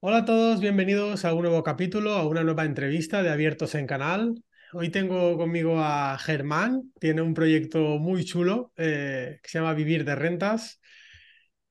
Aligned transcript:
Hola 0.00 0.18
a 0.18 0.24
todos, 0.26 0.60
bienvenidos 0.60 1.24
a 1.24 1.32
un 1.32 1.42
nuevo 1.42 1.62
capítulo, 1.62 2.12
a 2.12 2.26
una 2.26 2.44
nueva 2.44 2.64
entrevista 2.64 3.22
de 3.22 3.30
Abiertos 3.30 3.74
en 3.74 3.86
Canal. 3.86 4.42
Hoy 4.74 4.90
tengo 4.90 5.38
conmigo 5.38 5.78
a 5.78 6.18
Germán, 6.18 6.92
tiene 7.00 7.22
un 7.22 7.32
proyecto 7.32 7.98
muy 7.98 8.24
chulo 8.24 8.72
eh, 8.76 9.38
que 9.42 9.48
se 9.48 9.58
llama 9.58 9.72
Vivir 9.72 10.04
de 10.04 10.14
Rentas. 10.14 10.80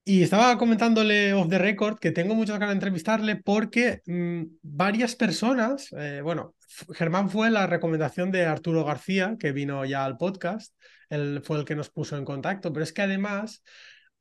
Y 0.04 0.22
estaba 0.24 0.58
comentándole 0.58 1.32
off 1.32 1.48
the 1.48 1.58
record 1.58 1.98
que 1.98 2.10
tengo 2.10 2.34
muchas 2.34 2.58
ganas 2.58 2.70
de 2.70 2.74
entrevistarle 2.74 3.36
porque 3.36 4.02
mm, 4.06 4.42
varias 4.62 5.14
personas, 5.14 5.88
eh, 5.96 6.20
bueno, 6.22 6.56
Germán 6.94 7.30
fue 7.30 7.50
la 7.50 7.66
recomendación 7.68 8.32
de 8.32 8.44
Arturo 8.44 8.84
García, 8.84 9.36
que 9.38 9.52
vino 9.52 9.84
ya 9.84 10.04
al 10.04 10.16
podcast, 10.16 10.74
él 11.08 11.40
fue 11.44 11.58
el 11.58 11.64
que 11.64 11.76
nos 11.76 11.90
puso 11.90 12.16
en 12.16 12.24
contacto, 12.24 12.72
pero 12.72 12.82
es 12.82 12.92
que 12.92 13.02
además 13.02 13.62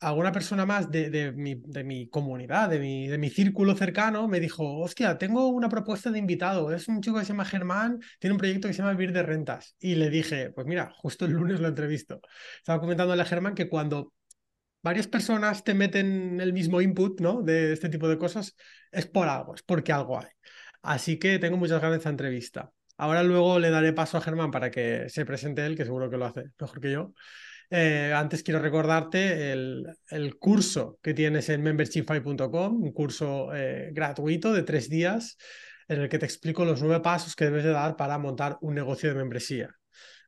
alguna 0.04 0.32
persona 0.32 0.66
más 0.66 0.92
de, 0.92 1.32
mi, 1.36 1.56
de 1.56 1.84
mi, 1.84 2.10
comunidad, 2.10 2.70
de 2.70 2.80
mi, 2.80 3.08
de 3.08 3.18
mi, 3.18 3.30
círculo 3.30 3.76
cercano, 3.76 4.28
me 4.28 4.40
dijo, 4.40 4.80
hostia, 4.80 5.18
tengo 5.18 5.48
una 5.48 5.70
propuesta 5.70 6.12
de 6.12 6.20
invitado, 6.20 6.74
es 6.74 6.88
un 6.88 7.02
chico 7.02 7.18
que 7.18 7.26
se 7.26 7.30
llama 7.34 7.46
Germán, 7.46 8.00
tiene 8.20 8.34
un 8.34 8.38
proyecto 8.38 8.68
que 8.68 8.74
se 8.74 8.80
llama 8.80 8.94
Vivir 8.94 9.14
de 9.14 9.24
Rentas. 9.24 9.76
Y 9.80 9.96
le 9.96 10.10
dije, 10.10 10.52
pues 10.52 10.68
mira, 10.68 10.92
justo 10.98 11.26
el 11.26 11.32
lunes 11.32 11.60
lo 11.60 11.68
entrevisto. 11.68 12.22
Estaba 12.58 12.80
comentándole 12.80 13.22
a 13.22 13.26
Germán 13.26 13.56
que 13.56 13.70
cuando 13.70 14.14
varias 14.82 15.08
personas 15.08 15.64
te 15.64 15.74
meten 15.74 16.40
el 16.42 16.54
mismo 16.54 16.82
input, 16.82 17.22
¿no? 17.22 17.42
De 17.42 17.74
este 17.74 17.90
tipo 17.90 18.08
de 18.08 18.18
cosas, 18.18 18.56
es 18.92 19.08
por 19.08 19.28
algo, 19.28 19.56
es 19.56 19.64
porque 19.64 19.94
algo 19.94 20.20
hay. 20.20 20.28
Así 20.82 21.18
que 21.18 21.40
tengo 21.40 21.58
muchas 21.58 21.82
ganas 21.82 21.94
de 21.94 21.98
esta 21.98 22.10
entrevista. 22.10 22.72
Ahora 22.98 23.24
luego 23.24 23.60
le 23.60 23.70
daré 23.70 23.94
paso 23.94 24.18
a 24.18 24.22
Germán 24.22 24.52
para 24.52 24.70
que 24.70 25.10
se 25.10 25.26
presente 25.26 25.66
él, 25.66 25.76
que 25.76 25.86
seguro 25.86 26.10
que 26.10 26.18
lo 26.18 26.26
hace 26.26 26.44
mejor 26.60 26.80
que 26.80 26.92
yo. 26.92 27.14
Eh, 27.76 28.14
antes 28.14 28.44
quiero 28.44 28.60
recordarte 28.60 29.52
el, 29.52 29.88
el, 30.12 30.38
curso 30.38 31.00
que 31.02 31.16
tienes 31.16 31.50
en 31.50 31.64
membershipfy.com, 31.64 32.84
un 32.84 32.92
curso 32.92 33.52
eh, 33.52 33.90
gratuito 33.92 34.54
de 34.54 34.62
tres 34.62 34.92
días 34.92 35.38
en 35.88 36.02
el 36.02 36.08
que 36.08 36.20
te 36.20 36.26
explico 36.28 36.66
los 36.66 36.84
nueve 36.84 37.02
pasos 37.02 37.36
que 37.36 37.46
debes 37.46 37.64
de 37.64 37.72
dar 37.72 37.96
para 37.96 38.20
montar 38.20 38.60
un 38.62 38.76
negocio 38.76 39.10
de 39.10 39.16
membresía. 39.16 39.76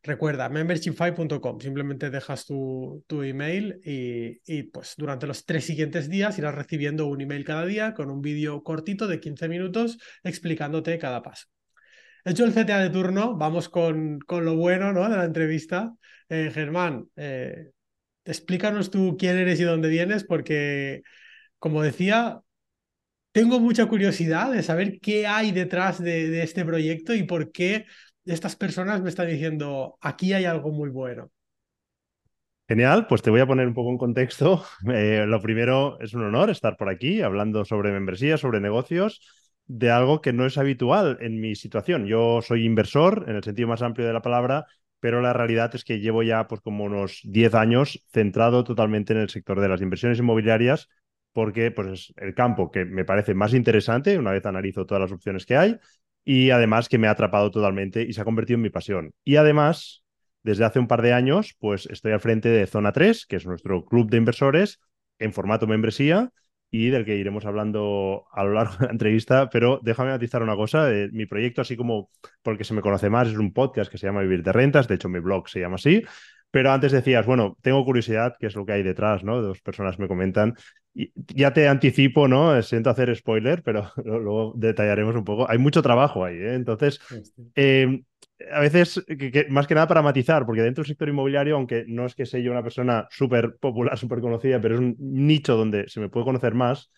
Recuerda, 0.02 0.50
membershipfy.com, 0.50 1.60
simplemente 1.60 2.10
dejas 2.10 2.48
tu, 2.48 3.04
tu 3.06 3.22
email 3.22 3.80
y, 3.84 4.42
y, 4.48 4.64
pues 4.64 4.96
durante 4.98 5.28
los 5.28 5.46
tres 5.46 5.66
siguientes 5.66 6.10
días 6.10 6.40
irás 6.40 6.56
recibiendo 6.56 7.06
un 7.06 7.22
email 7.22 7.46
cada 7.46 7.68
día 7.68 7.94
con 7.94 8.10
un 8.10 8.22
vídeo 8.22 8.64
cortito 8.64 9.06
de 9.06 9.20
15 9.20 9.50
minutos 9.50 10.00
explicándote 10.24 10.98
cada 10.98 11.22
paso. 11.22 11.46
Hecho 12.24 12.44
el 12.44 12.54
CTA 12.54 12.80
de 12.80 12.90
turno, 12.90 13.38
vamos 13.38 13.70
con, 13.70 14.18
con 14.18 14.46
lo 14.46 14.56
bueno 14.56 14.92
¿no? 14.94 15.08
de 15.08 15.16
la 15.16 15.26
entrevista. 15.26 15.94
Eh, 16.30 16.52
Germán, 16.54 17.10
eh, 17.16 17.72
explícanos 18.24 18.90
tú 18.90 19.16
quién 19.18 19.38
eres 19.38 19.60
y 19.60 19.64
dónde 19.64 19.90
vienes, 19.90 20.24
porque, 20.24 21.04
como 21.60 21.82
decía, 21.82 22.42
tengo 23.32 23.60
mucha 23.60 23.86
curiosidad 23.88 24.52
de 24.52 24.64
saber 24.64 25.00
qué 25.02 25.28
hay 25.28 25.52
detrás 25.52 26.02
de, 26.02 26.42
este 26.42 26.66
proyecto 26.66 27.14
y 27.14 27.24
por 27.24 27.52
qué 27.52 27.86
estas 28.26 28.56
personas 28.56 29.02
me 29.02 29.10
están 29.10 29.28
diciendo, 29.28 29.98
aquí 30.02 30.34
hay 30.34 30.46
algo 30.46 30.72
muy 30.72 30.90
bueno. 30.90 31.30
Genial, 32.68 33.06
pues 33.08 33.22
te 33.22 33.30
voy 33.30 33.42
a 33.42 33.46
poner 33.46 33.68
un 33.68 33.74
poco 33.74 33.92
en 33.92 33.98
contexto. 33.98 34.64
Eh, 34.92 35.26
lo 35.28 35.40
primero, 35.42 36.00
es 36.00 36.14
un 36.14 36.24
honor 36.24 36.50
estar 36.50 36.78
por 36.78 36.90
aquí 36.90 37.22
hablando 37.22 37.66
sobre 37.66 37.92
membresía, 37.92 38.38
sobre 38.38 38.60
negocios 38.60 39.22
de 39.68 39.92
algo 39.92 40.22
que 40.22 40.34
no 40.34 40.46
es 40.46 40.58
habitual 40.58 41.18
en 41.22 41.40
mi 41.40 41.56
situación. 41.56 42.06
Yo 42.06 42.42
soy 42.42 42.66
inversor 42.66 43.26
en 43.28 43.36
el 43.36 43.44
sentido 43.44 43.68
más 43.68 43.82
amplio 43.82 44.08
de 44.08 44.14
la 44.14 44.22
palabra, 44.22 44.66
pero 45.00 45.22
la 45.22 45.34
realidad 45.34 45.74
es 45.76 45.84
que 45.84 46.00
llevo 46.00 46.24
ya 46.24 46.48
pues 46.48 46.62
como 46.62 46.84
unos 46.84 47.22
10 47.24 47.54
años 47.56 48.04
centrado 48.12 48.64
totalmente 48.64 49.14
en 49.14 49.20
el 49.20 49.30
sector 49.30 49.60
de 49.60 49.70
las 49.70 49.82
inversiones 49.82 50.20
inmobiliarias 50.20 50.90
porque 51.34 51.70
pues 51.70 51.88
es 51.88 52.14
el 52.18 52.34
campo 52.34 52.72
que 52.72 52.86
me 52.86 53.04
parece 53.04 53.34
más 53.34 53.54
interesante 53.54 54.18
una 54.18 54.32
vez 54.32 54.46
analizo 54.46 54.86
todas 54.86 55.02
las 55.02 55.12
opciones 55.12 55.46
que 55.46 55.58
hay 55.58 55.78
y 56.24 56.50
además 56.50 56.90
que 56.90 56.98
me 56.98 57.08
ha 57.08 57.12
atrapado 57.12 57.52
totalmente 57.52 58.02
y 58.02 58.14
se 58.14 58.22
ha 58.22 58.26
convertido 58.26 58.56
en 58.56 58.64
mi 58.64 58.70
pasión. 58.72 59.14
Y 59.24 59.36
además, 59.36 60.04
desde 60.44 60.66
hace 60.66 60.80
un 60.80 60.88
par 60.88 61.02
de 61.04 61.14
años, 61.14 61.56
pues 61.60 61.86
estoy 61.86 62.14
al 62.14 62.20
frente 62.20 62.50
de 62.50 62.66
Zona 62.66 62.92
3, 62.92 63.26
que 63.28 63.36
es 63.36 63.46
nuestro 63.46 63.86
club 63.86 64.10
de 64.10 64.18
inversores 64.18 64.80
en 65.20 65.34
formato 65.34 65.68
membresía 65.68 66.32
y 66.72 66.90
del 66.90 67.06
que 67.06 67.16
iremos 67.16 67.46
hablando 67.46 68.26
a 68.32 68.44
lo 68.44 68.54
largo 68.54 68.76
de 68.78 68.86
la 68.86 68.92
entrevista, 68.92 69.50
pero 69.50 69.80
déjame 69.84 70.12
matizar 70.12 70.44
una 70.44 70.56
cosa, 70.56 70.92
eh, 70.92 71.10
mi 71.12 71.26
proyecto, 71.26 71.62
así 71.62 71.78
como 71.78 72.10
porque 72.42 72.64
se 72.64 72.74
me 72.74 72.82
conoce 72.82 73.10
más, 73.10 73.28
es 73.28 73.38
un 73.38 73.54
podcast 73.54 73.92
que 73.92 73.98
se 73.98 74.08
llama 74.08 74.22
Vivir 74.22 74.44
de 74.44 74.52
Rentas, 74.52 74.88
de 74.88 74.96
hecho 74.96 75.10
mi 75.10 75.20
blog 75.20 75.48
se 75.48 75.60
llama 75.60 75.76
así, 75.76 76.04
pero 76.56 76.72
antes 76.72 76.94
decías, 76.94 77.26
bueno, 77.26 77.58
tengo 77.62 77.84
curiosidad, 77.84 78.36
qué 78.40 78.48
es 78.48 78.56
lo 78.56 78.66
que 78.66 78.72
hay 78.72 78.82
detrás, 78.82 79.26
¿no? 79.26 79.42
Dos 79.42 79.60
personas 79.60 80.00
me 80.00 80.08
comentan. 80.08 80.56
Y 80.94 81.12
ya 81.16 81.52
te 81.52 81.68
anticipo, 81.68 82.30
¿no? 82.30 82.62
Siento 82.62 82.90
hacer 82.90 83.14
spoiler, 83.14 83.62
pero 83.62 83.92
luego 84.06 84.54
detallaremos 84.56 85.16
un 85.18 85.26
poco. 85.26 85.50
Hay 85.50 85.58
mucho 85.58 85.82
trabajo 85.82 86.24
ahí, 86.24 86.38
¿eh? 86.38 86.54
Entonces, 86.54 87.02
eh, 87.56 88.02
a 88.52 88.60
veces, 88.60 89.04
más 89.50 89.68
que 89.68 89.76
nada 89.76 89.88
para 89.88 90.02
matizar, 90.02 90.46
porque 90.46 90.62
dentro 90.62 90.84
del 90.84 90.90
sector 90.90 91.10
inmobiliario, 91.10 91.56
aunque 91.56 91.86
no 91.88 92.06
es 92.06 92.16
que 92.16 92.26
sea 92.26 92.40
yo 92.40 92.52
una 92.52 92.64
persona 92.64 93.08
súper 93.10 93.58
popular, 93.58 93.98
súper 93.98 94.22
conocida, 94.22 94.60
pero 94.62 94.76
es 94.76 94.82
un 94.82 94.96
nicho 95.00 95.56
donde 95.56 95.88
se 95.90 96.00
me 96.00 96.10
puede 96.10 96.26
conocer 96.26 96.54
más, 96.54 96.92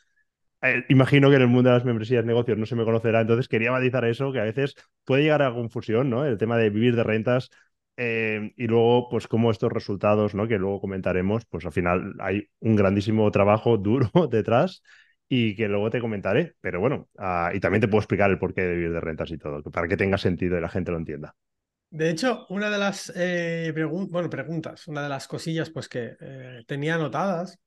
eh, 0.62 0.84
imagino 0.90 1.30
que 1.30 1.36
en 1.36 1.44
el 1.44 1.48
mundo 1.48 1.70
de 1.70 1.76
las 1.76 1.86
membresías 1.86 2.26
negocios 2.26 2.58
no 2.58 2.66
se 2.66 2.76
me 2.76 2.86
conocerá, 2.86 3.22
entonces 3.22 3.48
quería 3.48 3.72
matizar 3.72 4.06
eso, 4.06 4.32
que 4.32 4.40
a 4.40 4.44
veces 4.44 4.76
puede 5.06 5.24
llegar 5.24 5.42
a 5.44 5.54
confusión, 5.54 6.10
¿no? 6.10 6.26
El 6.26 6.38
tema 6.38 6.58
de 6.58 6.70
vivir 6.70 6.96
de 6.96 7.04
rentas 7.04 7.50
eh, 7.98 8.54
y 8.58 8.68
luego, 8.68 9.10
pues, 9.10 9.28
como 9.28 9.52
estos 9.52 9.72
resultados, 9.72 10.36
¿no? 10.36 10.48
Que 10.48 10.58
luego 10.58 10.82
comentaremos, 10.82 11.46
pues 11.46 11.66
al 11.66 11.72
final 11.72 12.14
hay 12.20 12.50
un 12.60 12.76
grandísimo 12.76 13.30
trabajo 13.32 13.78
duro 13.80 14.10
detrás 14.32 14.82
y 15.30 15.56
que 15.56 15.68
luego 15.68 15.90
te 15.90 16.00
comentaré. 16.00 16.56
Pero 16.62 16.80
bueno, 16.80 17.10
ah, 17.18 17.52
y 17.54 17.60
también 17.60 17.82
te 17.82 17.88
puedo 17.88 18.00
explicar 18.00 18.30
el 18.30 18.40
porqué 18.40 18.62
de 18.62 18.76
vivir 18.76 18.94
de 18.94 19.02
rentas 19.02 19.32
y 19.32 19.38
todo, 19.38 19.62
para 19.64 19.88
que 19.88 19.98
tenga 19.98 20.18
sentido 20.18 20.58
y 20.58 20.62
la 20.62 20.70
gente 20.70 20.92
lo 20.92 20.98
entienda. 20.98 21.36
De 21.90 22.10
hecho, 22.10 22.46
una 22.50 22.70
de 22.70 22.78
las 22.78 23.12
eh, 23.16 23.74
bueno, 24.10 24.30
preguntas, 24.30 24.88
una 24.88 25.04
de 25.04 25.10
las 25.10 25.28
cosillas 25.28 25.70
pues, 25.70 25.88
que 25.88 26.16
eh, 26.20 26.64
tenía 26.68 26.96
anotadas 26.96 27.60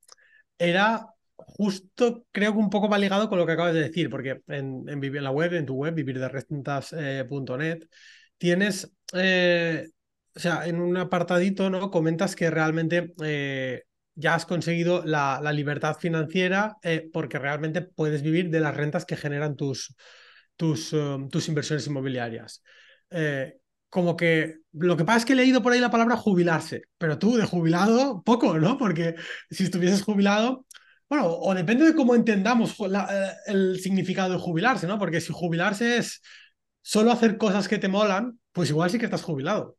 era 0.59 1.06
justo, 1.37 2.26
creo 2.31 2.53
que 2.53 2.59
un 2.59 2.69
poco 2.69 2.88
va 2.88 2.98
ligado 2.98 3.31
con 3.31 3.38
lo 3.38 3.47
que 3.47 3.53
acabas 3.53 3.72
de 3.72 3.81
decir, 3.81 4.10
porque 4.10 4.42
en, 4.48 4.84
en, 4.88 5.25
la 5.25 5.31
web, 5.31 5.54
en 5.54 5.65
tu 5.65 5.75
web, 5.75 5.94
vivirderentas.net, 5.94 7.82
eh, 7.82 7.88
tienes, 8.37 8.84
o 8.84 10.38
sea, 10.38 10.66
en 10.66 10.81
un 10.81 10.98
apartadito, 10.98 11.71
¿no? 11.71 11.91
Comentas 11.91 12.37
que 12.37 12.50
realmente 12.50 13.15
ya 14.15 14.34
has 14.34 14.47
conseguido 14.47 15.03
la, 15.04 15.41
libertad 15.53 15.97
financiera 15.98 16.76
eh, 16.82 17.09
porque 17.12 17.38
realmente 17.38 17.82
puedes 17.82 18.22
vivir 18.22 18.50
de 18.50 18.60
las 18.60 18.76
rentas 18.76 19.04
que 19.04 19.16
generan 19.16 19.56
tus, 19.56 19.94
tus, 20.56 20.93
um, 20.93 21.28
tus 21.28 21.48
inversiones 21.48 21.87
inmobiliarias. 21.87 22.62
Eh, 23.10 23.56
como 23.88 24.16
que 24.16 24.59
lo 24.72 24.97
que 24.97 25.04
pasa 25.04 25.19
es 25.19 25.25
que 25.25 25.32
he 25.32 25.37
leído 25.37 25.62
por 25.62 25.72
ahí 25.72 25.81
la 25.81 25.91
palabra 25.91 26.16
jubilarse, 26.16 26.82
pero 26.97 27.19
tú 27.19 27.37
de 27.37 27.44
jubilado 27.44 28.22
poco, 28.22 28.59
¿no? 28.59 28.78
Porque 28.78 29.16
si 29.50 29.65
estuvieses 29.65 30.03
jubilado, 30.03 30.66
bueno, 31.09 31.27
o 31.27 31.54
depende 31.54 31.84
de 31.84 31.94
cómo 31.94 32.15
entendamos 32.15 32.77
eh, 32.78 33.32
el 33.47 33.81
significado 33.81 34.34
de 34.34 34.38
jubilarse, 34.38 34.87
¿no? 34.87 34.98
Porque 34.98 35.21
si 35.21 35.32
jubilarse 35.32 35.97
es 35.97 36.22
solo 36.82 37.10
hacer 37.10 37.37
cosas 37.37 37.66
que 37.66 37.78
te 37.78 37.88
molan, 37.88 38.38
pues 38.53 38.71
igual 38.71 38.91
sí 38.91 38.98
que 38.98 39.06
estás 39.06 39.22
jubilado. 39.22 39.77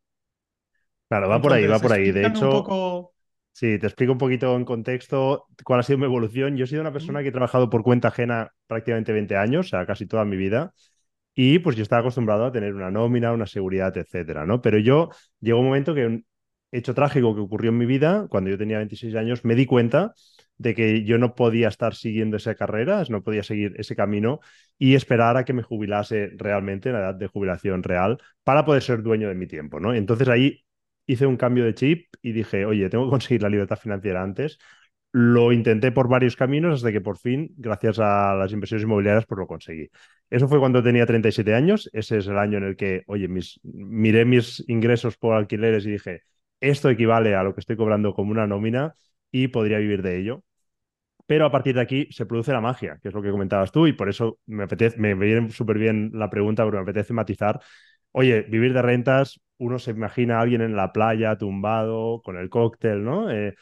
Claro, 1.08 1.30
va 1.30 1.42
por 1.42 1.54
ahí, 1.54 1.66
va 1.68 1.80
por 1.80 1.94
ahí. 1.94 2.12
De 2.12 2.28
hecho, 2.28 3.12
Sí, 3.54 3.78
te 3.78 3.86
explico 3.88 4.14
un 4.14 4.18
poquito 4.18 4.56
en 4.56 4.66
contexto 4.66 5.46
cuál 5.64 5.82
ha 5.82 5.84
sido 5.84 6.00
mi 6.00 6.06
evolución. 6.06 6.56
Yo 6.58 6.64
he 6.64 6.68
sido 6.68 6.82
una 6.82 6.94
persona 6.94 7.22
que 7.22 7.30
he 7.30 7.32
trabajado 7.32 7.70
por 7.70 7.84
cuenta 7.84 8.08
ajena 8.08 8.52
prácticamente 8.68 9.12
20 9.14 9.36
años, 9.38 9.68
o 9.68 9.70
sea, 9.70 9.86
casi 9.86 10.08
toda 10.08 10.26
mi 10.26 10.38
vida. 10.38 10.74
Y 11.36 11.60
pues 11.60 11.76
yo 11.78 11.84
estaba 11.84 12.02
acostumbrado 12.02 12.46
a 12.46 12.52
tener 12.52 12.76
una 12.76 12.92
nómina, 12.92 13.34
una 13.34 13.48
seguridad, 13.48 13.96
etcétera, 13.98 14.46
¿no? 14.46 14.62
Pero 14.62 14.80
yo 14.80 15.10
llegó 15.42 15.60
un 15.60 15.68
momento 15.68 15.96
que 15.96 16.06
un 16.08 16.26
hecho 16.72 16.94
trágico 16.96 17.36
que 17.36 17.42
ocurrió 17.42 17.72
en 17.72 17.78
mi 17.80 17.86
vida, 17.86 18.28
cuando 18.30 18.50
yo 18.50 18.58
tenía 18.58 18.78
26 18.80 19.16
años, 19.16 19.46
me 19.46 19.56
di 19.56 19.66
cuenta 19.66 20.14
de 20.58 20.76
que 20.76 21.04
yo 21.06 21.18
no 21.18 21.36
podía 21.36 21.68
estar 21.70 21.96
siguiendo 21.96 22.38
esa 22.38 22.56
carrera, 22.56 23.04
no 23.10 23.24
podía 23.24 23.44
seguir 23.44 23.74
ese 23.78 23.96
camino 23.96 24.40
y 24.78 24.96
esperar 24.96 25.38
a 25.38 25.46
que 25.46 25.54
me 25.54 25.64
jubilase 25.64 26.32
realmente 26.38 26.90
en 26.90 26.96
la 26.96 27.02
edad 27.02 27.16
de 27.16 27.28
jubilación 27.28 27.84
real 27.84 28.18
para 28.44 28.66
poder 28.66 28.84
ser 28.84 29.04
dueño 29.04 29.30
de 29.30 29.36
mi 29.36 29.48
tiempo, 29.48 29.80
¿no? 29.80 29.94
Entonces 29.94 30.28
ahí 30.30 30.64
hice 31.06 31.26
un 31.26 31.38
cambio 31.38 31.66
de 31.66 31.74
chip 31.76 32.08
y 32.22 32.32
dije, 32.32 32.66
oye, 32.66 32.90
tengo 32.90 33.06
que 33.06 33.12
conseguir 33.12 33.42
la 33.44 33.50
libertad 33.50 33.78
financiera 33.78 34.24
antes. 34.24 34.58
Lo 35.14 35.52
intenté 35.52 35.92
por 35.92 36.08
varios 36.08 36.36
caminos 36.38 36.76
hasta 36.76 36.92
que 36.92 37.02
por 37.02 37.18
fin, 37.18 37.50
gracias 37.58 38.00
a 38.00 38.34
las 38.36 38.54
inversiones 38.54 38.84
inmobiliarias, 38.86 39.26
pues 39.26 39.40
lo 39.40 39.48
conseguí. 39.48 39.90
Eso 40.30 40.48
fue 40.48 40.60
cuando 40.60 40.82
tenía 40.82 41.06
37 41.06 41.54
años. 41.54 41.90
Ese 41.94 42.20
es 42.20 42.28
el 42.28 42.38
año 42.38 42.58
en 42.60 42.64
el 42.64 42.76
que, 42.78 43.04
oye, 43.08 43.28
mis, 43.28 43.60
miré 43.64 44.24
mis 44.26 44.64
ingresos 44.70 45.18
por 45.18 45.36
alquileres 45.36 45.86
y 45.86 45.92
dije, 45.92 46.22
esto 46.62 46.90
equivale 46.90 47.36
a 47.36 47.44
lo 47.44 47.54
que 47.54 47.60
estoy 47.60 47.76
cobrando 47.76 48.14
como 48.14 48.32
una 48.32 48.48
nómina 48.48 48.96
y 49.32 49.50
podría 49.50 49.80
vivir 49.80 50.02
de 50.02 50.18
ello. 50.20 50.44
Pero 51.28 51.46
a 51.46 51.52
partir 51.52 51.76
de 51.76 51.82
aquí 51.82 52.08
se 52.12 52.26
produce 52.26 52.52
la 52.52 52.62
magia, 52.62 53.00
que 53.02 53.08
es 53.10 53.14
lo 53.14 53.22
que 53.22 53.32
comentabas 53.32 53.72
tú, 53.72 53.88
y 53.88 53.94
por 53.94 54.10
eso 54.10 54.40
me 54.48 54.64
apetece, 54.64 54.98
me 55.00 55.14
viene 55.16 55.50
súper 55.52 55.78
bien 55.78 56.12
la 56.14 56.30
pregunta, 56.30 56.64
porque 56.64 56.78
me 56.78 56.84
apetece 56.84 57.14
matizar. 57.14 57.60
Oye, 58.12 58.42
vivir 58.44 58.74
de 58.74 58.82
rentas 58.82 59.40
uno 59.58 59.78
se 59.80 59.92
imagina 59.92 60.40
a 60.40 60.42
alguien 60.42 60.62
en 60.62 60.76
la 60.76 60.92
playa 60.92 61.38
tumbado 61.38 62.22
con 62.24 62.36
el 62.38 62.50
cóctel, 62.50 63.04
¿no? 63.04 63.30
Eh, 63.32 63.56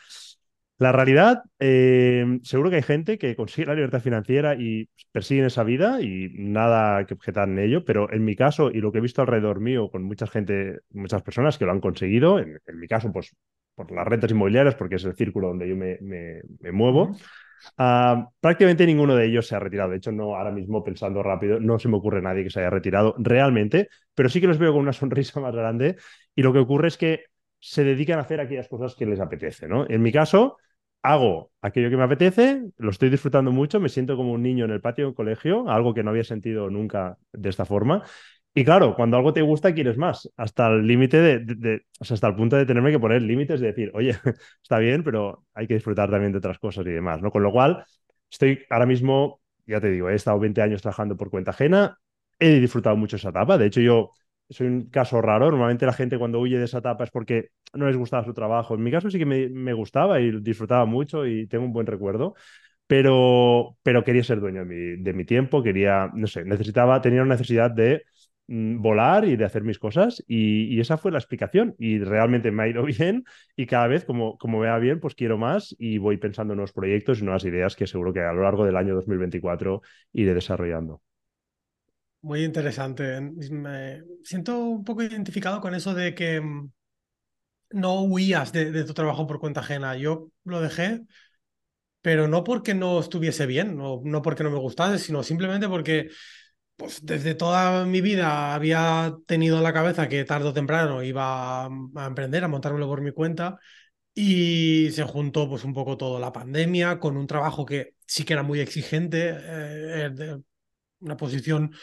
La 0.78 0.94
realidad, 0.94 1.44
eh, 1.60 2.40
seguro 2.44 2.70
que 2.70 2.78
hay 2.78 2.82
gente 2.84 3.18
que 3.18 3.36
consigue 3.36 3.68
la 3.68 3.76
libertad 3.76 4.02
financiera 4.02 4.56
y 4.56 4.90
persigue 5.12 5.46
esa 5.46 5.64
vida 5.64 6.02
y 6.02 6.30
nada 6.36 7.06
que 7.06 7.16
objetar 7.16 7.50
en 7.50 7.60
ello, 7.60 7.84
pero 7.86 8.12
en 8.14 8.24
mi 8.26 8.36
caso 8.36 8.72
y 8.72 8.80
lo 8.82 8.92
que 8.92 9.00
he 9.00 9.02
visto 9.02 9.22
alrededor 9.22 9.60
mío 9.60 9.90
con 9.92 10.04
mucha 10.04 10.26
gente, 10.28 10.80
muchas 10.92 11.22
personas 11.24 11.58
que 11.58 11.66
lo 11.66 11.72
han 11.74 11.82
conseguido, 11.82 12.40
en, 12.40 12.60
en 12.66 12.80
mi 12.80 12.88
caso, 12.88 13.12
pues 13.12 13.36
por 13.76 13.92
las 13.92 14.08
rentas 14.08 14.32
inmobiliarias, 14.32 14.76
porque 14.76 14.96
es 14.96 15.04
el 15.06 15.16
círculo 15.16 15.50
donde 15.50 15.68
yo 15.70 15.76
me, 15.76 15.98
me, 16.02 16.42
me 16.62 16.72
muevo, 16.72 17.04
uh 17.04 17.14
-huh. 17.14 17.20
Uh, 17.78 18.26
prácticamente 18.40 18.86
ninguno 18.86 19.16
de 19.16 19.26
ellos 19.26 19.48
se 19.48 19.56
ha 19.56 19.60
retirado. 19.60 19.92
De 19.92 19.98
hecho, 19.98 20.12
no 20.12 20.36
ahora 20.36 20.52
mismo 20.52 20.84
pensando 20.84 21.24
rápido, 21.24 21.60
no 21.60 21.80
se 21.80 21.88
me 21.88 21.98
ocurre 21.98 22.22
nadie 22.22 22.44
que 22.44 22.50
se 22.50 22.60
haya 22.60 22.70
retirado 22.70 23.16
realmente, 23.18 23.90
pero 24.14 24.30
sí 24.30 24.42
que 24.42 24.48
los 24.48 24.58
veo 24.58 24.74
con 24.74 24.82
una 24.82 24.94
sonrisa 24.94 25.40
más 25.40 25.56
grande. 25.56 25.98
Y 26.36 26.44
lo 26.44 26.54
que 26.54 26.60
ocurre 26.60 26.88
es 26.88 26.98
que 26.98 27.26
se 27.60 27.84
dedican 27.84 28.20
a 28.20 28.22
hacer 28.22 28.40
aquellas 28.40 28.68
cosas 28.68 28.96
que 28.96 29.06
les 29.06 29.20
apetece. 29.20 29.68
¿no? 29.68 29.86
En 29.90 30.02
mi 30.02 30.12
caso, 30.12 30.58
hago 31.02 31.52
aquello 31.62 31.90
que 31.90 31.98
me 31.98 32.04
apetece, 32.04 32.64
lo 32.78 32.90
estoy 32.92 33.10
disfrutando 33.10 33.52
mucho, 33.52 33.80
me 33.80 33.90
siento 33.90 34.16
como 34.16 34.34
un 34.34 34.42
niño 34.44 34.66
en 34.66 34.72
el 34.72 34.82
patio 34.82 35.06
de 35.06 35.10
un 35.10 35.16
colegio, 35.16 35.70
algo 35.70 35.94
que 35.94 36.04
no 36.04 36.12
había 36.12 36.24
sentido 36.24 36.70
nunca 36.70 37.18
de 37.32 37.50
esta 37.50 37.66
forma. 37.66 38.04
Y 38.54 38.66
claro, 38.66 38.96
cuando 38.96 39.16
algo 39.18 39.32
te 39.32 39.42
gusta, 39.42 39.74
quieres 39.74 39.98
más, 39.98 40.30
hasta 40.36 40.68
el 40.68 40.86
límite 40.88 41.18
de, 41.22 41.40
de, 41.40 41.56
de, 41.56 41.82
o 42.00 42.04
sea, 42.06 42.16
hasta 42.16 42.28
el 42.28 42.36
punto 42.36 42.56
de 42.58 42.66
tenerme 42.66 42.92
que 42.92 43.00
poner 43.00 43.22
límites 43.22 43.60
de 43.62 43.68
decir, 43.68 43.92
oye, 43.94 44.12
está 44.64 44.80
bien, 44.80 45.04
pero 45.04 45.46
hay 45.54 45.68
que 45.68 45.76
disfrutar 45.76 46.10
también 46.10 46.32
de 46.32 46.40
otras 46.40 46.60
cosas 46.60 46.86
y 46.86 46.90
demás, 46.90 47.22
¿no? 47.22 47.32
Con 47.32 47.44
lo 47.44 47.52
cual, 47.52 47.86
estoy 48.30 48.60
ahora 48.70 48.86
mismo, 48.86 49.42
ya 49.66 49.80
te 49.80 49.90
digo, 49.92 50.10
he 50.10 50.16
estado 50.16 50.40
20 50.40 50.62
años 50.62 50.82
trabajando 50.82 51.16
por 51.16 51.30
cuenta 51.30 51.52
ajena, 51.52 51.98
he 52.40 52.60
disfrutado 52.60 52.96
mucho 52.98 53.16
esa 53.18 53.30
etapa, 53.30 53.58
de 53.58 53.68
hecho 53.68 53.82
yo 53.82 54.12
soy 54.50 54.66
un 54.68 54.90
caso 54.90 55.22
raro, 55.22 55.52
normalmente 55.52 55.86
la 55.86 55.94
gente 55.94 56.18
cuando 56.18 56.40
huye 56.40 56.58
de 56.58 56.66
esa 56.66 56.80
etapa 56.80 57.04
es 57.04 57.12
porque 57.12 57.50
no 57.74 57.86
les 57.88 57.96
gustaba 57.98 58.26
su 58.26 58.34
trabajo, 58.34 58.74
en 58.76 58.82
mi 58.84 58.92
caso 58.92 59.10
sí 59.12 59.20
que 59.20 59.26
me, 59.28 59.48
me 59.50 59.74
gustaba 59.74 60.20
y 60.20 60.32
disfrutaba 60.42 60.86
mucho 60.86 61.26
y 61.28 61.48
tengo 61.48 61.66
un 61.66 61.74
buen 61.74 61.86
recuerdo, 61.86 62.34
pero, 62.88 63.78
pero 63.84 64.04
quería 64.04 64.24
ser 64.24 64.40
dueño 64.40 64.62
de 64.62 64.66
mi, 64.66 65.04
de 65.04 65.14
mi 65.14 65.26
tiempo, 65.26 65.62
quería, 65.64 66.10
no 66.14 66.28
sé, 66.28 66.44
necesitaba, 66.46 67.02
tenía 67.02 67.22
una 67.22 67.36
necesidad 67.36 67.70
de 67.72 68.04
volar 68.50 69.26
y 69.26 69.36
de 69.36 69.46
hacer 69.46 69.64
mis 69.64 69.78
cosas 69.78 70.24
y, 70.28 70.80
esa 70.80 70.98
fue 70.98 71.12
la 71.12 71.20
explicación 71.20 71.76
y 71.78 72.00
realmente 72.00 72.52
me 72.52 72.64
ha 72.64 72.68
ido 72.68 72.84
bien 73.00 73.24
y 73.56 73.68
cada 73.68 73.88
vez 73.88 74.06
como, 74.06 74.38
como 74.38 74.60
me 74.60 74.80
bien 74.80 75.00
pues 75.00 75.14
quiero 75.14 75.38
más 75.38 75.76
y 75.78 76.00
voy 76.00 76.18
pensando 76.18 76.54
en 76.54 76.58
nuevos 76.58 76.74
proyectos 76.74 77.20
y 77.20 77.24
nuevas 77.24 77.46
ideas 77.46 77.76
que 77.76 77.86
seguro 77.86 78.12
que 78.12 78.22
a 78.22 78.34
lo 78.34 78.42
largo 78.42 78.66
del 78.66 78.76
año 78.76 78.96
2024 78.96 79.82
iré 80.14 80.34
desarrollando. 80.34 81.02
Muy 82.22 82.44
interesante. 82.44 83.22
Me 83.22 84.04
siento 84.24 84.58
un 84.60 84.84
poco 84.84 85.04
identificado 85.04 85.62
con 85.62 85.76
eso 85.76 85.94
de 85.94 86.16
que 86.16 86.42
mm, 86.42 86.72
no 87.72 88.02
huías 88.04 88.52
de, 88.52 88.72
de 88.72 88.84
tu 88.84 88.94
trabajo 88.94 89.28
por 89.28 89.40
cuenta 89.40 89.60
ajena. 89.60 89.96
Yo 89.96 90.30
lo 90.44 90.60
dejé 90.60 91.02
pero 92.02 92.28
no 92.28 92.44
porque 92.44 92.74
no 92.74 93.00
estuviese 93.00 93.46
bien, 93.46 93.78
no, 93.78 94.02
no 94.04 94.22
porque 94.22 94.44
no 94.44 94.52
me 94.52 94.58
gustase, 94.58 95.00
sino 95.00 95.24
simplemente 95.24 95.68
porque 95.68 96.10
pues, 96.80 97.06
desde 97.06 97.36
toda 97.36 97.86
mi 97.86 98.02
vida 98.02 98.56
había 98.56 99.14
tenido 99.28 99.58
en 99.58 99.64
la 99.64 99.74
cabeza 99.74 100.08
que 100.08 100.24
tarde 100.26 100.48
o 100.50 100.54
temprano 100.54 101.04
iba 101.04 101.66
a, 101.66 101.70
emprender, 102.08 102.44
a 102.44 102.48
montármelo 102.48 102.88
por 102.88 103.02
mi 103.02 103.12
cuenta. 103.12 103.60
Y 104.16 104.92
se 104.92 105.04
juntó 105.04 105.50
pues 105.50 105.64
un 105.66 105.74
poco 105.74 105.98
todo 105.98 106.20
la 106.20 106.34
pandemia 106.34 107.00
con 107.00 107.18
un 107.18 107.28
trabajo 107.28 107.66
que 107.66 107.96
sí 108.08 108.26
que 108.26 108.34
era 108.34 108.44
muy 108.44 108.60
exigente, 108.62 109.30
eh, 109.30 110.12
de 110.14 110.42
una 111.02 111.18
posición 111.18 111.74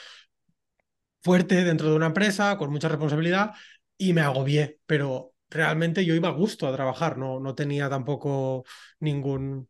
fuerte 1.22 1.64
dentro 1.64 1.90
de 1.90 1.96
una 1.96 2.06
empresa, 2.06 2.56
con 2.56 2.70
mucha 2.70 2.88
responsabilidad, 2.88 3.52
y 3.98 4.12
me 4.12 4.20
agobié, 4.22 4.80
pero 4.86 5.34
realmente 5.50 6.04
yo 6.04 6.14
iba 6.14 6.28
a 6.28 6.32
gusto 6.32 6.66
a 6.66 6.72
trabajar, 6.72 7.18
no, 7.18 7.40
no 7.40 7.54
tenía 7.54 7.88
tampoco 7.90 8.64
ningún, 9.00 9.68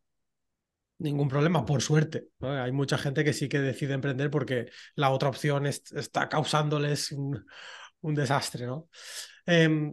ningún 0.99 1.29
problema, 1.29 1.65
por 1.65 1.83
suerte. 1.83 2.29
Hay 2.41 2.73
mucha 2.73 2.99
gente 2.99 3.25
que 3.25 3.33
sí 3.33 3.49
que 3.49 3.61
decide 3.61 3.95
emprender 3.95 4.31
porque 4.31 4.71
la 4.95 5.11
otra 5.11 5.29
opción 5.29 5.67
es, 5.67 5.83
está 5.93 6.29
causándoles 6.29 7.13
un, 7.13 7.45
desastre, 8.03 8.67
¿no? 8.67 8.89
Eh, 9.47 9.93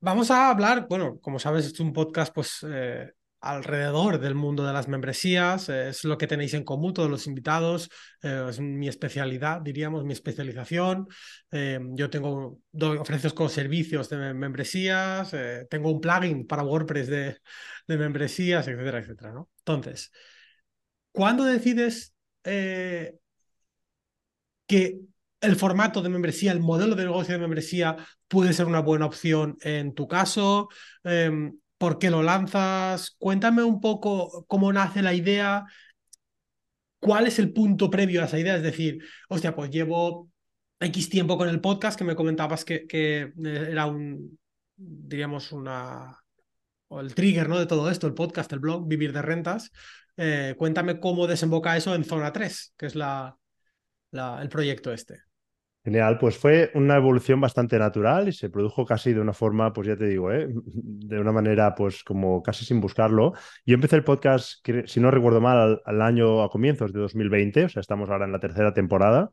vamos 0.00 0.30
a 0.30 0.50
hablar, 0.50 0.86
bueno, 0.88 1.18
como 1.20 1.38
sabes, 1.38 1.66
es 1.66 1.80
un 1.80 1.92
podcast 1.94 2.34
pues 2.34 2.58
eh, 2.68 3.12
alrededor 3.42 4.20
del 4.20 4.34
mundo 4.34 4.64
de 4.64 4.72
las 4.72 4.88
membresías, 4.88 5.68
eh, 5.68 5.88
es 5.88 6.04
lo 6.04 6.16
que 6.16 6.26
tenéis 6.26 6.54
en 6.54 6.64
común 6.64 6.94
todos 6.94 7.10
los 7.10 7.26
invitados, 7.26 7.90
eh, 8.22 8.46
es 8.48 8.60
mi 8.60 8.88
especialidad, 8.88 9.60
diríamos, 9.60 10.04
mi 10.04 10.12
especialización. 10.12 11.08
yo 11.94 12.08
tengo, 12.08 12.60
doy, 12.70 12.98
ofrezco 12.98 13.48
servicios 13.48 14.08
de 14.08 14.32
membresías, 14.32 15.34
tengo 15.68 15.90
un 15.90 16.00
plugin 16.00 16.46
para 16.46 16.62
WordPress 16.64 17.08
de, 17.08 17.38
membresías, 17.88 18.66
etcétera, 18.68 19.00
etcétera. 19.00 19.34
Entonces, 19.58 20.12
¿cuándo 21.12 21.44
decides 21.44 22.14
eh, 22.44 23.16
que 24.66 25.00
el 25.40 25.56
formato 25.56 26.02
de 26.02 26.08
membresía, 26.08 26.52
el 26.52 26.60
modelo 26.60 26.94
de 26.94 27.04
negocio 27.04 27.34
de 27.34 27.40
membresía 27.40 27.96
puede 28.28 28.52
ser 28.52 28.66
una 28.66 28.80
buena 28.80 29.06
opción 29.06 29.56
en 29.62 29.94
tu 29.94 30.06
caso? 30.06 30.68
Eh, 31.04 31.52
¿Por 31.82 31.98
qué 31.98 32.10
lo 32.10 32.22
lanzas? 32.22 33.16
Cuéntame 33.18 33.64
un 33.64 33.80
poco 33.80 34.44
cómo 34.46 34.72
nace 34.72 35.02
la 35.02 35.14
idea, 35.14 35.64
cuál 37.00 37.26
es 37.26 37.40
el 37.40 37.52
punto 37.52 37.90
previo 37.90 38.22
a 38.22 38.26
esa 38.26 38.38
idea, 38.38 38.54
es 38.54 38.62
decir, 38.62 39.04
hostia, 39.28 39.56
pues 39.56 39.68
llevo 39.68 40.30
X 40.78 41.08
tiempo 41.08 41.36
con 41.36 41.48
el 41.48 41.60
podcast 41.60 41.98
que 41.98 42.04
me 42.04 42.14
comentabas 42.14 42.64
que, 42.64 42.86
era 43.36 43.86
un, 43.86 44.38
diríamos, 44.76 45.50
una, 45.50 46.22
el 46.88 47.16
trigger 47.16 47.48
¿no? 47.48 47.58
de 47.58 47.66
todo 47.66 47.90
esto, 47.90 48.06
el 48.06 48.14
podcast, 48.14 48.52
el 48.52 48.60
blog, 48.60 48.86
Vivir 48.86 49.12
de 49.12 49.22
Rentas. 49.22 49.72
Eh, 50.16 50.54
cuéntame 50.56 51.00
cómo 51.00 51.26
desemboca 51.26 51.76
eso 51.76 51.96
en 51.96 52.04
Zona 52.04 52.32
3, 52.32 52.74
que 52.76 52.86
es 52.86 52.94
la, 52.94 53.36
el 54.12 54.48
proyecto 54.48 54.92
este. 54.92 55.31
Genial, 55.84 56.16
pues 56.18 56.38
fue 56.38 56.70
una 56.74 56.96
evolución 56.96 57.40
bastante 57.40 57.76
natural 57.76 58.28
y 58.28 58.32
se 58.32 58.50
produjo 58.50 58.86
casi 58.86 59.12
de 59.12 59.20
una 59.20 59.32
forma, 59.32 59.72
pues 59.72 59.88
ya 59.88 59.96
te 59.96 60.06
digo, 60.06 60.30
¿eh? 60.30 60.48
de 60.64 61.18
una 61.18 61.32
manera 61.32 61.74
pues 61.74 62.04
como 62.04 62.40
casi 62.42 62.64
sin 62.64 62.80
buscarlo. 62.80 63.32
Yo 63.66 63.74
empecé 63.74 63.96
el 63.96 64.04
podcast, 64.04 64.64
si 64.86 65.00
no 65.00 65.10
recuerdo 65.10 65.40
mal, 65.40 65.58
al, 65.58 65.82
al, 65.84 66.02
año 66.02 66.42
a 66.42 66.50
comienzos 66.50 66.92
de 66.92 67.00
2020, 67.00 67.64
o 67.64 67.68
sea, 67.68 67.80
estamos 67.80 68.10
ahora 68.10 68.26
en 68.26 68.32
la 68.32 68.38
tercera 68.38 68.72
temporada. 68.72 69.30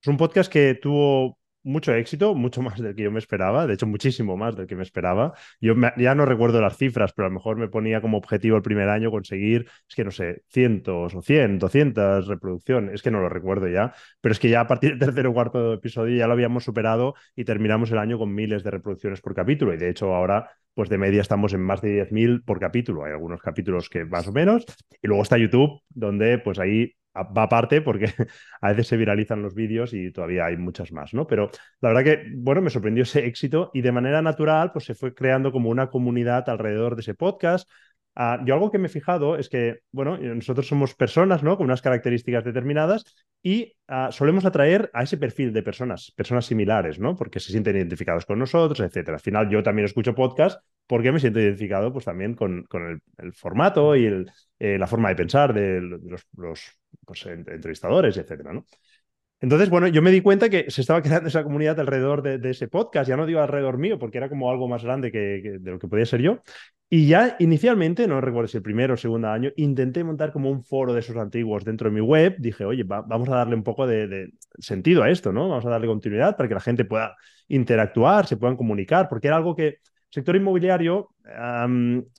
Es 0.00 0.08
un 0.08 0.16
podcast 0.16 0.50
que 0.50 0.74
tuvo 0.74 1.39
mucho 1.62 1.94
éxito, 1.94 2.34
mucho 2.34 2.62
más 2.62 2.80
del 2.80 2.94
que 2.94 3.02
yo 3.02 3.10
me 3.10 3.18
esperaba, 3.18 3.66
de 3.66 3.74
hecho 3.74 3.86
muchísimo 3.86 4.36
más 4.36 4.56
del 4.56 4.66
que 4.66 4.76
me 4.76 4.82
esperaba. 4.82 5.34
Yo 5.60 5.74
ya 5.96 6.14
no 6.14 6.24
recuerdo 6.24 6.60
las 6.60 6.76
cifras, 6.76 7.12
pero 7.12 7.26
a 7.26 7.28
lo 7.28 7.34
mejor 7.34 7.56
me 7.56 7.68
ponía 7.68 8.00
como 8.00 8.18
objetivo 8.18 8.56
el 8.56 8.62
primer 8.62 8.88
año 8.88 9.10
conseguir, 9.10 9.68
es 9.88 9.94
que 9.94 10.04
no 10.04 10.10
sé, 10.10 10.42
cientos 10.48 11.14
o 11.14 11.22
cien, 11.22 11.58
doscientas 11.58 12.26
reproducciones, 12.26 12.94
es 12.94 13.02
que 13.02 13.10
no 13.10 13.20
lo 13.20 13.28
recuerdo 13.28 13.68
ya, 13.68 13.94
pero 14.20 14.32
es 14.32 14.38
que 14.38 14.48
ya 14.48 14.60
a 14.60 14.66
partir 14.66 14.90
del 14.90 14.98
tercer 14.98 15.26
o 15.26 15.34
cuarto 15.34 15.74
episodio 15.74 16.16
ya 16.16 16.26
lo 16.26 16.32
habíamos 16.32 16.64
superado 16.64 17.14
y 17.36 17.44
terminamos 17.44 17.90
el 17.90 17.98
año 17.98 18.18
con 18.18 18.34
miles 18.34 18.62
de 18.64 18.70
reproducciones 18.70 19.20
por 19.20 19.34
capítulo 19.34 19.74
y 19.74 19.76
de 19.76 19.90
hecho 19.90 20.14
ahora 20.14 20.50
pues 20.74 20.88
de 20.88 20.98
media 20.98 21.20
estamos 21.20 21.52
en 21.52 21.60
más 21.60 21.80
de 21.82 21.90
10.000 21.90 22.42
por 22.44 22.60
capítulo. 22.60 23.04
Hay 23.04 23.12
algunos 23.12 23.40
capítulos 23.40 23.88
que 23.88 24.04
más 24.04 24.28
o 24.28 24.32
menos. 24.32 24.64
Y 25.02 25.08
luego 25.08 25.22
está 25.22 25.36
YouTube, 25.36 25.82
donde 25.88 26.38
pues 26.38 26.58
ahí 26.58 26.94
va 27.16 27.42
aparte 27.44 27.80
porque 27.80 28.06
a 28.60 28.68
veces 28.68 28.88
se 28.88 28.96
viralizan 28.96 29.42
los 29.42 29.54
vídeos 29.54 29.92
y 29.92 30.12
todavía 30.12 30.46
hay 30.46 30.56
muchas 30.56 30.92
más, 30.92 31.14
¿no? 31.14 31.26
Pero 31.26 31.50
la 31.80 31.92
verdad 31.92 32.04
que, 32.04 32.32
bueno, 32.36 32.60
me 32.60 32.70
sorprendió 32.70 33.02
ese 33.02 33.26
éxito 33.26 33.70
y 33.74 33.82
de 33.82 33.92
manera 33.92 34.22
natural, 34.22 34.72
pues 34.72 34.84
se 34.84 34.94
fue 34.94 35.14
creando 35.14 35.52
como 35.52 35.70
una 35.70 35.90
comunidad 35.90 36.48
alrededor 36.48 36.94
de 36.94 37.02
ese 37.02 37.14
podcast. 37.14 37.68
Uh, 38.16 38.44
yo 38.44 38.54
algo 38.54 38.70
que 38.70 38.78
me 38.78 38.86
he 38.86 38.90
fijado 38.90 39.36
es 39.36 39.48
que, 39.48 39.80
bueno, 39.92 40.18
nosotros 40.18 40.66
somos 40.66 40.94
personas, 40.94 41.42
¿no? 41.42 41.56
Con 41.56 41.66
unas 41.66 41.80
características 41.80 42.44
determinadas 42.44 43.04
y 43.42 43.76
uh, 43.88 44.10
solemos 44.10 44.44
atraer 44.44 44.90
a 44.92 45.04
ese 45.04 45.16
perfil 45.16 45.52
de 45.52 45.62
personas, 45.62 46.12
personas 46.16 46.44
similares, 46.44 46.98
¿no? 46.98 47.16
Porque 47.16 47.40
se 47.40 47.52
sienten 47.52 47.76
identificados 47.76 48.26
con 48.26 48.38
nosotros, 48.38 48.80
etcétera. 48.80 49.16
Al 49.16 49.22
final 49.22 49.48
yo 49.48 49.62
también 49.62 49.86
escucho 49.86 50.14
podcast 50.14 50.60
porque 50.86 51.12
me 51.12 51.20
siento 51.20 51.38
identificado, 51.40 51.92
pues 51.92 52.04
también 52.04 52.34
con, 52.34 52.64
con 52.64 53.00
el, 53.18 53.32
formato 53.32 53.94
y 53.94 54.06
el, 54.06 54.30
eh, 54.58 54.76
la 54.76 54.88
forma 54.88 55.08
de 55.08 55.14
pensar 55.16 55.54
de 55.54 55.80
los 55.80 56.79
pues, 57.10 57.26
entrevistadores, 57.26 58.16
etcétera. 58.16 58.62
Entonces, 59.40 59.68
bueno, 59.68 59.88
yo 59.88 60.00
me 60.00 60.12
di 60.12 60.20
cuenta 60.20 60.48
que 60.48 60.70
se 60.70 60.80
estaba 60.80 61.02
creando 61.02 61.28
esa 61.28 61.42
comunidad 61.42 61.80
alrededor 61.80 62.22
de, 62.22 62.50
ese 62.50 62.68
podcast, 62.68 63.08
ya 63.08 63.16
no 63.16 63.26
digo 63.26 63.40
alrededor 63.40 63.78
mío, 63.78 63.98
porque 63.98 64.18
era 64.18 64.28
como 64.28 64.48
algo 64.48 64.68
más 64.68 64.84
grande 64.84 65.10
que, 65.10 65.58
de 65.58 65.70
lo 65.72 65.80
que 65.80 65.88
podía 65.88 66.06
ser 66.06 66.20
yo. 66.20 66.40
Y 66.88 67.08
ya 67.08 67.34
inicialmente, 67.40 68.06
no 68.06 68.20
recuerdo 68.20 68.46
si 68.46 68.58
el 68.58 68.62
primero 68.62 68.94
o 68.94 68.96
segundo 68.96 69.28
año, 69.28 69.50
intenté 69.56 70.04
montar 70.04 70.30
como 70.32 70.50
un 70.50 70.62
foro 70.62 70.92
de 70.92 71.00
esos 71.00 71.16
antiguos 71.16 71.64
dentro 71.64 71.88
de 71.88 71.94
mi 71.96 72.00
web. 72.00 72.36
Dije, 72.38 72.64
oye, 72.64 72.84
va, 72.84 73.00
vamos 73.02 73.28
a 73.28 73.34
darle 73.34 73.56
un 73.56 73.64
poco 73.64 73.88
de, 73.88 74.30
sentido 74.58 75.02
a 75.02 75.10
esto, 75.10 75.32
¿no? 75.32 75.48
Vamos 75.48 75.66
a 75.66 75.70
darle 75.70 75.88
continuidad 75.88 76.36
para 76.36 76.48
que 76.48 76.54
la 76.54 76.60
gente 76.60 76.84
pueda 76.84 77.16
interactuar, 77.48 78.26
se 78.28 78.36
puedan 78.36 78.56
comunicar, 78.56 79.08
porque 79.08 79.26
era 79.26 79.36
algo 79.36 79.56
que 79.56 79.66
el 79.66 79.78
sector 80.10 80.36
inmobiliario 80.36 81.10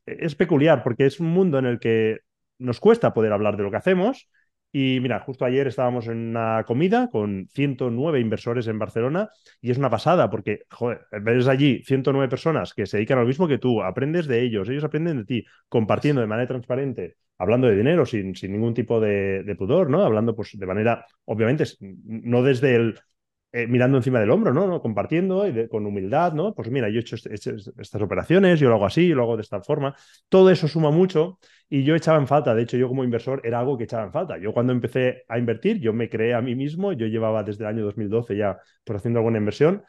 es 0.05 0.35
peculiar, 0.35 0.83
porque 0.83 1.05
es 1.05 1.21
un 1.21 1.27
mundo 1.27 1.59
en 1.59 1.65
el 1.65 1.79
que 1.79 2.19
nos 2.61 2.79
cuesta 2.79 3.13
poder 3.13 3.33
hablar 3.33 3.57
de 3.57 3.63
lo 3.63 3.71
que 3.71 3.77
hacemos, 3.77 4.29
Y 4.73 4.99
mira, 5.01 5.19
justo 5.19 5.43
ayer 5.43 5.67
estábamos 5.67 6.07
en 6.07 6.29
una 6.29 6.63
comida 6.65 7.09
con 7.11 7.47
109 7.51 8.21
inversores 8.21 8.67
en 8.67 8.79
Barcelona 8.79 9.29
y 9.59 9.69
es 9.71 9.77
una 9.77 9.89
pasada 9.89 10.29
porque, 10.29 10.61
joder, 10.69 11.01
ves 11.21 11.47
allí 11.47 11.83
109 11.83 12.29
personas 12.29 12.73
que 12.73 12.85
se 12.85 12.97
dedican 12.97 13.17
a 13.17 13.21
lo 13.21 13.27
mismo 13.27 13.49
que 13.49 13.57
tú, 13.57 13.81
aprendes 13.83 14.27
de 14.27 14.41
ellos, 14.41 14.69
ellos 14.69 14.85
aprenden 14.85 15.17
de 15.17 15.25
ti, 15.25 15.45
compartiendo 15.67 16.21
de 16.21 16.27
manera 16.27 16.47
transparente, 16.47 17.17
hablando 17.37 17.67
de 17.67 17.75
dinero 17.75 18.05
sin, 18.05 18.33
sin 18.35 18.53
ningún 18.53 18.73
tipo 18.73 19.01
de, 19.01 19.43
de, 19.43 19.55
pudor, 19.55 19.89
¿no? 19.89 20.03
Hablando 20.03 20.35
pues 20.35 20.57
de 20.57 20.65
manera, 20.65 21.05
obviamente, 21.25 21.65
no 21.81 22.41
desde 22.41 22.75
el 22.75 22.99
eh, 23.53 23.67
mirando 23.67 23.97
encima 23.97 24.19
del 24.19 24.31
hombro, 24.31 24.53
¿no? 24.53 24.67
¿no? 24.67 24.81
Compartiendo 24.81 25.45
y 25.47 25.51
de, 25.51 25.67
con 25.69 25.85
humildad, 25.85 26.33
¿no? 26.33 26.53
Pues 26.53 26.69
mira, 26.71 26.89
yo 26.89 26.97
he 26.97 27.01
hecho, 27.01 27.15
este, 27.15 27.33
este, 27.33 27.55
estas 27.77 28.01
operaciones, 28.01 28.59
yo 28.59 28.69
lo 28.69 28.75
hago 28.75 28.85
así, 28.85 29.07
yo 29.07 29.15
lo 29.15 29.23
hago 29.23 29.35
de 29.35 29.41
esta 29.43 29.61
forma. 29.61 29.95
Todo 30.29 30.49
eso 30.49 30.67
suma 30.67 30.89
mucho 30.91 31.39
y 31.69 31.83
yo 31.83 31.95
echaba 31.95 32.17
en 32.17 32.27
falta. 32.27 32.55
De 32.55 32.63
hecho, 32.63 32.77
yo 32.77 32.87
como 32.87 33.03
inversor 33.03 33.41
era 33.43 33.59
algo 33.59 33.77
que 33.77 33.83
echaba 33.85 34.03
en 34.03 34.11
falta. 34.13 34.37
Yo 34.37 34.53
cuando 34.53 34.71
empecé 34.73 35.23
a 35.27 35.37
invertir, 35.37 35.79
yo 35.79 35.93
me 35.93 36.09
creé 36.09 36.33
a 36.33 36.41
mí 36.41 36.55
mismo. 36.55 36.93
Yo 36.93 37.07
llevaba 37.07 37.43
desde 37.43 37.63
el 37.65 37.69
año 37.69 37.83
2012 37.85 38.37
ya 38.37 38.57
por 38.83 38.95
haciendo 38.95 39.19
alguna 39.19 39.37
inversión. 39.37 39.83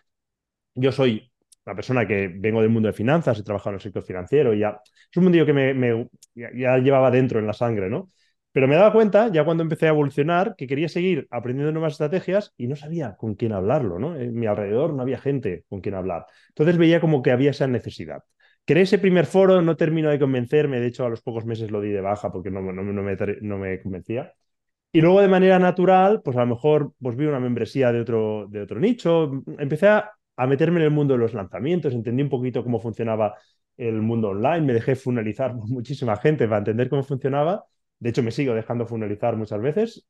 Yo 0.75 0.93
soy 0.93 1.31
la 1.65 1.75
persona 1.75 2.07
que 2.07 2.29
vengo 2.29 2.61
del 2.61 2.71
mundo 2.71 2.89
de 2.89 2.93
finanzas, 2.93 3.39
he 3.39 3.43
trabajado 3.45 3.71
en 3.71 3.75
el 3.77 3.81
sector 3.81 4.03
financiero 4.03 4.53
y 4.55 4.61
ya 4.61 4.81
es 4.85 5.17
un 5.17 5.25
mundo 5.25 5.47
que 5.47 5.53
me, 5.53 5.75
me 5.75 6.09
ya, 6.35 6.51
ya 6.55 6.79
llevaba 6.79 7.11
dentro 7.11 7.39
en 7.39 7.47
la 7.47 7.53
sangre, 7.53 7.89
¿no? 7.89 8.09
Pero 8.53 8.69
me 8.69 8.77
daba 8.77 8.93
cuenta, 8.93 9.29
ya 9.29 9.45
cuando 9.45 9.63
empecé 9.63 9.87
a 9.87 9.91
evolucionar, 9.91 10.55
que 10.57 10.67
quería 10.67 10.89
seguir 10.89 11.27
aprendiendo 11.31 11.73
nuevas 11.73 11.95
estrategias 11.95 12.53
y 12.59 12.67
no 12.67 12.77
sabía 12.77 13.17
con 13.17 13.35
quién 13.35 13.53
hablarlo, 13.53 13.99
¿no? 13.99 14.15
En 14.15 14.35
mi 14.35 14.47
alrededor 14.47 14.93
no 14.93 15.03
había 15.03 15.19
gente 15.19 15.65
con 15.71 15.81
quien 15.81 15.95
hablar. 15.95 16.27
Entonces 16.49 16.77
veía 16.77 17.01
como 17.01 17.23
que 17.23 17.31
había 17.31 17.51
esa 17.51 17.67
necesidad. 17.67 18.23
Creé 18.67 18.83
ese 18.83 18.99
primer 18.99 19.25
foro, 19.27 19.63
no 19.63 19.77
termino 19.77 20.11
de 20.11 20.19
convencerme, 20.19 20.81
de 20.81 20.87
hecho 20.89 21.07
a 21.07 21.09
los 21.09 21.23
pocos 21.23 21.47
meses 21.47 21.71
lo 21.71 21.81
di 21.81 21.91
de 21.91 22.03
baja 22.03 22.31
porque 22.31 22.51
no, 22.51 22.61
no, 22.61 22.83
no, 22.83 23.03
me, 23.03 23.17
no 23.41 23.59
me, 23.59 23.81
convencía. 23.81 24.35
Y 24.93 25.01
luego 25.01 25.21
de 25.23 25.29
manera 25.29 25.59
natural, 25.59 26.23
pues 26.23 26.37
a 26.37 26.41
lo 26.41 26.49
mejor 26.49 26.93
pues 27.01 27.17
vi 27.17 27.27
una 27.27 27.41
membresía 27.41 27.93
de 27.93 28.01
otro, 28.03 28.47
de 28.51 28.63
otro 28.63 28.79
nicho, 28.79 29.43
empecé 29.59 29.89
a, 29.89 30.13
a 30.37 30.47
meterme 30.47 30.81
en 30.81 30.85
el 30.87 30.91
mundo 30.91 31.15
de 31.15 31.21
los 31.21 31.35
lanzamientos, 31.35 31.95
entendí 31.95 32.23
un 32.23 32.29
poquito 32.29 32.63
cómo 32.63 32.81
funcionaba 32.81 33.35
el 33.79 34.03
mundo 34.03 34.29
online, 34.31 34.61
me 34.61 34.75
dejé 34.75 34.95
funalizar 34.95 35.55
muchísima 35.57 36.17
gente 36.17 36.47
para 36.47 36.59
entender 36.59 36.89
cómo 36.91 37.03
funcionaba 37.03 37.65
de 38.03 38.11
hecho, 38.11 38.25
me 38.25 38.33
sigo 38.33 38.53
dejando 38.53 38.85
funalizar 38.85 39.37
muchas 39.37 39.61
veces. 39.63 40.09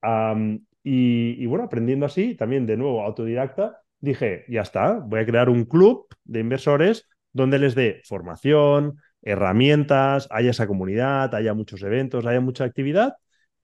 Y, 0.82 1.36
y, 1.38 1.46
bueno, 1.46 1.64
aprendiendo 1.64 2.06
así, 2.06 2.34
también 2.34 2.64
de 2.64 2.78
nuevo 2.78 3.04
autodidacta, 3.04 3.82
dije, 4.00 4.46
ya 4.48 4.62
está, 4.62 4.94
voy 4.94 5.20
a 5.20 5.26
crear 5.26 5.50
un 5.50 5.66
club 5.66 6.06
de 6.24 6.40
inversores 6.40 7.06
donde 7.34 7.58
les 7.58 7.74
dé 7.74 8.00
formación, 8.04 8.96
herramientas, 9.20 10.26
haya 10.30 10.52
esa 10.52 10.66
comunidad, 10.66 11.34
haya 11.34 11.52
muchos 11.52 11.82
eventos, 11.82 12.24
haya 12.24 12.40
mucha 12.40 12.64
actividad, 12.64 13.16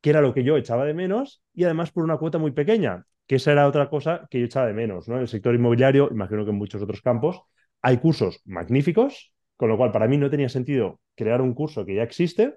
que 0.02 0.11
era 0.11 0.20
lo 0.20 0.35
que 0.35 0.44
yo 0.44 0.58
echaba 0.58 0.85
de 0.85 0.92
menos, 0.92 1.42
y 1.54 1.64
además 1.64 1.90
por 1.90 2.04
una 2.04 2.18
cuota 2.18 2.37
muy 2.37 2.50
pequeña, 2.50 3.06
que 3.26 3.37
esa 3.37 3.52
era 3.52 3.66
otra 3.66 3.88
cosa 3.88 4.26
que 4.28 4.40
yo 4.40 4.44
echaba 4.44 4.66
de 4.66 4.75
menos. 4.75 5.08
¿no? 5.08 5.14
En 5.14 5.23
el 5.23 5.28
sector 5.28 5.54
inmobiliario, 5.54 6.11
imagino 6.11 6.44
que 6.44 6.50
en 6.50 6.58
muchos 6.58 6.82
otros 6.82 7.00
campos, 7.00 7.40
hay 7.80 7.97
cursos 7.97 8.42
magníficos, 8.44 9.32
con 9.56 9.70
lo 9.70 9.78
cual 9.78 9.90
para 9.90 10.06
mí 10.06 10.18
no 10.18 10.28
tenía 10.28 10.50
sentido 10.50 11.00
crear 11.14 11.40
un 11.40 11.54
curso 11.54 11.87
que 11.87 11.94
ya 11.94 12.02
existe 12.02 12.56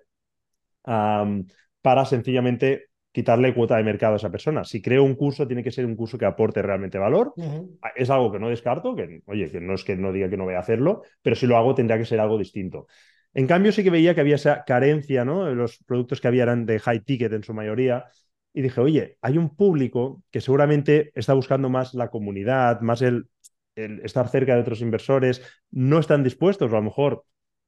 um, 0.85 1.45
para 1.81 2.05
sencillamente 2.05 2.87
quitarle 3.11 3.53
cuota 3.53 3.75
de 3.75 3.83
mercado 3.83 4.13
a 4.13 4.17
esa 4.17 4.31
persona. 4.31 4.63
Si 4.63 4.81
creo 4.81 5.03
un 5.03 5.15
curso, 5.15 5.45
tiene 5.45 5.63
que 5.63 5.71
ser 5.71 5.85
un 5.85 5.95
curso 5.95 6.17
que 6.17 6.25
aporte 6.25 6.61
realmente 6.61 6.97
valor. 6.97 7.33
Uh 7.35 7.43
-huh. 7.43 7.79
Es 7.95 8.09
algo 8.09 8.31
que 8.31 8.39
no 8.39 8.49
descarto, 8.49 8.95
que 8.95 9.21
oye, 9.25 9.51
que 9.51 9.59
no 9.59 9.73
es 9.73 9.83
que 9.83 9.95
no 9.95 10.13
diga 10.13 10.29
que 10.29 10.37
no 10.37 10.45
voy 10.45 10.53
a 10.53 10.59
hacerlo, 10.59 11.01
pero 11.21 11.35
si 11.35 11.45
lo 11.45 11.57
hago 11.57 11.75
tendría 11.75 11.97
que 11.97 12.05
ser 12.05 12.19
algo 12.19 12.37
distinto. 12.37 12.87
En 13.33 13.47
cambio, 13.47 13.71
sí 13.71 13.83
que 13.83 13.89
veía 13.89 14.13
que 14.13 14.21
había 14.21 14.35
esa 14.35 14.63
carencia, 14.65 15.25
¿no? 15.25 15.53
Los 15.53 15.77
productos 15.85 16.19
que 16.19 16.27
había 16.27 16.43
eran 16.43 16.65
de 16.65 16.79
high 16.79 17.01
ticket 17.01 17.31
en 17.33 17.43
su 17.43 17.53
mayoría. 17.53 18.05
Y 18.53 18.61
dije, 18.61 18.81
oye, 18.81 19.17
hay 19.21 19.37
un 19.37 19.55
público 19.55 20.21
que 20.31 20.41
seguramente 20.41 21.11
está 21.15 21.33
buscando 21.33 21.69
más 21.69 21.93
la 21.93 22.09
comunidad, 22.09 22.81
más 22.81 23.01
el, 23.01 23.27
el 23.75 24.01
estar 24.01 24.27
cerca 24.27 24.55
de 24.55 24.61
otros 24.61 24.81
inversores, 24.81 25.41
no 25.71 25.99
están 25.99 26.23
dispuestos, 26.23 26.71
o 26.71 26.75
a 26.75 26.79
lo 26.79 26.85
mejor 26.85 27.23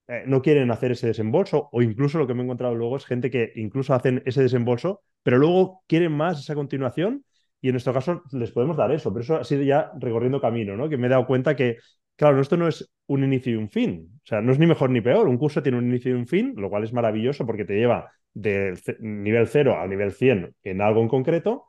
eh, 0.07 0.23
no 0.27 0.41
quieren 0.41 0.71
hacer 0.71 0.91
ese 0.91 1.07
desembolso 1.07 1.69
o 1.71 1.81
incluso 1.81 2.17
lo 2.17 2.27
que 2.27 2.33
me 2.33 2.41
he 2.41 2.43
encontrado 2.43 2.75
luego 2.75 2.97
es 2.97 3.05
gente 3.05 3.29
que 3.29 3.53
incluso 3.55 3.93
hacen 3.93 4.21
ese 4.25 4.41
desembolso, 4.41 5.01
pero 5.23 5.37
luego 5.37 5.83
quieren 5.87 6.11
más 6.11 6.39
esa 6.39 6.55
continuación 6.55 7.23
y 7.61 7.69
en 7.69 7.73
nuestro 7.73 7.93
caso 7.93 8.23
les 8.31 8.51
podemos 8.51 8.75
dar 8.75 8.91
eso, 8.91 9.13
pero 9.13 9.23
eso 9.23 9.35
ha 9.37 9.43
sido 9.45 9.63
ya 9.63 9.91
recorriendo 9.99 10.41
camino, 10.41 10.75
¿no? 10.75 10.89
Que 10.89 10.97
me 10.97 11.07
he 11.07 11.09
dado 11.09 11.25
cuenta 11.25 11.55
que, 11.55 11.77
claro, 12.17 12.41
esto 12.41 12.57
no 12.57 12.67
es 12.67 12.91
un 13.07 13.23
inicio 13.23 13.53
y 13.53 13.55
un 13.55 13.69
fin, 13.69 14.09
o 14.17 14.25
sea, 14.25 14.41
no 14.41 14.51
es 14.51 14.59
ni 14.59 14.67
mejor 14.67 14.89
ni 14.89 14.99
peor, 14.99 15.27
un 15.29 15.37
curso 15.37 15.63
tiene 15.63 15.77
un 15.77 15.87
inicio 15.87 16.11
y 16.11 16.15
un 16.15 16.27
fin, 16.27 16.53
lo 16.57 16.69
cual 16.69 16.83
es 16.83 16.91
maravilloso 16.91 17.45
porque 17.45 17.63
te 17.63 17.75
lleva 17.75 18.11
del 18.33 18.77
nivel 18.99 19.47
0 19.47 19.79
al 19.79 19.89
nivel 19.89 20.11
100 20.11 20.53
en 20.63 20.81
algo 20.81 21.01
en 21.01 21.07
concreto, 21.07 21.67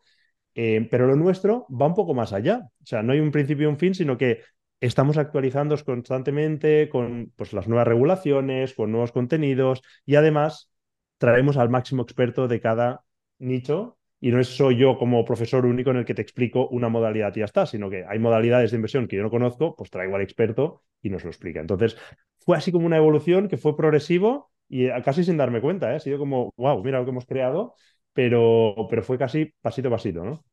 eh, 0.55 0.87
pero 0.91 1.07
lo 1.07 1.17
nuestro 1.17 1.67
va 1.71 1.87
un 1.87 1.95
poco 1.95 2.15
más 2.15 2.33
allá. 2.33 2.61
O 2.83 2.87
sea, 2.87 3.03
no 3.03 3.13
hay 3.13 3.21
un 3.21 3.31
principio 3.31 3.65
y 3.65 3.71
un 3.71 3.79
fin, 3.79 3.95
sino 3.95 4.17
que 4.17 4.41
estamos 4.87 5.17
actualizando 5.17 5.77
constantemente 5.85 6.89
con 6.89 7.33
pues, 7.37 7.53
las 7.53 7.69
nuevas 7.69 7.89
regulaciones, 7.89 8.75
con 8.75 8.91
nuevos 8.93 9.13
contenidos 9.13 9.83
y 10.05 10.17
además 10.17 10.71
traemos 11.19 11.57
al 11.57 11.71
máximo 11.71 12.03
experto 12.03 12.49
de 12.49 12.61
cada 12.61 13.05
nicho 13.39 13.99
y 14.21 14.31
no 14.31 14.43
soy 14.45 14.77
yo 14.79 14.99
como 14.99 15.25
profesor 15.25 15.67
único 15.67 15.91
en 15.91 15.99
el 15.99 16.05
que 16.05 16.15
te 16.15 16.23
explico 16.23 16.69
una 16.69 16.89
modalidad 16.89 17.35
y 17.37 17.41
ya 17.41 17.45
está, 17.45 17.67
sino 17.67 17.91
que 17.91 18.05
hay 18.09 18.19
modalidades 18.19 18.71
de 18.71 18.77
inversión 18.77 19.09
que 19.09 19.17
yo 19.17 19.23
no 19.23 19.31
conozco, 19.31 19.75
pues 19.77 19.91
traigo 19.91 20.17
al 20.17 20.23
experto 20.23 20.83
y 21.03 21.11
nos 21.11 21.25
lo 21.25 21.31
explica. 21.31 21.61
Entonces, 21.61 21.97
fue 22.39 22.57
así 22.57 22.73
como 22.73 22.87
una 22.87 22.97
evolución 22.97 23.49
que 23.49 23.59
fue 23.59 23.77
progresivo 23.77 24.51
y 24.69 24.89
casi 25.03 25.25
sin 25.25 25.37
darme 25.37 25.61
cuenta, 25.61 25.93
¿eh? 25.93 25.97
ha 25.97 26.01
sido 26.01 26.19
como, 26.19 26.53
wow, 26.57 26.83
mira 26.83 26.99
lo 26.99 27.05
que 27.05 27.11
hemos 27.11 27.27
creado, 27.27 27.75
pero, 28.13 28.87
pero 28.89 29.03
fue 29.03 29.19
casi 29.19 29.53
pasito 29.61 29.89
a 29.89 29.93
pasito, 29.93 30.25
¿no? 30.25 30.45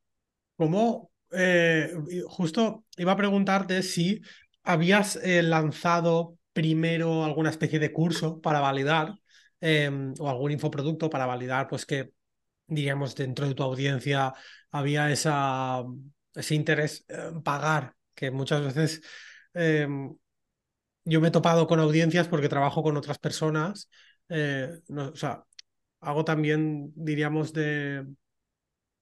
¿Cómo, 0.58 1.11
eh, 1.32 1.94
justo 2.28 2.86
iba 2.98 3.14
a 3.14 3.18
preguntarte 3.18 3.84
si 3.84 4.22
habías 4.64 5.16
eh, 5.18 5.42
lanzado 5.44 6.38
primero 6.54 7.24
alguna 7.24 7.50
especie 7.50 7.80
de 7.80 7.92
curso 7.94 8.42
para 8.42 8.60
validar 8.60 9.16
eh, 9.62 9.90
o 10.20 10.30
algún 10.30 10.52
infoproducto 10.52 11.10
para 11.10 11.26
validar, 11.26 11.68
pues 11.68 11.86
que, 11.86 12.14
digamos, 12.68 13.16
dentro 13.16 13.48
de 13.48 13.56
tu 13.56 13.64
audiencia 13.64 14.34
había 14.72 15.12
esa, 15.12 15.84
ese 16.36 16.56
interés 16.56 17.06
en 17.08 17.42
pagar, 17.44 17.96
que 18.16 18.32
muchas 18.32 18.64
veces 18.64 19.02
em, 19.54 20.16
yo 21.06 21.22
me 21.22 21.30
he 21.30 21.32
topado 21.32 21.68
con 21.68 21.80
audiencias 21.80 22.28
porque 22.28 22.50
trabajo 22.50 22.84
con 22.84 22.98
otras 22.98 23.20
personas, 23.20 23.90
no, 24.88 25.10
o 25.10 25.16
sea, 25.16 25.44
hago 26.02 26.26
también, 26.26 26.92
diríamos, 26.96 27.54
de 27.54 28.06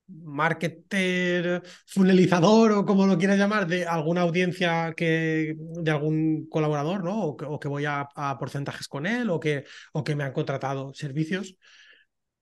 marketer, 0.10 1.62
funelizador 1.86 2.72
o 2.74 2.86
como 2.86 3.08
lo 3.08 3.18
quieras 3.18 3.38
llamar, 3.38 3.68
de 3.68 3.86
alguna 3.86 4.22
audiencia 4.22 4.94
que, 4.96 5.56
de 5.58 5.92
algún 5.92 6.48
colaborador, 6.50 7.04
¿no? 7.04 7.22
O 7.24 7.60
que, 7.60 7.68
voy 7.68 7.86
a, 7.86 8.08
a, 8.16 8.38
porcentajes 8.40 8.88
con 8.88 9.06
él 9.06 9.30
o 9.30 9.40
que, 9.40 9.66
o 9.94 10.04
que 10.04 10.16
me 10.16 10.24
han 10.24 10.34
contratado 10.34 10.94
servicios. 10.94 11.56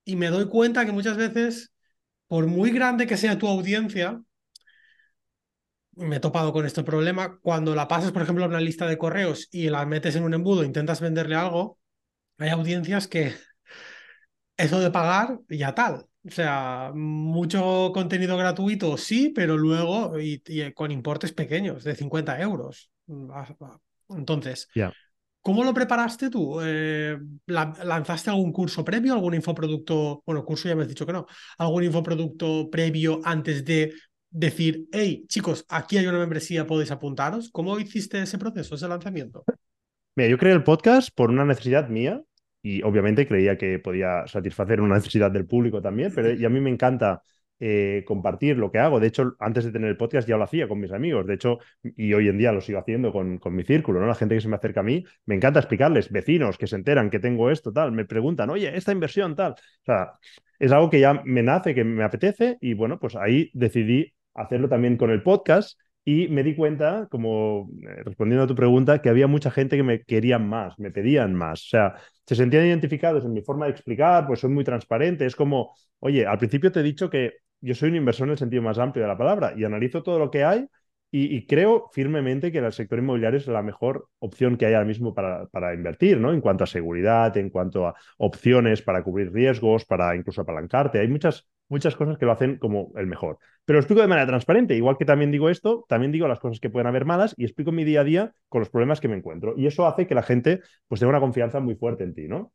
Y 0.05 0.15
me 0.15 0.27
doy 0.29 0.47
cuenta 0.47 0.85
que 0.85 0.91
muchas 0.91 1.17
veces, 1.17 1.73
por 2.27 2.47
muy 2.47 2.71
grande 2.71 3.07
que 3.07 3.17
sea 3.17 3.37
tu 3.37 3.47
audiencia, 3.47 4.21
me 5.95 6.17
he 6.17 6.19
topado 6.19 6.53
con 6.53 6.65
este 6.65 6.83
problema, 6.83 7.39
cuando 7.41 7.75
la 7.75 7.87
pasas, 7.87 8.11
por 8.11 8.21
ejemplo, 8.21 8.45
a 8.45 8.47
una 8.47 8.61
lista 8.61 8.87
de 8.87 8.97
correos 8.97 9.47
y 9.51 9.69
la 9.69 9.85
metes 9.85 10.15
en 10.15 10.23
un 10.23 10.33
embudo, 10.33 10.63
intentas 10.63 11.01
venderle 11.01 11.35
algo, 11.35 11.79
hay 12.37 12.49
audiencias 12.49 13.07
que 13.07 13.33
eso 14.57 14.79
de 14.79 14.91
pagar 14.91 15.39
ya 15.49 15.73
tal. 15.75 16.07
O 16.27 16.31
sea, 16.31 16.91
mucho 16.93 17.91
contenido 17.93 18.35
gratuito, 18.37 18.97
sí, 18.97 19.31
pero 19.33 19.55
luego 19.55 20.19
y, 20.19 20.41
y 20.47 20.73
con 20.73 20.91
importes 20.91 21.31
pequeños, 21.31 21.83
de 21.83 21.95
50 21.95 22.41
euros. 22.41 22.91
Entonces, 24.09 24.67
yeah. 24.73 24.91
¿cómo 25.41 25.63
lo 25.63 25.73
preparaste 25.73 26.29
tú? 26.29 26.59
Eh, 26.61 27.17
¿Lanzaste 27.45 28.29
algún 28.29 28.51
curso 28.51 28.83
previo, 28.83 29.13
algún 29.13 29.35
infoproducto? 29.35 30.21
Bueno, 30.25 30.43
curso 30.43 30.67
ya 30.67 30.75
me 30.75 30.81
has 30.81 30.89
dicho 30.89 31.05
que 31.05 31.13
no. 31.13 31.25
¿Algún 31.57 31.85
infoproducto 31.85 32.69
previo 32.69 33.21
antes 33.23 33.63
de 33.63 33.93
decir, 34.29 34.87
hey, 34.91 35.23
chicos, 35.27 35.65
aquí 35.69 35.97
hay 35.97 36.07
una 36.07 36.19
membresía, 36.19 36.67
podéis 36.67 36.91
apuntaros? 36.91 37.49
¿Cómo 37.51 37.79
hiciste 37.79 38.21
ese 38.21 38.37
proceso, 38.37 38.75
ese 38.75 38.87
lanzamiento? 38.87 39.45
Mira, 40.15 40.29
yo 40.29 40.37
creé 40.37 40.53
el 40.53 40.63
podcast 40.63 41.09
por 41.15 41.29
una 41.29 41.45
necesidad 41.45 41.89
mía 41.89 42.21
y 42.67 42.81
obviamente 42.83 43.25
creía 43.25 43.57
que 43.57 43.79
podía 43.79 44.27
satisfacer 44.27 44.81
una 44.81 44.95
necesidad 44.95 45.31
del 45.31 45.45
público 45.45 45.81
también, 45.81 46.11
pero 46.13 46.33
y 46.33 46.43
a 46.43 46.49
mí 46.49 46.59
me 46.59 46.69
encanta 46.69 47.23
eh, 47.59 48.03
compartir 48.05 48.57
lo 48.57 48.71
que 48.71 48.79
hago. 48.79 48.99
De 48.99 49.07
hecho, 49.07 49.35
antes 49.39 49.63
de 49.63 49.71
tener 49.71 49.89
el 49.89 49.95
podcast 49.95 50.27
ya 50.27 50.35
lo 50.35 50.43
hacía 50.43 50.67
con 50.67 50.79
mis 50.79 50.91
amigos. 50.91 51.25
De 51.25 51.35
hecho, 51.35 51.59
y 51.81 52.13
hoy 52.13 52.27
en 52.27 52.37
día 52.37 52.51
lo 52.51 52.59
sigo 52.59 52.79
haciendo 52.79 53.13
con, 53.13 53.37
con 53.37 53.55
mi 53.55 53.63
círculo, 53.63 54.01
¿no? 54.01 54.07
La 54.07 54.15
gente 54.15 54.35
que 54.35 54.41
se 54.41 54.49
me 54.49 54.57
acerca 54.57 54.81
a 54.81 54.83
mí, 54.83 55.05
me 55.25 55.35
encanta 55.35 55.59
explicarles, 55.59 56.11
vecinos 56.11 56.57
que 56.57 56.67
se 56.67 56.75
enteran 56.75 57.09
que 57.09 57.19
tengo 57.19 57.49
esto, 57.49 57.71
tal, 57.71 57.93
me 57.93 58.03
preguntan, 58.05 58.49
oye, 58.49 58.75
esta 58.75 58.91
inversión, 58.91 59.35
tal. 59.35 59.53
O 59.53 59.85
sea, 59.85 60.13
es 60.59 60.71
algo 60.73 60.89
que 60.89 60.99
ya 60.99 61.21
me 61.25 61.43
nace, 61.43 61.73
que 61.73 61.85
me 61.85 62.03
apetece, 62.03 62.57
y 62.59 62.73
bueno, 62.73 62.99
pues 62.99 63.15
ahí 63.15 63.49
decidí 63.53 64.13
hacerlo 64.33 64.67
también 64.67 64.97
con 64.97 65.09
el 65.09 65.23
podcast 65.23 65.79
y 66.09 66.29
me 66.29 66.41
di 66.41 66.55
cuenta, 66.55 67.05
como 67.11 67.69
eh, 67.83 68.01
respondiendo 68.05 68.45
a 68.45 68.47
tu 68.47 68.55
pregunta, 68.55 69.01
que 69.01 69.09
había 69.09 69.27
mucha 69.27 69.51
gente 69.51 69.75
que 69.75 69.83
me 69.83 70.03
querían 70.03 70.47
más, 70.47 70.79
me 70.79 70.89
pedían 70.89 71.33
más. 71.35 71.65
O 71.65 71.67
sea, 71.67 71.95
se 72.25 72.33
sentían 72.35 72.65
identificados 72.65 73.25
en 73.25 73.33
mi 73.33 73.41
forma 73.41 73.65
de 73.65 73.71
explicar, 73.71 74.25
pues 74.25 74.39
soy 74.39 74.49
muy 74.49 74.63
transparente. 74.63 75.25
Es 75.25 75.35
como, 75.35 75.75
oye, 75.99 76.25
al 76.25 76.37
principio 76.37 76.71
te 76.71 76.79
he 76.79 76.83
dicho 76.83 77.09
que 77.09 77.33
yo 77.59 77.75
soy 77.75 77.89
un 77.89 77.97
inversor 77.97 78.27
en 78.27 78.31
el 78.31 78.37
sentido 78.37 78.61
más 78.63 78.77
amplio 78.79 79.03
de 79.03 79.09
la 79.09 79.17
palabra 79.17 79.53
y 79.57 79.65
analizo 79.65 80.01
todo 80.01 80.17
lo 80.17 80.31
que 80.31 80.45
hay 80.45 80.65
y, 81.09 81.45
creo 81.45 81.89
firmemente 81.93 82.51
que 82.51 82.57
el 82.57 82.73
sector 82.73 82.99
inmobiliario 82.99 83.39
es 83.39 83.47
la 83.47 83.63
mejor 83.63 84.09
opción 84.19 84.57
que 84.57 84.65
hay 84.65 84.73
ahora 84.73 84.85
mismo 84.85 85.13
para, 85.13 85.47
para, 85.47 85.73
invertir, 85.73 86.19
¿no? 86.19 86.33
En 86.33 86.41
cuanto 86.41 86.65
a 86.65 86.67
seguridad, 86.67 87.35
en 87.37 87.49
cuanto 87.49 87.87
a 87.87 87.95
opciones 88.17 88.81
para 88.81 89.03
cubrir 89.03 89.31
riesgos, 89.31 89.85
para 89.85 90.15
incluso 90.17 90.41
apalancarte. 90.41 90.99
Hay 90.99 91.07
muchas, 91.07 91.47
muchas 91.69 91.95
cosas 91.95 92.17
que 92.17 92.25
lo 92.25 92.33
hacen 92.33 92.57
como 92.57 92.91
el 92.97 93.07
mejor. 93.07 93.37
Pero 93.63 93.77
lo 93.77 93.81
explico 93.81 94.01
de 94.01 94.07
manera 94.07 94.27
transparente. 94.27 94.75
Igual 94.75 94.97
que 94.97 95.05
también 95.05 95.31
digo 95.31 95.49
esto, 95.49 95.85
también 95.87 96.11
digo 96.11 96.27
las 96.27 96.39
cosas 96.39 96.59
que 96.59 96.69
pueden 96.69 96.87
haber 96.87 97.05
malas 97.05 97.33
y 97.37 97.45
explico 97.45 97.71
mi 97.71 97.85
día 97.85 98.01
a 98.01 98.03
día 98.03 98.33
con 98.49 98.59
los 98.59 98.69
problemas 98.69 98.99
que 98.99 99.07
me 99.07 99.15
encuentro. 99.15 99.53
Y 99.55 99.65
eso 99.67 99.87
hace 99.87 100.07
que 100.07 100.15
la 100.15 100.23
gente 100.23 100.61
pues 100.89 100.99
tenga 100.99 101.11
una 101.11 101.21
confianza 101.21 101.61
muy 101.61 101.75
fuerte 101.75 102.03
en 102.03 102.13
ti, 102.13 102.27
¿no? 102.27 102.51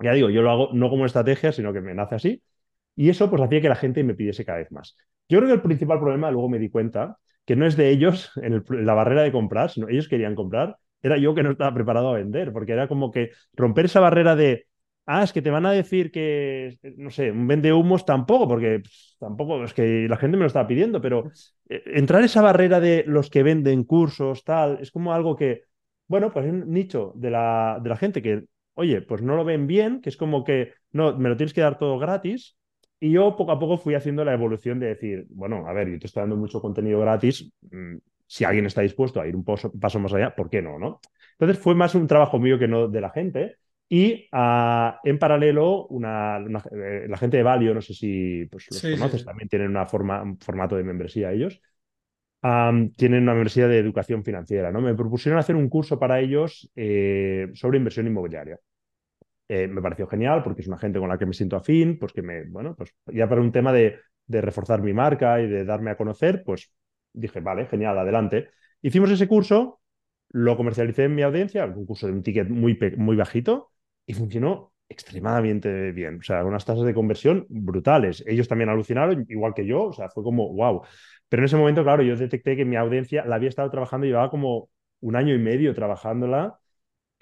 Ya 0.00 0.12
digo, 0.14 0.30
yo 0.30 0.42
lo 0.42 0.50
hago 0.50 0.70
no 0.72 0.88
como 0.90 1.06
estrategia, 1.06 1.52
sino 1.52 1.72
que 1.72 1.80
me 1.82 1.94
nace 1.94 2.14
así. 2.14 2.42
Y 2.96 3.10
eso 3.10 3.30
pues 3.30 3.42
hacía 3.42 3.60
que 3.60 3.68
la 3.68 3.76
gente 3.76 4.02
me 4.02 4.14
pidiese 4.14 4.44
cada 4.44 4.58
vez 4.58 4.72
más. 4.72 4.96
Yo 5.28 5.38
creo 5.38 5.48
que 5.48 5.54
el 5.54 5.62
principal 5.62 5.98
problema, 6.00 6.30
luego 6.30 6.48
me 6.48 6.58
di 6.58 6.68
cuenta, 6.70 7.18
que 7.52 7.56
no 7.56 7.66
es 7.66 7.76
de 7.76 7.90
ellos 7.90 8.32
en, 8.36 8.64
la 8.70 8.94
barrera 8.94 9.22
de 9.22 9.30
comprar, 9.30 9.68
sino 9.68 9.86
ellos 9.86 10.08
querían 10.08 10.34
comprar, 10.34 10.78
era 11.02 11.18
yo 11.18 11.34
que 11.34 11.42
no 11.42 11.50
estaba 11.50 11.74
preparado 11.74 12.08
a 12.08 12.14
vender, 12.14 12.50
porque 12.50 12.72
era 12.72 12.88
como 12.88 13.10
que 13.10 13.32
romper 13.52 13.84
esa 13.84 14.00
barrera 14.00 14.34
de, 14.34 14.68
ah, 15.04 15.22
es 15.22 15.34
que 15.34 15.42
te 15.42 15.50
van 15.50 15.66
a 15.66 15.72
decir 15.72 16.10
que, 16.10 16.78
no 16.96 17.10
sé, 17.10 17.30
un 17.30 17.46
vende 17.46 17.70
humos 17.74 18.06
tampoco, 18.06 18.48
porque 18.48 18.80
pues, 18.80 19.18
tampoco, 19.20 19.62
es 19.64 19.74
que 19.74 20.06
la 20.08 20.16
gente 20.16 20.38
me 20.38 20.44
lo 20.44 20.46
estaba 20.46 20.66
pidiendo, 20.66 21.02
pero 21.02 21.30
eh, 21.68 21.82
entrar 21.88 22.24
esa 22.24 22.40
barrera 22.40 22.80
de 22.80 23.04
los 23.06 23.28
que 23.28 23.42
venden 23.42 23.84
cursos, 23.84 24.44
tal, 24.44 24.78
es 24.80 24.90
como 24.90 25.12
algo 25.12 25.36
que, 25.36 25.64
bueno, 26.08 26.32
pues 26.32 26.46
es 26.46 26.52
un 26.52 26.72
nicho 26.72 27.12
de 27.16 27.32
la, 27.32 27.80
de 27.82 27.90
la 27.90 27.96
gente 27.98 28.22
que, 28.22 28.44
oye, 28.72 29.02
pues 29.02 29.20
no 29.20 29.36
lo 29.36 29.44
ven 29.44 29.66
bien, 29.66 30.00
que 30.00 30.08
es 30.08 30.16
como 30.16 30.42
que, 30.42 30.72
no, 30.90 31.18
me 31.18 31.28
lo 31.28 31.36
tienes 31.36 31.52
que 31.52 31.60
dar 31.60 31.76
todo 31.76 31.98
gratis, 31.98 32.56
y 33.02 33.10
yo 33.10 33.34
poco 33.34 33.50
a 33.50 33.58
poco 33.58 33.78
fui 33.78 33.96
haciendo 33.96 34.24
la 34.24 34.32
evolución 34.32 34.78
de 34.78 34.86
decir, 34.86 35.26
bueno, 35.30 35.66
a 35.66 35.72
ver, 35.72 35.88
yo 35.88 35.98
te 35.98 36.06
estoy 36.06 36.20
dando 36.20 36.36
mucho 36.36 36.60
contenido 36.60 37.00
gratis, 37.00 37.52
mm, 37.68 37.96
si 38.28 38.44
alguien 38.44 38.66
está 38.66 38.80
dispuesto 38.80 39.20
a 39.20 39.26
ir 39.26 39.34
un 39.34 39.42
paso, 39.44 39.72
más 39.98 40.14
allá, 40.14 40.36
¿por 40.36 40.48
qué 40.48 40.62
no, 40.62 40.78
no? 40.78 41.00
Entonces 41.32 41.58
fue 41.58 41.74
más 41.74 41.96
un 41.96 42.06
trabajo 42.06 42.38
mío 42.38 42.60
que 42.60 42.68
no 42.68 42.86
de 42.86 43.00
la 43.00 43.10
gente. 43.10 43.56
Y 43.88 44.28
ah, 44.30 45.00
en 45.02 45.18
paralelo, 45.18 45.86
una, 45.88 46.38
eh, 46.38 47.06
la 47.08 47.16
gente 47.16 47.38
de 47.38 47.42
Valio, 47.42 47.74
no 47.74 47.80
sé 47.80 47.92
si 47.92 48.46
pues, 48.48 48.68
los 48.70 48.80
conoces, 48.80 49.24
también 49.24 49.48
tienen 49.48 49.70
una 49.70 49.84
forma, 49.84 50.22
un 50.22 50.38
formato 50.38 50.76
de 50.76 50.84
membresía 50.84 51.32
ellos. 51.32 51.60
tienen 52.96 53.24
una 53.24 53.32
membresía 53.32 53.66
de 53.66 53.78
educación 53.78 54.22
financiera, 54.22 54.70
¿no? 54.70 54.80
Me 54.80 54.94
propusieron 54.94 55.40
hacer 55.40 55.56
un 55.56 55.68
curso 55.68 55.98
para 55.98 56.20
ellos 56.20 56.70
eh, 56.76 57.50
sobre 57.54 57.78
inversión 57.78 58.06
inmobiliaria. 58.06 58.60
Eh, 59.54 59.68
me 59.68 59.82
pareció 59.82 60.06
genial 60.06 60.42
porque 60.42 60.62
es 60.62 60.66
una 60.66 60.78
gente 60.78 60.98
con 60.98 61.10
la 61.10 61.18
que 61.18 61.26
me 61.26 61.34
siento 61.34 61.56
afín, 61.56 61.98
pues 61.98 62.14
que 62.14 62.22
me, 62.22 62.44
bueno, 62.44 62.74
pues 62.74 62.94
ya 63.08 63.28
para 63.28 63.42
un 63.42 63.52
tema 63.52 63.70
de, 63.70 63.98
reforzar 64.26 64.80
mi 64.80 64.94
marca 64.94 65.42
y 65.42 65.46
de 65.46 65.66
darme 65.66 65.90
a 65.90 65.96
conocer, 65.98 66.42
pues 66.42 66.72
dije, 67.12 67.40
vale, 67.40 67.66
genial, 67.66 67.98
adelante. 67.98 68.48
Hicimos 68.80 69.10
ese 69.10 69.28
curso, 69.28 69.82
lo 70.30 70.56
comercialicé 70.56 71.04
en 71.04 71.14
mi 71.14 71.20
audiencia, 71.20 71.66
un 71.66 71.84
curso 71.84 72.06
de 72.06 72.14
un 72.14 72.22
ticket 72.22 72.48
muy, 72.48 72.78
muy 72.96 73.14
bajito 73.14 73.72
y 74.06 74.14
funcionó 74.14 74.72
extremadamente 74.88 75.92
bien. 75.92 76.20
O 76.20 76.22
sea, 76.22 76.46
unas 76.46 76.64
tasas 76.64 76.86
de 76.86 76.94
conversión 76.94 77.44
brutales. 77.50 78.24
Ellos 78.26 78.48
también 78.48 78.70
alucinaron, 78.70 79.26
igual 79.28 79.52
que 79.52 79.66
yo, 79.66 79.84
o 79.84 79.92
sea, 79.92 80.08
fue 80.08 80.22
como, 80.22 80.50
wow. 80.54 80.80
Pero 81.28 81.42
en 81.42 81.44
ese 81.44 81.58
momento, 81.58 81.82
claro, 81.82 82.02
yo 82.02 82.16
detecté 82.16 82.56
que 82.56 82.64
mi 82.64 82.76
audiencia 82.76 83.26
la 83.26 83.34
había 83.36 83.50
estado 83.50 83.70
trabajando, 83.70 84.06
llevaba 84.06 84.30
como 84.30 84.70
un 85.00 85.14
año 85.14 85.34
y 85.34 85.38
medio 85.38 85.74
trabajándola 85.74 86.58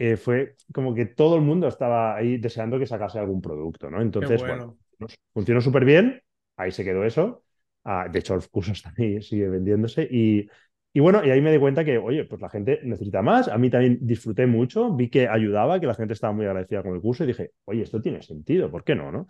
eh, 0.00 0.16
fue 0.16 0.57
como 0.73 0.95
que 0.95 1.04
todo 1.04 1.37
el 1.37 1.42
mundo 1.42 1.69
estaba 1.69 2.16
ahí 2.16 2.38
deseando 2.38 2.78
que 2.78 2.87
sacase 2.87 3.19
algún 3.19 3.42
producto, 3.42 3.90
¿no? 3.90 4.00
Entonces, 4.00 4.40
bueno. 4.40 4.78
funcionó 5.35 5.61
súper 5.61 5.85
bien, 5.85 6.23
ahí 6.57 6.73
se 6.73 6.85
quedó 6.85 7.04
eso. 7.04 7.45
Ah, 7.85 8.09
de 8.11 8.19
hecho, 8.19 8.35
el 8.35 8.49
curso 8.49 8.73
está 8.73 8.95
ahí, 8.97 9.21
sigue 9.21 9.50
vendiéndose. 9.50 10.09
Y, 10.11 10.49
y 10.95 11.00
bueno, 11.00 11.23
y 11.23 11.28
ahí 11.28 11.42
me 11.42 11.52
di 11.52 11.59
cuenta 11.59 11.85
que, 11.85 11.99
oye, 11.99 12.25
pues 12.25 12.40
la 12.40 12.49
gente 12.49 12.80
necesita 12.83 13.21
más. 13.21 13.49
A 13.49 13.59
mí 13.59 13.69
también 13.69 13.99
disfruté 14.00 14.47
mucho, 14.47 14.90
vi 14.90 15.11
que 15.11 15.28
ayudaba, 15.28 15.78
que 15.78 15.87
la 15.87 15.95
gente 15.95 16.14
estaba 16.14 16.33
muy 16.33 16.47
agradecida 16.47 16.83
con 16.83 16.95
el 16.95 17.02
curso 17.02 17.25
y 17.25 17.26
dije, 17.26 17.50
oye, 17.66 17.83
esto 17.83 18.00
tiene 18.00 18.23
sentido, 18.23 18.71
¿por 18.71 18.85
qué 18.85 18.95
no? 18.95 19.12
¿no? 19.12 19.26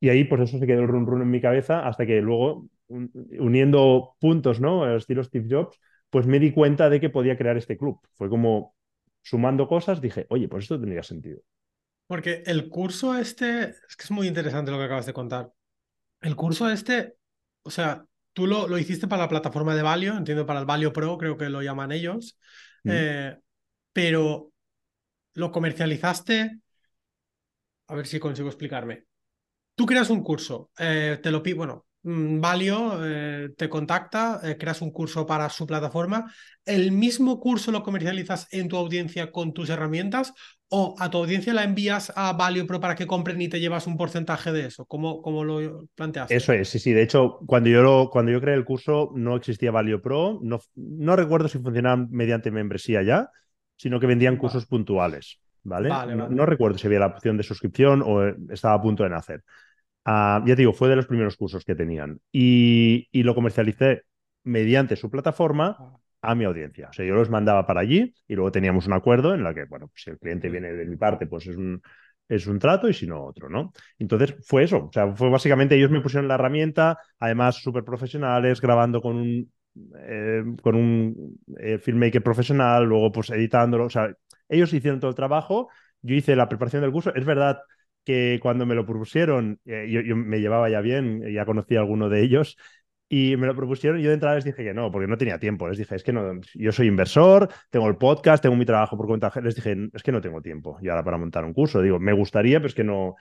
Y 0.00 0.08
ahí, 0.08 0.24
pues 0.24 0.40
eso 0.42 0.58
se 0.58 0.66
quedó 0.66 0.80
el 0.80 0.88
run 0.88 1.06
run 1.06 1.22
en 1.22 1.30
mi 1.30 1.40
cabeza 1.40 1.86
hasta 1.86 2.04
que 2.06 2.20
luego, 2.20 2.66
uniendo 2.88 4.16
puntos, 4.18 4.60
¿no? 4.60 4.82
Al 4.82 4.96
estilo 4.96 5.22
Steve 5.22 5.46
Jobs, 5.48 5.78
pues 6.10 6.26
me 6.26 6.40
di 6.40 6.50
cuenta 6.50 6.90
de 6.90 6.98
que 6.98 7.08
podía 7.08 7.38
crear 7.38 7.56
este 7.56 7.76
club. 7.76 8.00
Fue 8.14 8.28
como, 8.28 8.74
sumando 9.28 9.68
cosas, 9.68 10.00
dije, 10.00 10.26
oye, 10.30 10.48
pues 10.48 10.64
esto 10.64 10.80
tendría 10.80 11.02
sentido. 11.02 11.40
Porque 12.06 12.42
el 12.46 12.70
curso 12.70 13.14
este, 13.14 13.60
es 13.64 13.96
que 13.96 14.04
es 14.04 14.10
muy 14.10 14.26
interesante 14.26 14.70
lo 14.70 14.78
que 14.78 14.84
acabas 14.84 15.04
de 15.04 15.12
contar. 15.12 15.52
El 16.22 16.34
curso 16.34 16.70
este, 16.70 17.16
o 17.62 17.70
sea, 17.70 18.06
tú 18.32 18.46
lo, 18.46 18.66
lo 18.66 18.78
hiciste 18.78 19.06
para 19.06 19.22
la 19.22 19.28
plataforma 19.28 19.74
de 19.74 19.82
Valio, 19.82 20.16
entiendo, 20.16 20.46
para 20.46 20.60
el 20.60 20.66
Valio 20.66 20.92
Pro, 20.92 21.18
creo 21.18 21.36
que 21.36 21.50
lo 21.50 21.60
llaman 21.60 21.92
ellos, 21.92 22.38
mm. 22.84 22.90
eh, 22.90 23.38
pero 23.92 24.52
lo 25.34 25.52
comercializaste, 25.52 26.58
a 27.88 27.94
ver 27.94 28.06
si 28.06 28.18
consigo 28.18 28.48
explicarme. 28.48 29.04
Tú 29.74 29.84
creas 29.84 30.08
un 30.08 30.22
curso, 30.22 30.70
eh, 30.78 31.18
te 31.22 31.30
lo 31.30 31.42
pido, 31.42 31.58
bueno, 31.58 31.86
Valio 32.02 33.04
eh, 33.04 33.50
te 33.56 33.68
contacta, 33.68 34.40
eh, 34.42 34.56
creas 34.58 34.80
un 34.82 34.90
curso 34.90 35.26
para 35.26 35.48
su 35.50 35.66
plataforma. 35.66 36.32
¿El 36.64 36.92
mismo 36.92 37.40
curso 37.40 37.72
lo 37.72 37.82
comercializas 37.82 38.46
en 38.52 38.68
tu 38.68 38.76
audiencia 38.76 39.32
con 39.32 39.52
tus 39.52 39.68
herramientas 39.68 40.32
o 40.68 40.94
a 40.98 41.10
tu 41.10 41.18
audiencia 41.18 41.52
la 41.54 41.64
envías 41.64 42.12
a 42.14 42.32
Valio 42.34 42.66
Pro 42.66 42.80
para 42.80 42.94
que 42.94 43.06
compren 43.06 43.40
y 43.40 43.48
te 43.48 43.60
llevas 43.60 43.86
un 43.86 43.96
porcentaje 43.96 44.52
de 44.52 44.66
eso? 44.66 44.86
¿Cómo, 44.86 45.22
cómo 45.22 45.44
lo 45.44 45.86
planteas? 45.94 46.30
Eso 46.30 46.52
es, 46.52 46.68
sí, 46.68 46.78
sí. 46.78 46.92
De 46.92 47.02
hecho, 47.02 47.40
cuando 47.46 47.68
yo, 47.68 47.82
lo, 47.82 48.10
cuando 48.10 48.30
yo 48.30 48.40
creé 48.40 48.54
el 48.54 48.64
curso 48.64 49.10
no 49.14 49.36
existía 49.36 49.70
Valio 49.70 50.00
Pro. 50.00 50.38
No, 50.42 50.60
no 50.76 51.16
recuerdo 51.16 51.48
si 51.48 51.58
funcionaban 51.58 52.08
mediante 52.10 52.50
membresía 52.50 53.02
ya, 53.02 53.30
sino 53.76 53.98
que 53.98 54.06
vendían 54.06 54.36
cursos 54.36 54.66
puntuales. 54.66 55.40
¿vale? 55.68 55.88
no, 56.16 56.46
recuerdo 56.46 56.78
si 56.78 56.86
había 56.86 57.00
la 57.00 57.06
opción 57.06 57.36
de 57.36 57.42
suscripción 57.42 58.02
o 58.04 58.24
eh, 58.24 58.36
estaba 58.50 58.74
a 58.74 58.82
punto 58.82 59.02
de 59.02 59.10
nacer. 59.10 59.44
Ya 60.08 60.54
digo, 60.56 60.72
fue 60.72 60.88
de 60.88 60.96
los 60.96 61.06
primeros 61.06 61.36
cursos 61.36 61.64
que 61.64 61.74
tenían. 61.74 62.20
Y, 62.32 63.08
lo 63.12 63.34
comercialicé 63.34 64.02
mediante 64.44 64.96
su 64.96 65.10
plataforma 65.10 65.98
a 66.22 66.34
mi 66.34 66.44
audiencia. 66.44 66.88
O 66.90 66.92
sea, 66.92 67.04
yo 67.04 67.14
los 67.14 67.30
mandaba 67.30 67.66
para 67.66 67.80
allí 67.80 68.14
y 68.26 68.34
luego 68.34 68.50
teníamos 68.50 68.86
un 68.86 68.94
acuerdo 68.94 69.34
en 69.34 69.44
el 69.44 69.54
que, 69.54 69.66
bueno, 69.66 69.88
pues 69.88 70.02
si 70.02 70.10
el 70.10 70.18
cliente 70.18 70.48
viene 70.48 70.72
de 70.72 70.86
mi 70.86 70.96
parte, 70.96 71.26
pues 71.26 71.46
es 71.46 71.56
un, 71.56 71.82
es 72.28 72.46
un 72.46 72.58
trato 72.58 72.88
y 72.88 72.94
si 72.94 73.06
no, 73.06 73.22
otro, 73.22 73.48
¿no? 73.50 73.72
Entonces 73.98 74.34
fue 74.46 74.64
eso. 74.64 74.86
O 74.86 74.92
sea, 74.92 75.14
fue 75.14 75.28
básicamente 75.30 75.76
ellos 75.76 75.90
me 75.90 76.00
pusieron 76.00 76.28
la 76.28 76.34
herramienta, 76.34 76.98
además 77.18 77.56
súper 77.56 77.84
profesionales, 77.84 78.60
grabando 78.60 79.02
con 79.02 79.16
un, 79.16 79.52
eh, 79.98 80.42
con 80.62 80.74
un 80.74 81.38
eh, 81.58 81.78
filmmaker 81.78 82.22
profesional, 82.22 82.84
luego 82.84 83.12
pues 83.12 83.30
editándolo. 83.30 83.84
O 83.86 83.90
sea, 83.90 84.10
ellos 84.48 84.72
hicieron 84.72 85.00
todo 85.00 85.10
el 85.10 85.16
trabajo, 85.16 85.68
yo 86.00 86.14
hice 86.14 86.34
la 86.34 86.48
preparación 86.48 86.82
del 86.82 86.92
curso. 86.92 87.14
Es 87.14 87.24
verdad 87.24 87.58
que 88.08 88.40
cuando 88.42 88.64
me 88.64 88.74
lo 88.74 88.86
propusieron, 88.86 89.60
eh, 89.66 89.86
yo, 89.90 90.16
me 90.16 90.40
llevaba 90.40 90.70
ya 90.70 90.80
bien, 90.80 91.22
ya 91.30 91.44
conocía 91.44 91.78
a 91.78 91.82
alguno 91.82 92.08
de 92.08 92.22
ellos, 92.22 92.56
y 93.06 93.36
me 93.36 93.46
lo 93.46 93.54
propusieron 93.54 94.00
yo 94.00 94.08
de 94.08 94.14
entrada 94.14 94.36
les 94.36 94.44
dije 94.46 94.64
que 94.64 94.72
no, 94.72 94.90
porque 94.90 95.06
no 95.06 95.18
tenía 95.18 95.38
tiempo. 95.38 95.68
Les 95.68 95.76
dije, 95.76 95.94
es 95.94 96.02
que 96.02 96.14
no, 96.14 96.40
yo 96.54 96.72
soy 96.72 96.86
inversor, 96.86 97.50
tengo 97.68 97.86
el 97.86 97.96
podcast, 97.96 98.42
tengo 98.42 98.56
mi 98.56 98.64
trabajo 98.64 98.96
por 98.96 99.06
cuenta. 99.06 99.30
Les 99.42 99.54
dije, 99.54 99.76
es 99.92 100.02
que 100.02 100.12
no 100.12 100.22
tengo 100.22 100.40
tiempo 100.40 100.78
y 100.80 100.88
ahora 100.88 101.04
para 101.04 101.18
montar 101.18 101.44
un 101.44 101.52
curso. 101.52 101.82
Digo, 101.82 101.98
me 101.98 102.14
gustaría, 102.14 102.58
pero 102.58 102.68
es 102.68 102.74
que 102.74 102.84
no. 102.84 103.16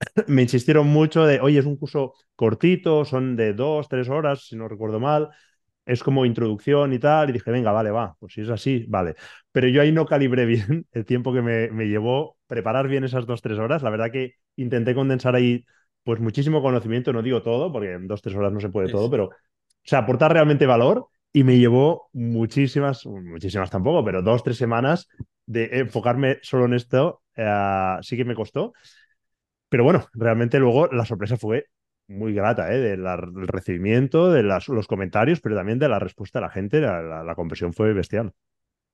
me 0.28 0.42
insistieron 0.42 0.86
mucho 0.88 1.24
de, 1.24 1.40
oye, 1.40 1.58
es 1.58 1.66
un 1.66 1.76
curso 1.76 2.14
cortito, 2.36 3.04
son 3.06 3.36
de 3.36 3.54
dos, 3.54 3.88
tres 3.88 4.08
horas, 4.10 4.46
si 4.48 4.56
no 4.56 4.68
recuerdo 4.68 5.00
mal 5.00 5.30
es 5.90 6.02
como 6.02 6.24
introducción 6.24 6.92
y 6.92 6.98
tal, 6.98 7.30
y 7.30 7.32
dije, 7.32 7.50
venga, 7.50 7.72
vale, 7.72 7.90
va, 7.90 8.16
pues 8.20 8.34
si 8.34 8.42
es 8.42 8.48
así, 8.50 8.86
vale. 8.88 9.16
Pero 9.52 9.68
yo 9.68 9.82
ahí 9.82 9.92
no 9.92 10.06
calibré 10.06 10.46
bien 10.46 10.86
el 10.92 11.04
tiempo 11.04 11.32
que 11.32 11.42
me, 11.42 11.86
llevó 11.86 12.36
preparar 12.50 12.88
bien 12.88 13.04
esas 13.04 13.26
dos, 13.26 13.40
tres 13.40 13.58
horas. 13.58 13.82
La 13.82 13.90
verdad 13.90 14.10
que 14.10 14.34
intenté 14.56 14.92
condensar 14.92 15.36
ahí 15.36 15.64
pues 16.02 16.18
muchísimo 16.18 16.60
conocimiento, 16.60 17.12
no 17.12 17.22
digo 17.22 17.42
todo, 17.42 17.72
porque 17.72 17.92
en 17.92 18.08
dos, 18.08 18.20
tres 18.20 18.34
horas 18.34 18.52
no 18.52 18.58
se 18.58 18.70
puede 18.70 18.90
todo, 18.90 19.08
pero, 19.08 19.26
o 19.26 19.30
sea, 19.84 20.00
aportar 20.00 20.32
realmente 20.32 20.66
valor 20.66 21.06
y 21.32 21.44
me 21.44 21.58
llevó 21.58 22.08
muchísimas, 22.12 23.06
muchísimas 23.06 23.70
tampoco, 23.70 24.04
pero 24.04 24.20
dos, 24.20 24.42
tres 24.42 24.56
semanas 24.56 25.08
de 25.46 25.78
enfocarme 25.78 26.38
solo 26.42 26.64
en 26.64 26.74
esto, 26.74 27.22
eh, 27.36 27.96
sí 28.02 28.16
que 28.16 28.24
me 28.24 28.34
costó. 28.34 28.72
Pero 29.68 29.84
bueno, 29.84 30.08
realmente 30.14 30.58
luego 30.58 30.88
la 30.88 31.04
sorpresa 31.04 31.36
fue 31.36 31.66
muy 32.08 32.34
grata, 32.34 32.74
¿eh? 32.74 32.78
del 32.78 33.06
recibimiento, 33.46 34.32
de 34.32 34.42
los 34.42 34.88
comentarios, 34.88 35.40
pero 35.40 35.54
también 35.54 35.78
de 35.78 35.88
la 35.88 36.00
respuesta 36.00 36.40
de 36.40 36.46
la 36.46 36.50
gente. 36.50 36.80
La, 36.80 37.22
la, 37.22 37.34
compresión 37.36 37.72
fue 37.72 37.92
bestial. 37.92 38.32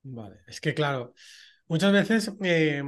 Vale, 0.03 0.41
es 0.47 0.61
que 0.61 0.75
claro, 0.75 1.15
muchas 1.67 1.91
veces 1.91 2.31
eh, 2.43 2.83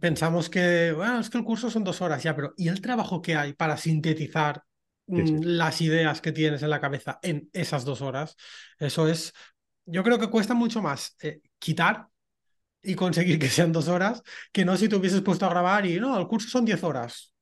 pensamos 0.00 0.48
que, 0.48 0.92
bueno, 0.92 1.20
es 1.20 1.30
que 1.30 1.38
el 1.38 1.44
curso 1.44 1.70
son 1.70 1.84
dos 1.84 2.00
horas 2.00 2.22
ya, 2.22 2.34
pero 2.34 2.54
¿y 2.56 2.68
el 2.68 2.80
trabajo 2.80 3.20
que 3.20 3.36
hay 3.36 3.52
para 3.52 3.76
sintetizar 3.76 4.62
mm, 5.06 5.42
las 5.42 5.80
ideas 5.80 6.20
que 6.20 6.32
tienes 6.32 6.62
en 6.62 6.70
la 6.70 6.80
cabeza 6.80 7.18
en 7.22 7.48
esas 7.52 7.84
dos 7.84 8.00
horas. 8.00 8.36
Eso 8.78 9.08
es, 9.08 9.32
yo 9.84 10.02
creo 10.02 10.18
que 10.18 10.30
cuesta 10.30 10.54
mucho 10.54 10.82
más 10.82 11.16
eh, 11.20 11.40
quitar 11.58 12.08
y 12.82 12.94
conseguir 12.94 13.38
que 13.38 13.48
sean 13.48 13.72
dos 13.72 13.88
horas 13.88 14.22
que 14.52 14.64
no 14.64 14.76
si 14.76 14.88
te 14.88 14.96
hubieses 14.96 15.22
puesto 15.22 15.46
a 15.46 15.50
grabar 15.50 15.86
y 15.86 15.98
no, 15.98 16.18
el 16.18 16.26
curso 16.26 16.48
son 16.48 16.64
diez 16.64 16.82
horas. 16.84 17.32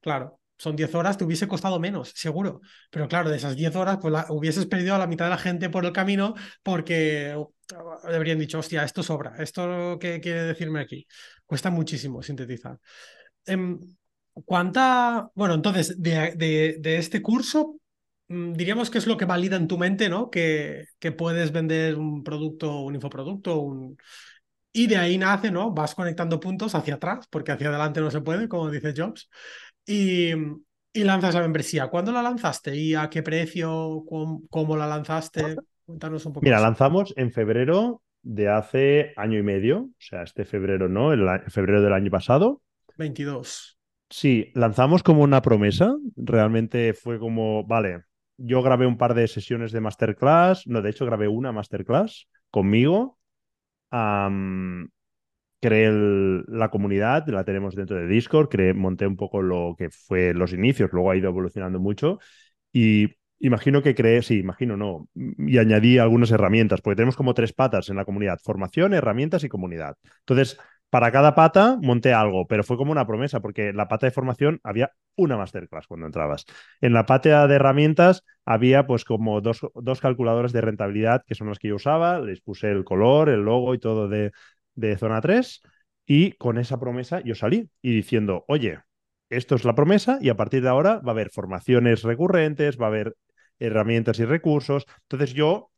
Claro, 0.00 0.37
son 0.58 0.76
10 0.76 0.94
horas, 0.94 1.16
te 1.16 1.24
hubiese 1.24 1.48
costado 1.48 1.78
menos, 1.78 2.12
seguro. 2.14 2.60
Pero 2.90 3.08
claro, 3.08 3.30
de 3.30 3.36
esas 3.36 3.56
10 3.56 3.76
horas, 3.76 3.98
pues 4.00 4.12
hubieses 4.30 4.66
perdido 4.66 4.94
a 4.94 4.98
la 4.98 5.06
mitad 5.06 5.26
de 5.26 5.30
la 5.30 5.38
gente 5.38 5.70
por 5.70 5.86
el 5.86 5.92
camino 5.92 6.34
porque 6.62 7.34
uh, 7.36 7.48
habrían 8.04 8.38
dicho, 8.38 8.58
hostia, 8.58 8.82
esto 8.84 9.02
sobra, 9.02 9.36
esto 9.38 9.98
qué 10.00 10.20
quiere 10.20 10.42
decirme 10.42 10.80
aquí. 10.80 11.06
Cuesta 11.46 11.70
muchísimo 11.70 12.22
sintetizar. 12.22 12.78
Em, 13.46 13.78
¿Cuánta, 14.44 15.30
bueno, 15.34 15.54
entonces, 15.54 16.00
de, 16.00 16.34
de, 16.36 16.96
este 16.96 17.22
curso, 17.22 17.76
mm, 18.28 18.52
diríamos 18.52 18.90
que 18.90 18.98
es 18.98 19.06
lo 19.06 19.16
que 19.16 19.24
valida 19.24 19.56
en 19.56 19.68
tu 19.68 19.78
mente, 19.78 20.08
¿no? 20.08 20.30
Que, 20.30 20.86
que 20.98 21.12
puedes 21.12 21.52
vender 21.52 21.96
un 21.96 22.22
producto, 22.24 22.80
un 22.80 22.94
infoproducto, 22.94 23.60
un... 23.60 23.96
Y 24.72 24.86
de 24.86 24.96
ahí 24.96 25.18
nace, 25.18 25.50
¿no? 25.50 25.72
Vas 25.72 25.94
conectando 25.94 26.38
puntos 26.38 26.74
hacia 26.74 26.94
atrás, 26.94 27.26
porque 27.30 27.52
hacia 27.52 27.68
adelante 27.68 28.00
no 28.00 28.10
se 28.10 28.20
puede, 28.20 28.48
como 28.48 28.70
dice 28.70 28.94
Jobs 28.96 29.28
y, 29.88 30.32
y 30.92 31.04
lanzas 31.04 31.34
la 31.34 31.40
membresía. 31.40 31.88
¿Cuándo 31.88 32.12
la 32.12 32.22
lanzaste 32.22 32.76
y 32.76 32.94
a 32.94 33.08
qué 33.08 33.22
precio? 33.22 34.04
¿Cómo, 34.50 34.76
la 34.76 34.86
lanzaste? 34.86 35.56
Cuéntanos 35.84 36.26
un 36.26 36.34
poco. 36.34 36.44
Mira, 36.44 36.60
lanzamos 36.60 37.14
en 37.16 37.32
febrero 37.32 38.02
de 38.22 38.48
hace 38.48 39.12
año 39.16 39.38
y 39.38 39.42
medio, 39.42 39.78
o 39.80 39.90
sea, 39.98 40.22
este 40.22 40.44
febrero, 40.44 40.88
¿no? 40.88 41.12
El, 41.12 41.26
febrero 41.48 41.80
del 41.80 41.94
año 41.94 42.10
pasado. 42.10 42.60
22. 42.98 43.78
Sí, 44.10 44.52
lanzamos 44.54 45.02
como 45.02 45.22
una 45.22 45.40
promesa. 45.40 45.96
Realmente 46.16 46.92
fue 46.92 47.18
como, 47.18 47.64
vale, 47.64 48.02
yo 48.36 48.62
grabé 48.62 48.86
un 48.86 48.98
par 48.98 49.14
de 49.14 49.26
sesiones 49.28 49.72
de 49.72 49.80
masterclass, 49.80 50.66
no, 50.66 50.82
de 50.82 50.90
hecho 50.90 51.06
grabé 51.06 51.28
una 51.28 51.52
masterclass 51.52 52.28
conmigo 52.50 53.18
creé 55.60 55.90
la 56.48 56.70
comunidad, 56.70 57.26
la 57.28 57.44
tenemos 57.44 57.74
dentro 57.74 57.96
de 57.96 58.06
Discord, 58.06 58.48
creé, 58.48 58.74
monté 58.74 59.06
un 59.06 59.16
poco 59.16 59.42
lo 59.42 59.74
que 59.76 59.90
fue 59.90 60.34
los 60.34 60.52
inicios, 60.52 60.90
luego 60.92 61.10
ha 61.10 61.16
ido 61.16 61.28
evolucionando 61.28 61.80
mucho 61.80 62.18
y 62.72 63.16
imagino 63.40 63.82
que 63.82 63.94
creé, 63.94 64.22
sí, 64.22 64.38
imagino 64.38 64.76
no, 64.76 65.08
y 65.14 65.58
añadí 65.58 65.98
algunas 65.98 66.30
herramientas, 66.30 66.80
porque 66.80 66.96
tenemos 66.96 67.16
como 67.16 67.34
tres 67.34 67.52
patas 67.52 67.88
en 67.88 67.96
la 67.96 68.04
comunidad, 68.04 68.38
formación, 68.42 68.94
herramientas 68.94 69.44
y 69.44 69.48
comunidad. 69.48 69.96
Entonces, 70.20 70.58
para 70.90 71.12
cada 71.12 71.34
pata 71.34 71.78
monté 71.82 72.14
algo, 72.14 72.46
pero 72.46 72.64
fue 72.64 72.76
como 72.76 72.92
una 72.92 73.06
promesa, 73.06 73.40
porque 73.40 73.68
en 73.68 73.76
la 73.76 73.88
pata 73.88 74.06
de 74.06 74.10
formación 74.12 74.60
había 74.64 74.90
una 75.16 75.36
masterclass 75.36 75.86
cuando 75.86 76.06
entrabas. 76.06 76.46
En 76.80 76.92
la 76.94 77.04
pata 77.04 77.46
de 77.46 77.54
herramientas 77.56 78.24
había 78.44 78.86
pues 78.86 79.04
como 79.04 79.40
dos, 79.40 79.60
dos 79.74 80.00
calculadores 80.00 80.52
de 80.52 80.62
rentabilidad 80.62 81.22
que 81.26 81.34
son 81.34 81.48
las 81.48 81.58
que 81.58 81.68
yo 81.68 81.76
usaba, 81.76 82.20
les 82.20 82.40
puse 82.40 82.70
el 82.70 82.84
color, 82.84 83.28
el 83.28 83.40
logo 83.42 83.74
y 83.74 83.78
todo 83.78 84.08
de, 84.08 84.32
de 84.78 84.96
zona 84.96 85.20
3 85.20 85.60
y 86.06 86.32
con 86.32 86.58
esa 86.58 86.78
promesa 86.78 87.20
yo 87.20 87.34
salí 87.34 87.68
y 87.82 87.94
diciendo, 87.94 88.44
oye, 88.48 88.80
esto 89.28 89.56
es 89.56 89.64
la 89.64 89.74
promesa 89.74 90.18
y 90.20 90.30
a 90.30 90.36
partir 90.36 90.62
de 90.62 90.68
ahora 90.68 91.00
va 91.00 91.08
a 91.08 91.10
haber 91.10 91.30
formaciones 91.30 92.02
recurrentes, 92.02 92.80
va 92.80 92.86
a 92.86 92.88
haber 92.88 93.16
herramientas 93.58 94.18
y 94.20 94.24
recursos. 94.24 94.86
Entonces 95.02 95.34
yo, 95.34 95.70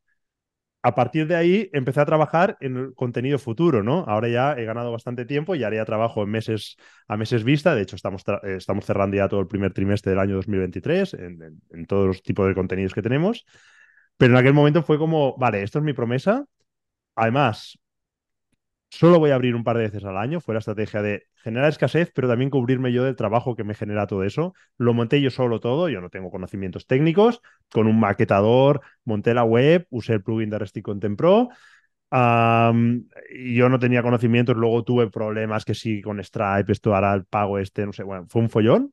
a 0.83 0.95
partir 0.95 1.27
de 1.27 1.37
ahí, 1.37 1.71
empecé 1.73 2.01
a 2.01 2.07
trabajar 2.07 2.57
en 2.61 2.77
el 2.77 2.95
contenido 2.95 3.39
futuro, 3.39 3.83
¿no? 3.83 4.05
Ahora 4.07 4.29
ya 4.29 4.53
he 4.55 4.65
ganado 4.65 4.93
bastante 4.93 5.25
tiempo 5.27 5.55
y 5.55 5.65
haría 5.65 5.85
trabajo 5.85 6.23
en 6.23 6.31
meses, 6.31 6.77
a 7.09 7.17
meses 7.17 7.45
vista. 7.45 7.75
De 7.75 7.83
hecho, 7.83 7.97
estamos, 7.97 8.23
eh, 8.43 8.57
estamos 8.57 8.87
cerrando 8.87 9.17
ya 9.17 9.29
todo 9.29 9.41
el 9.41 9.47
primer 9.47 9.73
trimestre 9.73 10.11
del 10.11 10.21
año 10.21 10.37
2023 10.37 11.15
en, 11.15 11.61
en 11.71 11.87
todos 11.87 12.07
los 12.07 12.23
tipos 12.23 12.47
de 12.49 12.55
contenidos 12.55 12.95
que 12.95 13.03
tenemos. 13.03 13.45
Pero 14.17 14.35
en 14.35 14.39
aquel 14.39 14.55
momento 14.55 14.83
fue 14.83 14.99
como, 14.99 15.37
vale, 15.39 15.63
esto 15.63 15.79
es 15.79 15.85
mi 15.85 15.93
promesa. 15.93 16.45
Además, 17.17 17.79
Solo 18.93 19.21
voy 19.21 19.31
a 19.31 19.37
abrir 19.37 19.55
un 19.55 19.63
par 19.63 19.77
de 19.77 19.85
veces 19.85 20.05
al 20.05 20.17
año. 20.19 20.41
Fue 20.41 20.53
la 20.55 20.59
estrategia 20.59 21.01
de 21.01 21.29
generar 21.37 21.69
escasez, 21.69 22.11
pero 22.13 22.29
también 22.29 22.51
cubrirme 22.51 22.93
yo 22.93 23.05
del 23.05 23.15
trabajo 23.15 23.55
que 23.55 23.63
me 23.63 23.75
genera 23.75 24.07
todo 24.09 24.25
eso. 24.25 24.53
Lo 24.79 24.95
monté 24.95 25.21
yo 25.21 25.31
solo 25.31 25.61
todo. 25.61 25.89
Yo 25.89 26.01
no 26.01 26.11
tengo 26.11 26.31
conocimientos 26.31 26.87
técnicos. 26.89 27.41
Con 27.73 27.87
un 27.87 28.01
maquetador, 28.01 28.81
monté 29.05 29.33
la 29.33 29.45
web, 29.45 29.87
usé 29.91 30.15
el 30.15 30.23
plugin 30.23 30.51
de 30.51 30.59
Resty 30.59 30.83
Content 30.83 31.17
Pro. 31.17 31.49
yo 32.11 33.69
no 33.69 33.79
tenía 33.79 34.03
conocimientos. 34.03 34.57
Luego 34.57 34.83
tuve 34.83 35.09
problemas 35.09 35.65
que 35.65 35.75
sí 35.75 36.03
con 36.03 36.23
Stripe, 36.23 36.73
esto 36.73 36.95
hará 36.95 37.15
el 37.15 37.25
pago 37.25 37.59
este, 37.59 37.87
no 37.87 37.93
sé. 37.93 38.03
Bueno, 38.03 38.27
fue 38.29 38.43
un 38.43 38.51
follón. 38.51 38.93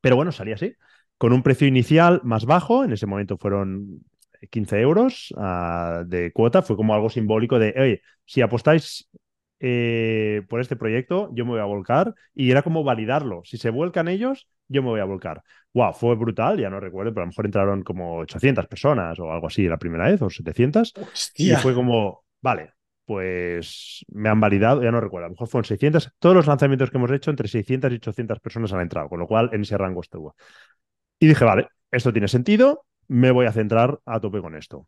Pero 0.00 0.16
bueno, 0.16 0.32
salí 0.32 0.52
así. 0.52 0.74
Con 1.16 1.32
un 1.32 1.42
precio 1.44 1.68
inicial 1.68 2.20
más 2.24 2.44
bajo. 2.44 2.84
En 2.84 2.92
ese 2.92 3.06
momento 3.06 3.38
fueron 3.38 4.02
15 4.50 4.80
euros 4.80 5.32
uh, 5.36 6.04
de 6.04 6.32
cuota, 6.32 6.62
fue 6.62 6.76
como 6.76 6.94
algo 6.94 7.10
simbólico 7.10 7.58
de, 7.58 7.74
oye, 7.76 8.02
si 8.24 8.40
apostáis 8.40 9.08
eh, 9.64 10.42
por 10.48 10.60
este 10.60 10.74
proyecto, 10.74 11.30
yo 11.32 11.44
me 11.44 11.52
voy 11.52 11.60
a 11.60 11.64
volcar. 11.64 12.14
Y 12.34 12.50
era 12.50 12.62
como 12.62 12.82
validarlo. 12.82 13.42
Si 13.44 13.58
se 13.58 13.70
vuelcan 13.70 14.08
ellos, 14.08 14.48
yo 14.66 14.82
me 14.82 14.88
voy 14.88 15.00
a 15.00 15.04
volcar. 15.04 15.42
Wow, 15.72 15.92
fue 15.94 16.16
brutal, 16.16 16.58
ya 16.58 16.68
no 16.68 16.80
recuerdo, 16.80 17.12
pero 17.12 17.22
a 17.22 17.26
lo 17.26 17.30
mejor 17.30 17.46
entraron 17.46 17.82
como 17.82 18.18
800 18.18 18.66
personas 18.66 19.18
o 19.20 19.32
algo 19.32 19.46
así 19.46 19.68
la 19.68 19.78
primera 19.78 20.10
vez, 20.10 20.20
o 20.20 20.28
700. 20.28 20.92
Y 21.36 21.52
fue 21.52 21.74
como, 21.74 22.24
vale, 22.40 22.72
pues 23.04 24.04
me 24.08 24.28
han 24.28 24.40
validado, 24.40 24.82
ya 24.82 24.90
no 24.90 25.00
recuerdo, 25.00 25.26
a 25.26 25.28
lo 25.28 25.34
mejor 25.34 25.46
fueron 25.46 25.64
600. 25.64 26.10
Todos 26.18 26.34
los 26.34 26.46
lanzamientos 26.48 26.90
que 26.90 26.96
hemos 26.96 27.12
hecho, 27.12 27.30
entre 27.30 27.46
600 27.46 27.92
y 27.92 27.94
800 27.96 28.40
personas 28.40 28.72
han 28.72 28.80
entrado, 28.80 29.08
con 29.08 29.20
lo 29.20 29.28
cual 29.28 29.50
en 29.52 29.62
ese 29.62 29.78
rango 29.78 30.00
estuvo. 30.00 30.34
Y 31.20 31.28
dije, 31.28 31.44
vale, 31.44 31.68
esto 31.92 32.12
tiene 32.12 32.26
sentido, 32.26 32.84
me 33.08 33.30
voy 33.30 33.46
a 33.46 33.52
centrar 33.52 34.00
a 34.06 34.20
tope 34.20 34.40
con 34.40 34.54
esto. 34.54 34.86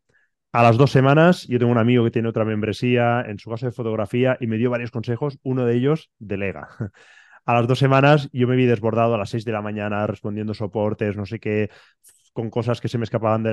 A 0.53 0.63
las 0.63 0.77
dos 0.77 0.93
semanas, 0.93 1.49
yo 1.49 1.59
tengo 1.59 1.73
un 1.73 1.79
amigo 1.79 2.05
que 2.05 2.13
tiene 2.13 2.29
otra 2.29 2.45
membresía 2.45 3.23
en 3.23 3.41
su 3.41 3.51
caso 3.51 3.67
de 3.67 3.73
fotografía 3.73 4.37
y 4.41 4.47
me 4.47 4.57
dio 4.57 4.71
varios 4.71 4.93
consejos. 4.93 5.39
Uno 5.43 5.67
de 5.67 5.75
ellos, 5.75 6.11
delega. 6.21 6.69
A 7.45 7.55
las 7.55 7.67
dos 7.67 7.79
semanas, 7.79 8.31
yo 8.33 8.47
me 8.47 8.57
vi 8.57 8.65
desbordado 8.65 9.15
a 9.15 9.19
las 9.19 9.29
seis 9.29 9.45
de 9.45 9.53
la 9.53 9.61
mañana 9.61 10.07
respondiendo 10.07 10.55
soportes, 10.55 11.15
no 11.15 11.27
sé 11.27 11.41
qué, 11.41 11.69
con 12.33 12.49
cosas 12.49 12.81
que 12.81 12.89
se 12.89 12.97
me 12.97 13.05
escapaban. 13.05 13.45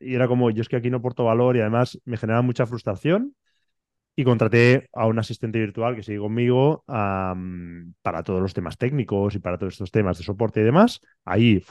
Y 0.00 0.14
era 0.14 0.26
como, 0.26 0.50
yo 0.50 0.62
es 0.62 0.68
que 0.68 0.76
aquí 0.76 0.90
no 0.90 1.00
porto 1.00 1.24
valor 1.24 1.56
y 1.56 1.60
además 1.60 2.00
me 2.04 2.16
generaba 2.16 2.42
mucha 2.42 2.66
frustración. 2.66 3.36
Y 4.16 4.24
contraté 4.24 4.88
a 4.92 5.06
un 5.06 5.18
asistente 5.18 5.58
virtual 5.58 5.94
que 5.96 6.02
sigue 6.02 6.18
conmigo 6.18 6.84
para 6.86 8.22
todos 8.24 8.42
los 8.42 8.52
temas 8.54 8.76
técnicos 8.76 9.34
y 9.34 9.38
para 9.38 9.56
todos 9.56 9.74
estos 9.74 9.90
temas 9.90 10.18
de 10.18 10.24
soporte 10.24 10.60
y 10.60 10.64
demás. 10.64 11.00
Ahí 11.24 11.62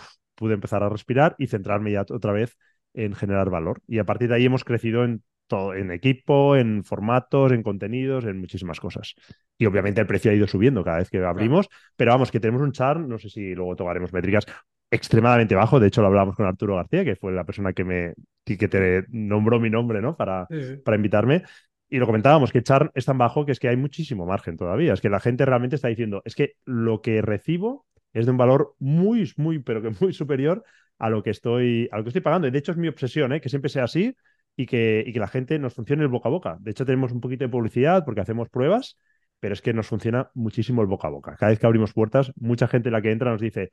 pude 0.42 0.56
empezar 0.56 0.82
a 0.82 0.90
respirar 0.90 1.36
y 1.38 1.46
centrarme 1.46 1.92
ya 1.92 2.02
otra 2.10 2.32
vez 2.32 2.58
en 2.96 3.14
generar 3.14 3.52
valor. 3.52 3.80
Y 3.88 4.00
a 4.00 4.06
partir 4.06 4.28
de 4.28 4.36
ahí 4.36 4.46
hemos 4.46 4.64
crecido 4.64 5.04
en 5.04 5.22
todo, 5.46 5.76
en 5.76 5.92
equipo, 5.92 6.56
en 6.56 6.84
formatos, 6.84 7.52
en 7.52 7.62
contenidos, 7.62 8.26
en 8.26 8.40
muchísimas 8.40 8.80
cosas. 8.80 9.14
Y 9.60 9.68
obviamente 9.68 10.02
el 10.02 10.08
precio 10.08 10.32
ha 10.32 10.34
ido 10.34 10.48
subiendo 10.48 10.84
cada 10.84 10.98
vez 10.98 11.12
que 11.12 11.24
abrimos, 11.24 11.70
pero 11.96 12.12
vamos, 12.12 12.32
que 12.32 12.40
tenemos 12.40 12.64
un 12.64 12.72
char, 12.72 13.00
no 13.00 13.20
sé 13.20 13.30
si 13.30 13.54
luego 13.54 13.76
tocaremos 13.76 14.12
métricas, 14.12 14.48
extremadamente 14.90 15.54
bajo. 15.54 15.80
De 15.80 15.88
hecho, 15.88 16.02
lo 16.02 16.08
hablábamos 16.08 16.36
con 16.36 16.48
Arturo 16.48 16.78
García, 16.78 17.06
que 17.06 17.16
fue 17.16 17.32
la 17.34 17.44
persona 17.44 17.72
que 17.74 17.84
me 17.84 18.14
que 18.44 18.68
te 18.68 19.06
nombró 19.10 19.60
mi 19.60 19.70
nombre, 19.70 20.02
¿no? 20.02 20.18
Para, 20.18 20.48
para 20.84 20.98
invitarme. 20.98 21.44
Y 21.88 22.00
lo 22.00 22.08
comentábamos, 22.08 22.52
que 22.52 22.64
char 22.64 22.92
es 22.96 23.06
tan 23.06 23.20
bajo 23.20 23.46
que 23.46 23.52
es 23.52 23.60
que 23.60 23.68
hay 23.70 23.78
muchísimo 23.78 24.26
margen 24.26 24.58
todavía. 24.58 24.94
Es 24.94 25.02
que 25.02 25.10
la 25.10 25.20
gente 25.20 25.46
realmente 25.46 25.76
está 25.76 25.90
diciendo, 25.90 26.24
es 26.26 26.34
que 26.34 26.56
lo 26.66 27.02
que 27.02 27.22
recibo 27.22 27.86
es 28.14 28.26
de 28.26 28.32
un 28.32 28.38
valor 28.38 28.76
muy, 28.80 29.32
muy, 29.38 29.60
pero 29.60 29.82
que 29.82 29.92
muy 30.00 30.14
superior 30.14 30.64
a 30.98 31.10
lo 31.10 31.24
que 31.24 31.32
estoy, 31.32 31.90
a 31.92 31.98
lo 31.98 32.04
que 32.04 32.10
estoy 32.10 32.22
pagando. 32.22 32.48
Y 32.48 32.52
de 32.52 32.60
hecho 32.60 32.72
es 32.72 32.78
mi 32.78 32.88
obsesión, 32.88 33.34
¿eh? 33.34 33.42
que 33.42 33.50
siempre 33.50 33.70
sea 33.70 33.86
así 33.86 34.16
y 34.56 34.66
que, 34.66 35.04
y 35.06 35.14
que 35.14 35.20
la 35.20 35.28
gente 35.28 35.58
nos 35.60 35.74
funcione 35.74 36.04
el 36.04 36.10
boca 36.10 36.30
a 36.30 36.32
boca. 36.32 36.58
De 36.60 36.72
hecho 36.72 36.86
tenemos 36.86 37.12
un 37.12 37.22
poquito 37.22 37.44
de 37.46 37.50
publicidad 37.50 38.06
porque 38.06 38.22
hacemos 38.22 38.50
pruebas, 38.50 38.98
pero 39.40 39.54
es 39.54 39.62
que 39.62 39.74
nos 39.74 39.88
funciona 39.88 40.30
muchísimo 40.36 40.82
el 40.82 40.88
boca 40.88 41.08
a 41.08 41.12
boca. 41.12 41.36
Cada 41.38 41.50
vez 41.50 41.60
que 41.60 41.66
abrimos 41.66 41.94
puertas, 41.94 42.32
mucha 42.36 42.68
gente 42.68 42.92
la 42.92 43.02
que 43.02 43.12
entra 43.12 43.32
nos 43.32 43.42
dice, 43.42 43.72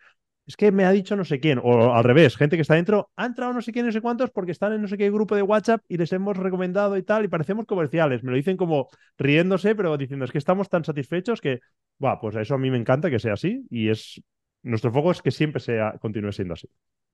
es 0.48 0.56
que 0.56 0.72
me 0.72 0.86
ha 0.86 0.90
dicho 0.90 1.14
no 1.14 1.26
sé 1.26 1.40
quién, 1.40 1.60
o 1.62 1.92
al 1.92 2.02
revés, 2.02 2.34
gente 2.34 2.56
que 2.56 2.62
está 2.62 2.74
dentro, 2.74 3.10
ha 3.16 3.26
entrado 3.26 3.52
no 3.52 3.60
sé 3.60 3.70
quién, 3.70 3.84
no 3.84 3.92
sé 3.92 4.00
cuántos, 4.00 4.30
porque 4.30 4.52
están 4.52 4.72
en 4.72 4.80
no 4.80 4.88
sé 4.88 4.96
qué 4.96 5.10
grupo 5.10 5.36
de 5.36 5.42
WhatsApp 5.42 5.82
y 5.88 5.98
les 5.98 6.10
hemos 6.14 6.38
recomendado 6.38 6.96
y 6.96 7.02
tal, 7.02 7.26
y 7.26 7.28
parecemos 7.28 7.66
comerciales. 7.66 8.24
Me 8.24 8.30
lo 8.30 8.36
dicen 8.38 8.56
como 8.56 8.88
riéndose, 9.18 9.74
pero 9.74 9.94
diciendo, 9.98 10.24
es 10.24 10.32
que 10.32 10.38
estamos 10.38 10.70
tan 10.70 10.84
satisfechos 10.84 11.42
que, 11.42 11.60
bueno, 11.98 12.16
pues 12.22 12.34
eso 12.36 12.54
a 12.54 12.58
mí 12.58 12.70
me 12.70 12.78
encanta 12.78 13.10
que 13.10 13.18
sea 13.18 13.34
así 13.34 13.66
y 13.68 13.90
es 13.90 14.22
nuestro 14.62 14.90
foco 14.90 15.10
es 15.10 15.20
que 15.20 15.30
siempre 15.30 15.60
sea, 15.60 15.98
continúe 16.00 16.32
siendo 16.32 16.54
así. 16.54 16.66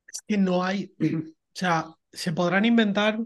Es 0.06 0.22
que 0.28 0.38
no 0.38 0.62
hay, 0.62 0.94
o 1.02 1.34
sea, 1.52 1.86
se 2.12 2.32
podrán 2.32 2.64
inventar 2.64 3.18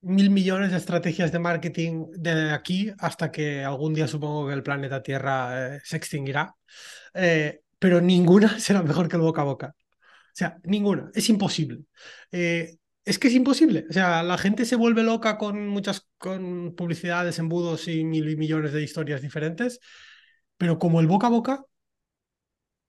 mil 0.00 0.30
millones 0.30 0.70
de 0.70 0.78
estrategias 0.78 1.32
de 1.32 1.38
marketing 1.38 2.06
de 2.16 2.50
aquí 2.50 2.90
hasta 2.98 3.30
que 3.30 3.62
algún 3.62 3.92
día 3.92 4.08
supongo 4.08 4.48
que 4.48 4.54
el 4.54 4.62
planeta 4.62 5.02
Tierra 5.02 5.76
eh, 5.76 5.80
se 5.84 5.98
extinguirá, 5.98 6.54
eh, 7.12 7.60
pero 7.78 8.00
ninguna 8.00 8.58
será 8.60 8.82
mejor 8.82 9.08
que 9.08 9.16
el 9.16 9.22
boca 9.22 9.42
a 9.42 9.44
boca. 9.44 9.76
O 10.12 10.38
sea, 10.38 10.58
ninguna, 10.64 11.10
es 11.14 11.28
imposible. 11.30 11.84
Eh, 12.32 12.76
es 13.04 13.18
que 13.18 13.28
es 13.28 13.34
imposible. 13.34 13.86
O 13.90 13.92
sea, 13.92 14.22
la 14.22 14.38
gente 14.38 14.64
se 14.66 14.76
vuelve 14.76 15.02
loca 15.02 15.38
con 15.38 15.68
muchas 15.68 16.08
con 16.18 16.74
publicidades, 16.76 17.38
embudos 17.38 17.88
y 17.88 18.04
mil 18.04 18.36
millones 18.36 18.72
de 18.72 18.82
historias 18.82 19.22
diferentes, 19.22 19.80
pero 20.58 20.78
como 20.78 21.00
el 21.00 21.06
boca 21.08 21.28
a 21.28 21.30
boca, 21.30 21.64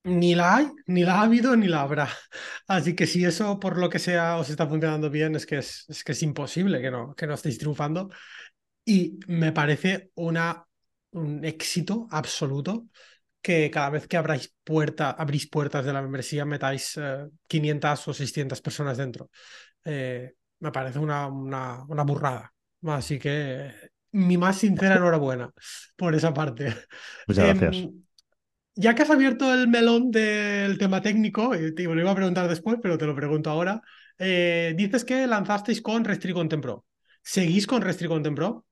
Ni 0.04 0.36
la 0.36 0.56
hay, 0.56 0.68
ni 0.86 1.04
la 1.04 1.16
ha 1.20 1.24
habido, 1.24 1.56
ni 1.58 1.68
la 1.68 1.82
habrá. 1.82 2.08
Así 2.68 2.96
que 2.96 3.06
si 3.08 3.26
eso 3.26 3.60
por 3.60 3.78
lo 3.78 3.90
que 3.90 4.00
sea 4.00 4.38
os 4.38 4.50
está 4.50 4.66
funcionando 4.68 5.10
bien, 5.10 5.36
es 5.36 5.46
que 5.46 5.58
es, 5.58 5.86
es 5.90 6.04
que 6.04 6.14
es 6.14 6.24
imposible 6.24 6.82
que 6.82 6.90
no, 6.92 7.14
que 7.16 7.28
no 7.28 7.34
estéis 7.34 7.58
triunfando. 7.58 8.10
Y 8.86 9.20
me 9.28 9.52
parece 9.54 10.12
una, 10.16 10.66
un 11.12 11.46
éxito 11.46 12.08
absoluto 12.12 12.88
que 13.48 13.72
cada 13.72 13.90
vez 13.92 14.08
que 14.08 14.18
abráis 14.18 14.54
puerta, 14.62 15.12
abrís 15.12 15.48
puertas 15.48 15.86
de 15.86 15.94
la 15.94 16.02
membresía 16.02 16.44
metáis 16.44 17.00
500 17.48 18.00
eh, 18.00 18.12
o 18.12 18.14
600 18.14 18.60
personas 18.60 18.98
dentro. 18.98 19.30
Eh, 19.86 20.34
me 20.60 20.72
parece 20.74 21.00
una, 21.00 21.28
una, 21.28 21.86
una, 21.88 22.04
burrada. 22.04 22.52
Así 22.84 23.18
que 23.18 23.72
mi 24.12 24.36
más 24.36 24.58
sincera 24.58 24.96
enhorabuena 24.98 25.50
por 25.96 26.14
esa 26.14 26.34
parte. 26.34 26.76
Muchas 27.26 27.46
gracias. 27.46 27.76
Em, 27.84 28.04
ya 28.76 28.94
que 28.94 29.04
has 29.04 29.12
abierto 29.12 29.54
el 29.54 29.70
melón 29.70 30.12
del 30.12 30.78
tema 30.78 31.02
técnico, 31.02 31.52
te 31.74 31.84
lo 31.84 32.02
iba 32.02 32.12
a 32.12 32.16
preguntar 32.16 32.50
después, 32.50 32.80
pero 32.82 32.98
te 32.98 33.06
lo 33.06 33.16
pregunto 33.16 33.50
ahora. 33.50 33.82
Eh, 34.20 34.74
dices 34.76 35.06
que 35.06 35.26
lanzasteis 35.26 35.82
con 35.82 36.04
Restri 36.04 36.34
Pro. 36.34 36.86
¿Seguís 37.24 37.66
con 37.66 37.82
Restri 37.82 38.10
Pro? 38.10 38.66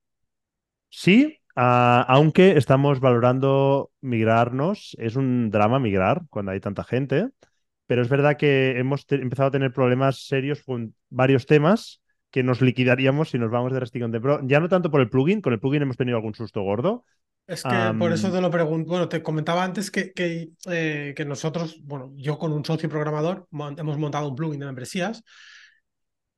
Sí, 0.89 1.39
ah, 1.55 2.05
aunque 2.07 2.57
estamos 2.57 2.99
valorando 2.99 3.91
migrarnos. 4.01 4.95
Es 4.99 5.15
un 5.15 5.49
drama 5.51 5.79
migrar 5.79 6.23
cuando 6.29 6.51
hay 6.51 6.59
tanta 6.59 6.83
gente, 6.83 7.29
pero 7.87 8.01
es 8.01 8.09
verdad 8.09 8.37
que 8.37 8.77
hemos 8.77 9.05
empezado 9.09 9.49
a 9.49 9.51
tener 9.51 9.73
problemas 9.73 10.25
serios 10.27 10.63
con 10.63 10.95
varios 11.09 11.45
temas 11.45 12.01
que 12.31 12.43
nos 12.43 12.61
liquidaríamos 12.61 13.29
si 13.29 13.39
nos 13.39 13.51
vamos 13.51 13.71
de 13.71 13.79
Restri 13.79 14.01
Pro. 14.19 14.41
Ya 14.43 14.59
no 14.59 14.69
tanto 14.69 14.91
por 14.91 15.01
el 15.01 15.09
plugin, 15.09 15.41
con 15.41 15.53
el 15.53 15.59
plugin 15.59 15.83
hemos 15.83 15.97
tenido 15.97 16.17
algún 16.17 16.35
susto 16.35 16.61
gordo, 16.61 17.05
es 17.47 17.61
que 17.61 17.93
por 17.99 18.11
eso 18.11 18.31
te 18.31 18.41
lo 18.41 18.49
pregunto. 18.49 18.89
Bueno, 18.89 19.07
te 19.07 19.21
comentaba 19.21 19.63
antes 19.63 19.91
que, 19.91 20.11
que, 20.13 20.49
eh, 20.67 21.13
que, 21.15 21.25
nosotros, 21.25 21.79
bueno, 21.83 22.11
yo 22.15 22.39
con 22.39 22.51
un 22.51 22.65
socio 22.65 22.89
programador 22.89 23.47
hemos 23.51 23.97
montado 23.97 24.29
un 24.29 24.35
plugin 24.35 24.59
de 24.59 24.65
membresías 24.65 25.23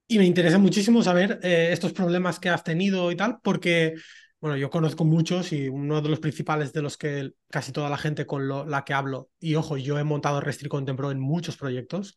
y 0.05 0.17
me 0.17 0.25
interesa 0.25 0.57
muchísimo 0.57 1.01
saber 1.01 1.39
eh, 1.43 1.69
estos 1.71 1.93
problemas 1.93 2.39
que 2.39 2.49
has 2.49 2.63
tenido 2.63 3.09
y 3.11 3.15
tal, 3.15 3.39
porque, 3.41 3.93
bueno, 4.39 4.57
yo 4.57 4.69
conozco 4.69 5.03
muchos 5.05 5.51
y 5.51 5.67
uno 5.67 6.01
de 6.01 6.09
los 6.09 6.19
principales 6.19 6.73
de 6.73 6.81
los 6.81 6.97
que 6.97 7.31
casi 7.49 7.71
toda 7.71 7.89
la 7.89 7.97
gente 7.97 8.25
con 8.25 8.47
lo, 8.47 8.65
la 8.65 8.85
que 8.85 8.93
hablo, 8.93 9.29
y 9.39 9.55
ojo, 9.55 9.77
yo 9.77 9.97
he 9.97 10.03
montado 10.03 10.41
Restri 10.41 10.69
Contempro 10.69 11.11
en 11.11 11.19
muchos 11.19 11.57
proyectos, 11.57 12.15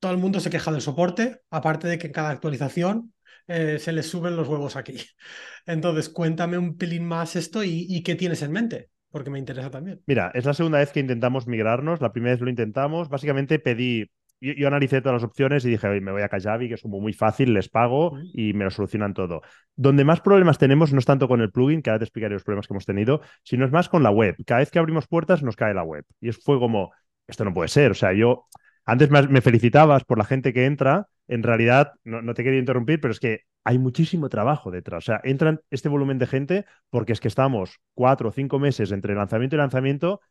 todo 0.00 0.12
el 0.12 0.18
mundo 0.18 0.40
se 0.40 0.50
queja 0.50 0.72
del 0.72 0.80
soporte, 0.80 1.40
aparte 1.50 1.88
de 1.88 1.98
que 1.98 2.08
en 2.08 2.12
cada 2.12 2.30
actualización 2.30 3.12
eh, 3.46 3.78
se 3.78 3.92
les 3.92 4.08
suben 4.08 4.36
los 4.36 4.48
huevos 4.48 4.76
aquí. 4.76 4.96
Entonces, 5.66 6.08
cuéntame 6.08 6.58
un 6.58 6.76
pelín 6.76 7.04
más 7.06 7.36
esto 7.36 7.64
y, 7.64 8.02
qué 8.02 8.14
tienes 8.14 8.42
en 8.42 8.52
mente, 8.52 8.90
porque 9.10 9.30
me 9.30 9.38
interesa 9.38 9.70
también. 9.70 10.02
Mira, 10.06 10.30
es 10.34 10.44
la 10.44 10.54
segunda 10.54 10.78
vez 10.78 10.92
que 10.92 11.00
intentamos 11.00 11.46
migrarnos. 11.46 12.00
La 12.00 12.12
primera 12.12 12.34
vez 12.34 12.40
lo 12.40 12.50
intentamos. 12.50 13.08
Básicamente 13.08 13.58
pedí, 13.58 14.10
yo, 14.40 14.66
analicé 14.68 15.00
todas 15.00 15.22
las 15.22 15.28
opciones 15.28 15.64
y 15.64 15.70
dije, 15.70 16.00
me 16.00 16.12
voy 16.12 16.22
a 16.22 16.28
Kajabi, 16.28 16.68
que 16.68 16.74
es 16.74 16.82
como 16.82 17.00
muy 17.00 17.12
fácil, 17.12 17.54
les 17.54 17.68
pago 17.68 18.18
y 18.32 18.52
me 18.52 18.64
lo 18.64 18.70
solucionan 18.70 19.14
todo. 19.14 19.42
Donde 19.76 20.04
más 20.04 20.20
problemas 20.20 20.58
tenemos 20.58 20.92
no 20.92 20.98
es 20.98 21.04
tanto 21.04 21.28
con 21.28 21.40
el 21.40 21.50
plugin, 21.50 21.82
que 21.82 21.90
ahora 21.90 22.00
te 22.00 22.04
explicaré 22.04 22.34
los 22.34 22.44
problemas 22.44 22.66
que 22.66 22.74
hemos 22.74 22.86
tenido, 22.86 23.20
sino 23.42 23.64
es 23.64 23.72
más 23.72 23.88
con 23.88 24.02
la 24.02 24.10
web. 24.10 24.36
Cada 24.46 24.60
vez 24.60 24.70
que 24.70 24.78
abrimos 24.78 25.06
puertas 25.06 25.42
nos 25.42 25.56
cae 25.56 25.74
la 25.74 25.82
web. 25.82 26.04
Y 26.20 26.32
fue 26.32 26.58
como, 26.58 26.92
esto 27.26 27.44
no 27.44 27.52
puede 27.52 27.68
ser. 27.68 27.90
O 27.90 27.94
sea, 27.94 28.12
yo 28.12 28.46
antes 28.84 29.10
me 29.10 29.40
felicitabas 29.42 30.04
por 30.04 30.16
la 30.16 30.24
gente 30.24 30.52
que 30.52 30.64
entra, 30.64 31.08
en 31.28 31.42
realidad, 31.42 31.92
no, 32.04 32.32
te 32.32 32.42
quería 32.42 32.58
interrumpir, 32.58 33.00
pero 33.00 33.12
es 33.12 33.20
que 33.20 33.42
hay 33.64 33.78
muchísimo 33.78 34.30
trabajo 34.30 34.70
detrás. 34.70 35.04
O 35.04 35.06
sea, 35.06 35.20
entran 35.24 35.60
este 35.70 35.90
volumen 35.90 36.18
de 36.18 36.26
gente 36.26 36.64
porque 36.88 37.12
es 37.12 37.20
que 37.20 37.28
estamos 37.28 37.80
cuatro 37.92 38.30
o 38.30 38.32
cinco 38.32 38.58
meses 38.58 38.90
entre 38.90 39.14
lanzamiento 39.14 39.56
y 39.56 39.58
lanzamiento, 39.58 40.22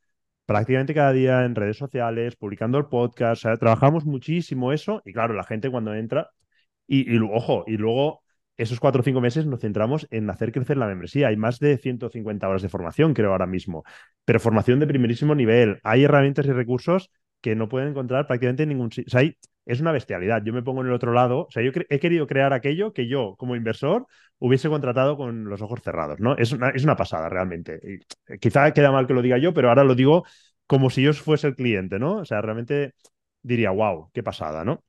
prácticamente 0.48 0.94
cada 0.96 1.12
día 1.14 1.46
en 1.46 1.56
redes 1.56 1.78
sociales, 1.78 2.36
publicando 2.38 2.80
el 2.80 2.86
podcast. 2.88 3.44
Trabajamos 3.60 4.06
muchísimo 4.06 4.74
eso 4.74 5.02
y 5.06 5.14
claro, 5.14 5.36
la 5.36 5.44
gente 5.44 5.70
cuando 5.70 5.94
entra, 5.94 6.32
y, 6.88 7.18
ojo, 7.20 7.66
y 7.68 7.78
luego 7.78 8.24
esos 8.56 8.80
cuatro 8.80 9.02
o 9.02 9.04
cinco 9.04 9.22
meses 9.22 9.46
nos 9.46 9.60
centramos 9.60 10.08
en 10.10 10.30
hacer 10.30 10.52
crecer 10.52 10.78
la 10.78 10.88
membresía. 10.88 11.28
Hay 11.28 11.38
más 11.38 11.60
de 11.60 11.78
150 11.78 12.48
horas 12.48 12.62
de 12.62 12.70
formación, 12.70 13.14
creo, 13.14 13.34
ahora 13.34 13.46
mismo, 13.46 13.84
pero 14.26 14.40
formación 14.40 14.80
de 14.80 14.88
primerísimo 14.88 15.36
nivel. 15.36 15.80
Hay 15.84 16.06
herramientas 16.06 16.46
y 16.48 16.54
recursos 16.54 17.12
que 17.42 17.56
no 17.56 17.70
pueden 17.70 17.90
encontrar 17.90 18.26
prácticamente 18.26 18.64
en 18.64 18.70
ningún 18.70 18.92
sitio. 18.92 19.12
Sea, 19.12 19.30
es 19.68 19.82
una 19.82 19.92
bestialidad. 19.92 20.42
Yo 20.44 20.54
me 20.54 20.64
pongo 20.64 20.82
en 20.82 20.88
el 20.88 20.94
otro 20.94 21.14
lado. 21.14 21.42
O 21.42 21.52
sea, 21.52 21.62
yo 21.62 21.72
he 21.90 22.00
querido 22.00 22.26
crear 22.26 22.54
aquello 22.54 22.94
que 22.94 23.08
yo, 23.08 23.36
como 23.38 23.56
inversor, 23.56 24.08
hubiese 24.40 24.70
contratado 24.70 25.18
con 25.18 25.46
los 25.50 25.62
ojos 25.62 25.82
cerrados, 25.84 26.20
¿no? 26.20 26.36
Es 26.38 26.54
una, 26.54 26.70
es 26.70 26.84
una 26.84 26.96
pasada, 26.96 27.30
realmente. 27.30 27.80
Y 27.84 28.38
quizá 28.40 28.72
queda 28.72 28.92
mal 28.92 29.08
que 29.08 29.14
lo 29.14 29.22
diga 29.22 29.38
yo, 29.38 29.54
pero 29.54 29.70
ahora 29.70 29.84
lo 29.84 29.94
digo 29.94 30.26
como 30.68 30.90
si 30.90 31.04
yo 31.04 31.14
fuese 31.14 31.48
el 31.48 31.56
cliente, 31.56 32.00
¿no? 32.00 32.18
O 32.18 32.26
sea, 32.26 32.42
realmente 32.42 32.94
diría, 33.42 33.72
wow, 33.72 34.10
qué 34.14 34.24
pasada, 34.24 34.64
¿no? 34.64 34.84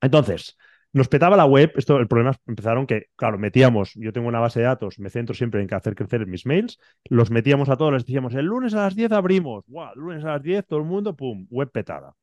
Entonces, 0.00 0.56
nos 0.92 1.08
petaba 1.08 1.36
la 1.36 1.46
web, 1.46 1.72
esto, 1.76 1.98
el 1.98 2.08
problema 2.08 2.32
empezaron 2.46 2.86
que, 2.86 3.06
claro, 3.16 3.38
metíamos, 3.38 3.92
yo 3.94 4.12
tengo 4.12 4.28
una 4.28 4.40
base 4.40 4.60
de 4.60 4.66
datos, 4.66 4.98
me 4.98 5.10
centro 5.10 5.34
siempre 5.34 5.62
en 5.62 5.72
hacer 5.74 5.94
crecer 5.94 6.26
mis 6.26 6.46
mails, 6.46 6.78
los 7.10 7.30
metíamos 7.30 7.68
a 7.68 7.76
todos, 7.76 7.92
les 7.92 8.06
decíamos, 8.06 8.34
el 8.34 8.46
lunes 8.46 8.74
a 8.74 8.78
las 8.82 8.94
10 8.96 9.12
abrimos, 9.12 9.64
wow, 9.68 9.90
lunes 9.94 10.24
a 10.24 10.32
las 10.32 10.42
10, 10.42 10.66
todo 10.66 10.80
el 10.80 10.86
mundo, 10.86 11.14
pum, 11.16 11.46
web 11.50 11.70
petada. 11.70 12.14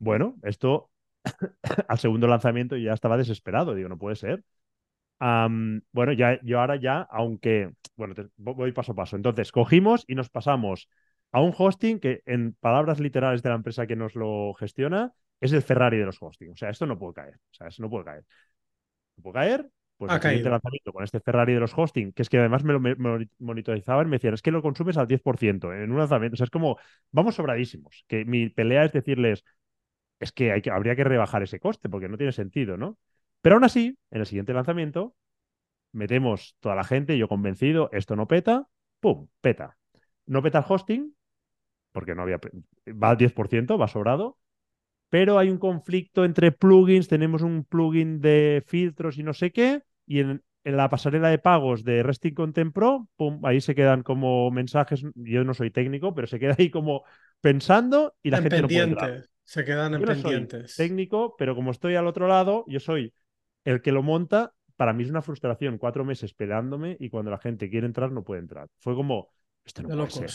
Bueno, 0.00 0.36
esto 0.42 0.91
al 1.88 1.98
segundo 1.98 2.26
lanzamiento 2.26 2.76
ya 2.76 2.92
estaba 2.92 3.16
desesperado, 3.16 3.74
digo, 3.74 3.88
no 3.88 3.98
puede 3.98 4.16
ser. 4.16 4.44
bueno, 5.20 6.12
ya, 6.12 6.40
yo 6.42 6.60
ahora 6.60 6.76
ya, 6.76 7.06
aunque, 7.10 7.72
bueno, 7.96 8.14
voy 8.36 8.72
paso 8.72 8.92
a 8.92 8.94
paso. 8.94 9.16
Entonces, 9.16 9.52
cogimos 9.52 10.04
y 10.08 10.14
nos 10.14 10.28
pasamos 10.30 10.88
a 11.32 11.40
un 11.40 11.54
hosting 11.56 11.98
que, 11.98 12.22
en 12.26 12.54
palabras 12.54 13.00
literales 13.00 13.42
de 13.42 13.48
la 13.48 13.56
empresa 13.56 13.86
que 13.86 13.96
nos 13.96 14.14
lo 14.14 14.54
gestiona, 14.54 15.12
es 15.40 15.52
el 15.52 15.62
Ferrari 15.62 15.98
de 15.98 16.06
los 16.06 16.20
hosting. 16.20 16.52
O 16.52 16.56
sea, 16.56 16.70
esto 16.70 16.86
no 16.86 16.98
puede 16.98 17.14
caer. 17.14 17.34
O 17.34 17.54
sea, 17.54 17.68
eso 17.68 17.82
no 17.82 17.90
puede 17.90 18.04
caer. 18.04 18.24
No 19.16 19.22
puede 19.22 19.34
caer. 19.34 19.70
Pues 19.96 20.12
el 20.12 20.20
siguiente 20.20 20.50
lanzamiento 20.50 20.92
con 20.92 21.04
este 21.04 21.20
Ferrari 21.20 21.54
de 21.54 21.60
los 21.60 21.72
hosting, 21.76 22.12
que 22.12 22.22
es 22.22 22.28
que 22.28 22.38
además 22.38 22.64
me 22.64 22.72
lo 22.72 22.80
monitorizaban, 23.38 24.08
me 24.08 24.16
decían, 24.16 24.34
es 24.34 24.42
que 24.42 24.50
lo 24.50 24.60
consumes 24.60 24.96
al 24.96 25.06
10% 25.06 25.72
en 25.72 25.92
un 25.92 25.98
lanzamiento. 25.98 26.34
O 26.34 26.36
sea, 26.36 26.44
es 26.44 26.50
como, 26.50 26.76
vamos 27.12 27.36
sobradísimos. 27.36 28.04
Que 28.08 28.24
mi 28.24 28.48
pelea 28.48 28.84
es 28.84 28.92
decirles, 28.92 29.44
es 30.22 30.32
que, 30.32 30.52
hay 30.52 30.62
que 30.62 30.70
habría 30.70 30.96
que 30.96 31.04
rebajar 31.04 31.42
ese 31.42 31.60
coste 31.60 31.88
porque 31.88 32.08
no 32.08 32.16
tiene 32.16 32.32
sentido, 32.32 32.76
¿no? 32.76 32.98
Pero 33.40 33.56
aún 33.56 33.64
así, 33.64 33.98
en 34.10 34.20
el 34.20 34.26
siguiente 34.26 34.54
lanzamiento, 34.54 35.16
metemos 35.92 36.56
toda 36.60 36.74
la 36.74 36.84
gente, 36.84 37.18
yo 37.18 37.28
convencido, 37.28 37.90
esto 37.92 38.16
no 38.16 38.28
peta, 38.28 38.68
¡pum! 39.00 39.28
Peta. 39.40 39.76
No 40.26 40.42
peta 40.42 40.58
el 40.58 40.64
hosting, 40.68 41.14
porque 41.90 42.14
no 42.14 42.22
había. 42.22 42.38
Va 42.88 43.10
al 43.10 43.16
10%, 43.16 43.78
va 43.78 43.88
sobrado, 43.88 44.38
pero 45.08 45.38
hay 45.38 45.50
un 45.50 45.58
conflicto 45.58 46.24
entre 46.24 46.52
plugins, 46.52 47.08
tenemos 47.08 47.42
un 47.42 47.64
plugin 47.64 48.20
de 48.20 48.62
filtros 48.66 49.18
y 49.18 49.22
no 49.22 49.34
sé 49.34 49.52
qué, 49.52 49.82
y 50.06 50.20
en, 50.20 50.42
la 50.64 50.88
pasarela 50.88 51.28
de 51.28 51.38
pagos 51.38 51.84
de 51.84 52.02
Resting 52.02 52.34
Content 52.34 52.72
Pro, 52.72 53.08
pum, 53.16 53.44
ahí 53.44 53.60
se 53.60 53.74
quedan 53.74 54.02
como 54.02 54.50
mensajes, 54.50 55.04
yo 55.16 55.44
no 55.44 55.54
soy 55.54 55.70
técnico, 55.70 56.14
pero 56.14 56.28
se 56.28 56.38
queda 56.38 56.54
ahí 56.58 56.70
como 56.70 57.02
pensando 57.40 58.14
y 58.22 58.30
la 58.30 58.40
gente 58.40 58.62
no 58.62 58.68
puede 58.68 59.24
Se 59.52 59.66
quedan 59.66 59.92
en 59.92 60.00
yo 60.00 60.06
pendientes. 60.06 60.76
técnico, 60.76 61.36
pero 61.36 61.54
como 61.54 61.72
estoy 61.72 61.94
al 61.94 62.06
otro 62.06 62.26
lado, 62.26 62.64
yo 62.68 62.80
soy 62.80 63.12
el 63.66 63.82
que 63.82 63.92
lo 63.92 64.02
monta, 64.02 64.54
para 64.76 64.94
mí 64.94 65.02
es 65.02 65.10
una 65.10 65.20
frustración, 65.20 65.76
cuatro 65.76 66.06
meses 66.06 66.30
esperándome 66.30 66.96
y 66.98 67.10
cuando 67.10 67.30
la 67.30 67.36
gente 67.36 67.68
quiere 67.68 67.86
entrar 67.86 68.12
no 68.12 68.24
puede 68.24 68.40
entrar. 68.40 68.68
Fue 68.78 68.94
como, 68.94 69.28
esto 69.62 69.82
no 69.82 69.88
puede 69.88 70.10
ser. 70.10 70.30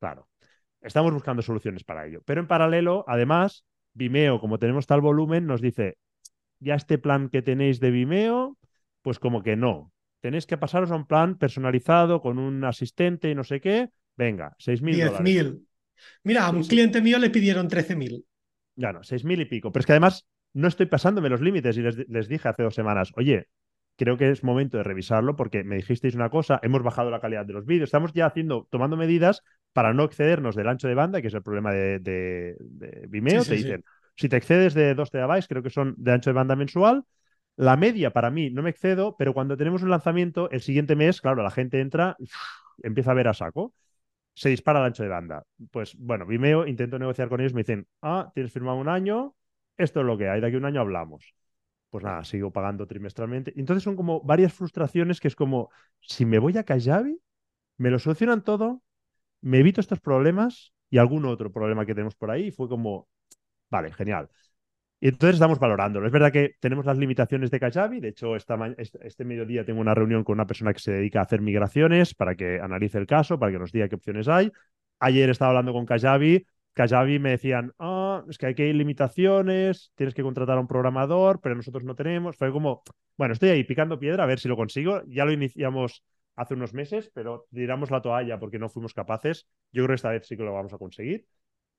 Claro. 0.00 0.28
Estamos 0.80 1.12
buscando 1.12 1.40
soluciones 1.40 1.84
para 1.84 2.04
ello. 2.04 2.20
Pero 2.24 2.40
en 2.40 2.48
paralelo, 2.48 3.04
además, 3.06 3.64
Vimeo, 3.92 4.40
como 4.40 4.58
tenemos 4.58 4.88
tal 4.88 5.00
volumen, 5.00 5.46
nos 5.46 5.60
dice, 5.60 5.98
ya 6.58 6.74
este 6.74 6.98
plan 6.98 7.28
que 7.28 7.42
tenéis 7.42 7.78
de 7.78 7.92
Vimeo, 7.92 8.58
pues 9.02 9.20
como 9.20 9.44
que 9.44 9.54
no. 9.54 9.92
Tenéis 10.18 10.46
que 10.46 10.58
pasaros 10.58 10.90
a 10.90 10.96
un 10.96 11.06
plan 11.06 11.38
personalizado 11.38 12.20
con 12.20 12.40
un 12.40 12.64
asistente 12.64 13.30
y 13.30 13.36
no 13.36 13.44
sé 13.44 13.60
qué. 13.60 13.90
Venga, 14.16 14.56
6.000 14.58 14.96
10.000. 14.96 15.64
Mira, 16.24 16.46
a 16.46 16.50
un 16.50 16.64
cliente 16.64 17.00
mío 17.00 17.20
le 17.20 17.30
pidieron 17.30 17.68
13.000. 17.68 18.24
Ya 18.76 18.92
no, 18.92 19.02
6.000 19.02 19.40
y 19.40 19.44
pico. 19.44 19.72
Pero 19.72 19.80
es 19.80 19.86
que 19.86 19.92
además 19.92 20.26
no 20.54 20.68
estoy 20.68 20.86
pasándome 20.86 21.28
los 21.28 21.40
límites 21.40 21.76
y 21.76 21.82
les, 21.82 22.08
les 22.08 22.28
dije 22.28 22.48
hace 22.48 22.62
dos 22.62 22.74
semanas, 22.74 23.12
oye, 23.16 23.48
creo 23.96 24.16
que 24.16 24.30
es 24.30 24.42
momento 24.44 24.76
de 24.76 24.82
revisarlo 24.82 25.36
porque 25.36 25.64
me 25.64 25.76
dijisteis 25.76 26.14
una 26.14 26.30
cosa, 26.30 26.58
hemos 26.62 26.82
bajado 26.82 27.10
la 27.10 27.20
calidad 27.20 27.46
de 27.46 27.52
los 27.52 27.66
vídeos, 27.66 27.88
estamos 27.88 28.12
ya 28.12 28.26
haciendo, 28.26 28.66
tomando 28.70 28.96
medidas 28.96 29.42
para 29.72 29.92
no 29.92 30.04
excedernos 30.04 30.56
del 30.56 30.68
ancho 30.68 30.88
de 30.88 30.94
banda, 30.94 31.20
que 31.20 31.28
es 31.28 31.34
el 31.34 31.42
problema 31.42 31.72
de, 31.72 32.56
Vimeo. 33.08 33.44
te 33.44 33.54
dicen, 33.54 33.84
si 34.16 34.28
te 34.28 34.36
excedes 34.36 34.74
de 34.74 34.94
2 34.94 35.10
terabytes, 35.10 35.48
creo 35.48 35.62
que 35.62 35.70
son 35.70 35.94
de 35.96 36.12
ancho 36.12 36.30
de 36.30 36.34
banda 36.34 36.56
mensual. 36.56 37.04
La 37.56 37.76
media 37.76 38.12
para 38.12 38.30
mí 38.30 38.50
no 38.50 38.62
me 38.62 38.70
excedo, 38.70 39.14
pero 39.18 39.34
cuando 39.34 39.56
tenemos 39.56 39.82
un 39.82 39.90
lanzamiento, 39.90 40.50
el 40.50 40.62
siguiente 40.62 40.96
mes, 40.96 41.20
claro, 41.20 41.42
la 41.42 41.50
gente 41.50 41.80
entra, 41.80 42.16
empieza 42.82 43.10
a 43.10 43.14
ver 43.14 43.28
a 43.28 43.34
saco, 43.34 43.74
se 44.34 44.48
dispara 44.48 44.80
el 44.80 44.86
ancho 44.86 45.02
de 45.02 45.08
banda. 45.08 45.44
Pues 45.70 45.96
bueno, 45.96 46.26
Vimeo, 46.26 46.66
intento 46.66 46.98
negociar 46.98 47.28
con 47.28 47.40
ellos, 47.40 47.54
me 47.54 47.62
dicen, 47.62 47.86
ah, 48.02 48.30
tienes 48.34 48.52
firmado 48.52 48.78
un 48.78 48.88
año, 48.88 49.34
esto 49.76 50.00
es 50.00 50.06
lo 50.06 50.16
que 50.18 50.28
hay, 50.28 50.40
de 50.40 50.46
aquí 50.46 50.56
a 50.56 50.58
un 50.58 50.64
año 50.66 50.80
hablamos 50.80 51.34
pues 51.90 52.04
nada, 52.04 52.24
sigo 52.24 52.50
pagando 52.50 52.86
trimestralmente. 52.86 53.52
Entonces 53.54 53.82
son 53.84 53.96
como 53.96 54.22
varias 54.22 54.54
frustraciones 54.54 55.20
que 55.20 55.28
es 55.28 55.36
como, 55.36 55.70
si 56.00 56.24
me 56.24 56.38
voy 56.38 56.56
a 56.56 56.64
Kajabi, 56.64 57.20
me 57.78 57.90
lo 57.90 57.98
solucionan 57.98 58.42
todo, 58.44 58.82
me 59.42 59.58
evito 59.60 59.80
estos 59.80 60.00
problemas 60.00 60.72
y 60.90 60.98
algún 60.98 61.26
otro 61.26 61.52
problema 61.52 61.86
que 61.86 61.94
tenemos 61.94 62.14
por 62.16 62.30
ahí. 62.30 62.50
Fue 62.50 62.68
como, 62.68 63.08
vale, 63.70 63.92
genial. 63.92 64.30
Y 65.02 65.08
entonces 65.08 65.34
estamos 65.34 65.58
valorándolo. 65.58 66.06
Es 66.06 66.12
verdad 66.12 66.30
que 66.30 66.54
tenemos 66.60 66.86
las 66.86 66.96
limitaciones 66.96 67.50
de 67.50 67.58
Kajabi. 67.58 67.98
De 67.98 68.10
hecho, 68.10 68.36
esta 68.36 68.56
este 68.78 69.24
mediodía 69.24 69.64
tengo 69.64 69.80
una 69.80 69.96
reunión 69.96 70.22
con 70.22 70.34
una 70.34 70.46
persona 70.46 70.72
que 70.72 70.78
se 70.78 70.92
dedica 70.92 71.18
a 71.18 71.22
hacer 71.24 71.40
migraciones 71.40 72.14
para 72.14 72.36
que 72.36 72.60
analice 72.60 72.98
el 72.98 73.08
caso, 73.08 73.36
para 73.36 73.50
que 73.50 73.58
nos 73.58 73.72
diga 73.72 73.88
qué 73.88 73.96
opciones 73.96 74.28
hay. 74.28 74.52
Ayer 75.00 75.28
estaba 75.28 75.48
hablando 75.48 75.72
con 75.72 75.86
Kajabi. 75.86 76.46
Kajabi 76.74 77.18
me 77.18 77.30
decían, 77.30 77.72
ah, 77.80 78.22
es 78.30 78.38
que 78.38 78.46
hay 78.46 78.54
que 78.54 78.68
ir 78.68 78.76
limitaciones, 78.76 79.90
tienes 79.96 80.14
que 80.14 80.22
contratar 80.22 80.56
a 80.56 80.60
un 80.60 80.68
programador, 80.68 81.40
pero 81.40 81.56
nosotros 81.56 81.82
no 81.82 81.96
tenemos. 81.96 82.36
Fue 82.36 82.52
como, 82.52 82.84
bueno, 83.18 83.34
estoy 83.34 83.48
ahí 83.48 83.64
picando 83.64 83.98
piedra 83.98 84.22
a 84.22 84.26
ver 84.28 84.38
si 84.38 84.46
lo 84.46 84.54
consigo. 84.54 85.02
Ya 85.08 85.24
lo 85.24 85.32
iniciamos 85.32 86.04
hace 86.36 86.54
unos 86.54 86.74
meses, 86.74 87.10
pero 87.12 87.48
tiramos 87.52 87.90
la 87.90 88.02
toalla 88.02 88.38
porque 88.38 88.60
no 88.60 88.68
fuimos 88.68 88.94
capaces. 88.94 89.48
Yo 89.72 89.82
creo 89.82 89.88
que 89.88 89.94
esta 89.94 90.10
vez 90.10 90.28
sí 90.28 90.36
que 90.36 90.44
lo 90.44 90.52
vamos 90.52 90.72
a 90.72 90.78
conseguir. 90.78 91.26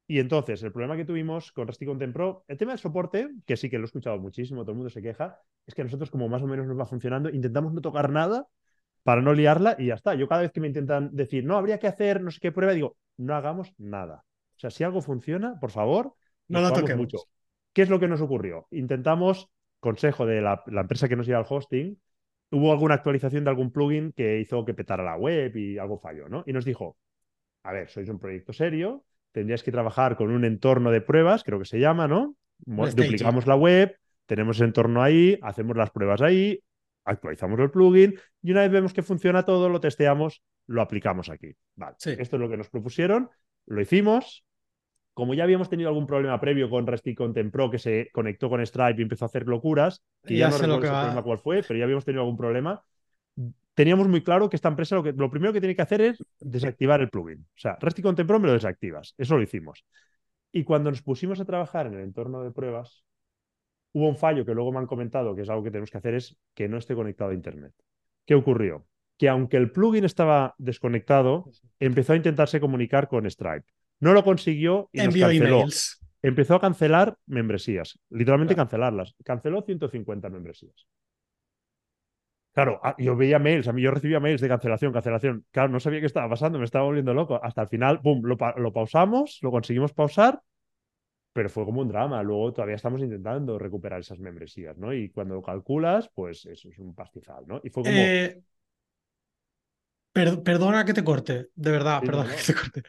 Y 0.08 0.20
entonces, 0.20 0.62
el 0.64 0.72
problema 0.72 0.98
que 0.98 1.06
tuvimos 1.06 1.52
con 1.52 1.68
Resti 1.68 1.86
Content 1.86 2.14
Pro, 2.14 2.44
el 2.48 2.58
tema 2.58 2.72
del 2.72 2.80
soporte, 2.80 3.30
que 3.46 3.56
sí 3.56 3.70
que 3.70 3.78
lo 3.78 3.84
he 3.84 3.86
escuchado 3.86 4.20
muchísimo, 4.20 4.62
todo 4.62 4.72
el 4.72 4.78
mundo 4.78 4.90
se 4.90 5.02
queja, 5.02 5.40
es 5.66 5.74
que 5.74 5.84
nosotros, 5.84 6.12
como 6.12 6.28
más 6.28 6.42
o 6.42 6.48
menos 6.48 6.68
nos 6.68 6.78
va 6.78 6.86
funcionando, 6.86 7.30
intentamos 7.30 7.74
no 7.74 7.82
tocar 7.82 8.10
nada 8.10 8.48
para 9.04 9.22
no 9.22 9.34
liarla 9.34 9.76
y 9.80 9.88
ya 9.88 9.96
está. 9.96 10.16
Yo 10.16 10.28
cada 10.28 10.42
vez 10.42 10.52
que 10.52 10.60
me 10.60 10.68
intentan 10.68 11.10
decir, 11.16 11.46
no, 11.46 11.58
habría 11.58 11.80
que 11.80 11.88
hacer 11.88 12.22
no 12.22 12.32
sé 12.32 12.40
qué 12.42 12.52
prueba, 12.52 12.74
digo, 12.74 12.98
no 13.18 13.36
hagamos 13.36 13.74
nada. 13.78 14.26
O 14.56 14.60
sea, 14.60 14.70
si 14.70 14.84
algo 14.84 15.02
funciona, 15.02 15.60
por 15.60 15.72
favor, 15.72 16.14
no 16.48 16.62
lo 16.62 16.72
toquemos. 16.72 16.98
mucho. 16.98 17.18
¿Qué 17.72 17.82
es 17.82 17.90
lo 17.90 18.00
que 18.00 18.08
nos 18.08 18.22
ocurrió? 18.22 18.68
Intentamos, 18.72 19.50
consejo 19.80 20.26
de 20.26 20.42
la, 20.42 20.64
la 20.68 20.82
empresa 20.82 21.08
que 21.08 21.16
nos 21.16 21.26
lleva 21.26 21.40
al 21.40 21.46
hosting, 21.48 21.98
hubo 22.52 22.72
alguna 22.72 22.96
actualización 22.96 23.44
de 23.44 23.50
algún 23.50 23.72
plugin 23.72 24.12
que 24.14 24.40
hizo 24.40 24.64
que 24.64 24.74
petara 24.74 25.04
la 25.04 25.18
web 25.18 25.56
y 25.56 25.78
algo 25.78 25.98
falló, 25.98 26.30
¿no? 26.30 26.44
Y 26.46 26.54
nos 26.54 26.66
dijo, 26.66 26.98
a 27.64 27.74
ver, 27.74 27.90
sois 27.90 28.08
un 28.10 28.20
proyecto 28.20 28.54
serio, 28.54 29.04
tendrías 29.34 29.64
que 29.64 29.72
trabajar 29.72 30.16
con 30.16 30.32
un 30.32 30.46
entorno 30.46 30.92
de 30.92 31.02
pruebas, 31.02 31.44
creo 31.44 31.60
que 31.60 31.66
se 31.66 31.80
llama, 31.80 32.08
¿no? 32.08 32.36
Duplicamos 32.66 33.46
la 33.46 33.56
web, 33.56 33.98
tenemos 34.26 34.56
ese 34.58 34.66
entorno 34.66 35.04
ahí, 35.04 35.38
hacemos 35.42 35.76
las 35.76 35.92
pruebas 35.92 36.22
ahí, 36.22 36.62
actualizamos 37.04 37.60
el 37.60 37.72
plugin 37.72 38.18
y 38.42 38.52
una 38.52 38.62
vez 38.62 38.72
vemos 38.72 38.94
que 38.94 39.02
funciona 39.02 39.44
todo, 39.44 39.68
lo 39.68 39.82
testeamos, 39.82 40.42
lo 40.68 40.82
aplicamos 40.82 41.30
aquí. 41.30 41.54
Vale, 41.76 41.98
esto 41.98 42.18
es 42.18 42.40
lo 42.40 42.48
que 42.48 42.58
nos 42.58 42.70
propusieron, 42.70 43.30
lo 43.66 43.82
hicimos. 43.82 44.46
Como 45.16 45.36
ya 45.36 45.44
habíamos 45.44 45.70
tenido 45.70 45.90
algún 45.90 46.08
problema 46.08 46.40
previo 46.40 46.72
con 46.72 46.88
Resti 46.88 47.14
Content 47.14 47.52
Pro 47.52 47.70
que 47.70 47.78
se 47.78 48.10
conectó 48.14 48.50
con 48.50 48.66
Stripe 48.66 48.96
y 48.98 49.04
empezó 49.04 49.26
a 49.26 49.28
hacer 49.28 49.48
locuras, 49.48 50.04
que 50.24 50.38
ya, 50.38 50.50
no 50.50 50.58
recuerdo 50.58 50.80
que 50.82 50.88
problema 50.88 51.22
cuál 51.22 51.38
fue, 51.38 51.62
pero 51.62 51.78
ya 51.78 51.84
habíamos 51.84 52.04
tenido 52.04 52.22
algún 52.22 52.38
problema, 52.38 52.82
teníamos 53.74 54.08
muy 54.08 54.24
claro 54.24 54.50
que 54.50 54.56
esta 54.56 54.70
empresa 54.70 54.96
lo, 54.96 55.04
que, 55.04 55.14
lo 55.14 55.30
primero 55.30 55.54
que 55.54 55.60
tiene 55.60 55.76
que 55.76 55.82
hacer 55.82 56.02
es 56.02 56.24
desactivar 56.40 57.02
el 57.02 57.10
plugin. 57.10 57.42
O 57.42 57.60
sea, 57.60 57.78
Resti 57.80 58.02
Content 58.02 58.28
Pro 58.28 58.40
me 58.40 58.48
lo 58.48 58.54
desactivas. 58.54 59.14
Eso 59.18 59.38
lo 59.38 59.44
hicimos. 59.44 59.86
Y 60.52 60.64
cuando 60.64 60.92
nos 60.92 61.02
pusimos 61.02 61.40
a 61.40 61.46
trabajar 61.46 61.88
en 61.88 61.96
el 61.96 62.02
entorno 62.02 62.44
de 62.44 62.52
pruebas, 62.52 63.04
hubo 63.94 64.08
un 64.08 64.18
fallo 64.18 64.46
que 64.46 64.54
luego 64.54 64.72
me 64.72 64.80
han 64.80 64.88
comentado 64.88 65.36
que 65.36 65.42
es 65.42 65.50
algo 65.50 65.64
que 65.64 65.72
tenemos 65.72 65.90
que 65.90 65.98
hacer, 65.98 66.14
es 66.14 66.38
que 66.54 66.68
no 66.68 66.78
esté 66.78 66.96
conectado 66.96 67.32
a 67.32 67.34
Internet. 67.34 67.74
¿Qué 68.26 68.36
ocurrió? 68.36 68.86
Que 69.18 69.30
aunque 69.30 69.58
el 69.58 69.72
plugin 69.72 70.06
estaba 70.06 70.56
desconectado, 70.58 71.50
empezó 71.80 72.14
a 72.14 72.18
intentarse 72.18 72.60
comunicar 72.60 73.08
con 73.08 73.30
Stripe. 73.30 73.66
No 74.00 74.14
lo 74.14 74.24
consiguió 74.24 74.90
y 74.92 75.00
nos 75.00 75.16
canceló. 75.16 75.66
Empezó 76.22 76.56
a 76.56 76.62
cancelar 76.62 77.18
membresías, 77.26 78.00
literalmente 78.10 78.56
cancelarlas. 78.56 79.14
Canceló 79.24 79.62
150 79.62 80.30
membresías. 80.30 80.88
Claro, 82.54 82.80
ah, 82.84 82.96
yo 83.00 83.16
veía 83.16 83.40
mails, 83.40 83.68
a 83.68 83.74
mí 83.74 83.82
yo 83.82 83.90
recibía 83.90 84.20
mails 84.20 84.40
de 84.40 84.48
cancelación, 84.48 84.94
cancelación. 84.94 85.46
Claro, 85.50 85.70
no 85.70 85.80
sabía 85.80 86.00
qué 86.00 86.06
estaba 86.06 86.30
pasando, 86.30 86.60
me 86.60 86.66
estaba 86.66 86.86
volviendo 86.86 87.12
loco. 87.14 87.40
Hasta 87.44 87.64
el 87.64 87.68
final, 87.68 88.00
pum, 88.00 88.22
lo, 88.24 88.38
pausamos, 88.38 89.40
lo 89.42 89.50
conseguimos 89.50 89.92
pausar, 89.92 90.40
pero 91.34 91.50
fue 91.50 91.66
como 91.66 91.82
un 91.82 91.88
drama. 91.88 92.22
Luego 92.22 92.54
todavía 92.54 92.76
estamos 92.76 93.02
intentando 93.02 93.58
recuperar 93.58 94.02
esas 94.02 94.20
membresías, 94.20 94.78
¿no? 94.78 94.94
Y 94.94 95.10
cuando 95.10 95.34
lo 95.34 95.42
calculas, 95.42 96.12
pues 96.14 96.46
eso 96.46 96.70
es 96.70 96.78
un 96.78 96.94
pastizal, 96.94 97.44
¿no? 97.48 97.60
Y 97.64 97.72
fue 97.72 97.84
como. 97.84 97.96
Eh, 97.96 98.40
perdona 100.14 100.86
que 100.86 100.94
te 100.94 101.04
corte, 101.04 101.48
de 101.56 101.72
verdad, 101.72 102.02
perdona 102.02 102.36
que 102.36 102.44
te 102.44 102.54
corte. 102.54 102.84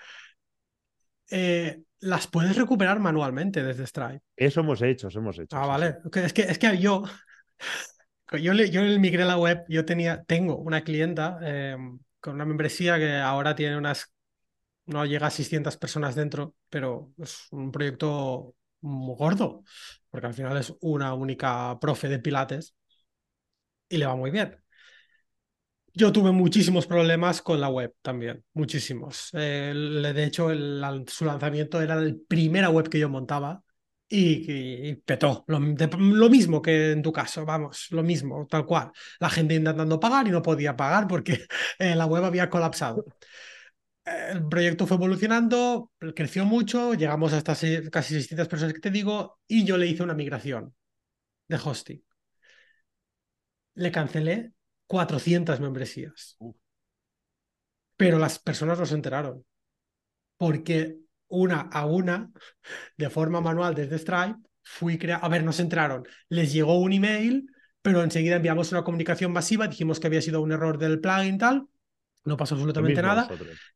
Eh, 1.30 1.82
las 2.00 2.26
puedes 2.26 2.54
recuperar 2.54 3.00
manualmente 3.00 3.62
desde 3.62 3.86
Stripe. 3.86 4.20
Eso 4.36 4.60
hemos 4.60 4.82
hecho, 4.82 5.08
eso 5.08 5.20
hemos 5.20 5.38
hecho. 5.38 5.56
Ah, 5.56 5.66
vale. 5.66 5.96
Es, 6.12 6.34
que, 6.34 6.42
es 6.42 6.58
que 6.58 6.76
yo 6.76 7.02
yo, 8.32 8.52
le, 8.52 8.70
yo 8.70 8.82
migré 8.98 9.24
la 9.24 9.38
web, 9.38 9.64
yo 9.68 9.84
tenía, 9.84 10.24
tengo 10.24 10.56
una 10.56 10.82
clienta 10.82 11.38
em, 11.42 11.98
con 12.20 12.34
una 12.34 12.44
membresía 12.44 12.98
que 12.98 13.16
ahora 13.16 13.54
tiene 13.54 13.76
unas, 13.76 14.12
no 14.86 15.04
llega 15.06 15.28
a 15.28 15.30
600 15.30 15.76
personas 15.76 16.14
dentro, 16.14 16.54
pero 16.70 17.12
es 17.18 17.48
un 17.52 17.72
proyecto 17.72 18.54
gordo, 18.80 19.64
porque 20.10 20.26
al 20.26 20.34
final 20.34 20.56
es 20.58 20.74
una 20.80 21.14
única 21.14 21.78
profe 21.80 22.08
de 22.08 22.18
Pilates 22.18 22.74
y 23.88 23.96
le 23.98 24.06
va 24.06 24.16
muy 24.16 24.30
bien. 24.30 24.56
Yo 25.96 26.10
tuve 26.10 26.32
muchísimos 26.32 26.86
problemas 26.86 27.40
con 27.40 27.60
la 27.60 27.68
web 27.68 27.94
también, 28.02 28.44
muchísimos. 28.52 29.28
de 29.32 30.24
hecho, 30.24 30.48
su 31.06 31.24
lanzamiento 31.24 31.80
era 31.80 31.94
la 31.94 32.12
primera 32.26 32.68
web 32.68 32.88
que 32.88 32.98
yo 32.98 33.08
montaba 33.08 33.62
y, 34.08 34.94
petó. 34.96 35.44
Lo, 35.48 35.60
mismo 36.30 36.62
que 36.62 36.92
en 36.92 37.02
tu 37.02 37.12
caso, 37.12 37.44
vamos, 37.44 37.88
lo 37.90 38.02
mismo, 38.02 38.46
tal 38.46 38.66
cual. 38.66 38.90
La 39.20 39.30
gente 39.30 39.54
intentando 39.54 39.98
pagar 39.98 40.26
y 40.28 40.30
no 40.30 40.42
podía 40.42 40.76
pagar 40.76 41.06
porque 41.08 41.46
eh, 41.78 41.94
la 41.94 42.06
web 42.06 42.24
había 42.24 42.50
colapsado. 42.50 43.04
El 44.04 44.46
proyecto 44.48 44.86
fue 44.86 44.96
evolucionando, 44.98 45.90
creció 46.14 46.44
mucho, 46.44 46.92
llegamos 46.94 47.32
a 47.32 47.38
estas 47.38 47.64
casi 47.90 48.14
600 48.14 48.48
personas 48.48 48.74
que 48.74 48.80
te 48.80 48.90
digo 48.90 49.38
y 49.46 49.64
yo 49.64 49.78
le 49.78 49.86
hice 49.86 50.02
una 50.02 50.14
migración 50.14 50.74
de 51.48 51.56
hosting. 51.56 52.04
Le 53.74 53.90
cancelé 53.90 54.52
400 54.86 55.58
membresías. 55.60 56.36
Pero 57.96 58.18
las 58.18 58.38
personas 58.38 58.78
no 58.78 58.86
se 58.86 58.94
enteraron. 58.94 59.44
Porque 60.36 60.98
una 61.28 61.60
a 61.60 61.86
una, 61.86 62.30
de 62.96 63.10
forma 63.10 63.40
manual 63.40 63.74
desde 63.74 63.98
Stripe, 63.98 64.36
fui 64.62 64.98
creando, 64.98 65.26
a 65.26 65.28
ver, 65.28 65.44
nos 65.44 65.60
entraron, 65.60 66.04
les 66.28 66.52
llegó 66.52 66.78
un 66.78 66.92
email, 66.92 67.46
pero 67.82 68.02
enseguida 68.02 68.36
enviamos 68.36 68.72
una 68.72 68.82
comunicación 68.82 69.32
masiva, 69.32 69.68
dijimos 69.68 70.00
que 70.00 70.06
había 70.06 70.22
sido 70.22 70.40
un 70.40 70.52
error 70.52 70.78
del 70.78 71.00
plugin 71.00 71.38
tal, 71.38 71.66
no 72.24 72.36
pasó 72.36 72.54
absolutamente 72.54 73.02
nada, 73.02 73.28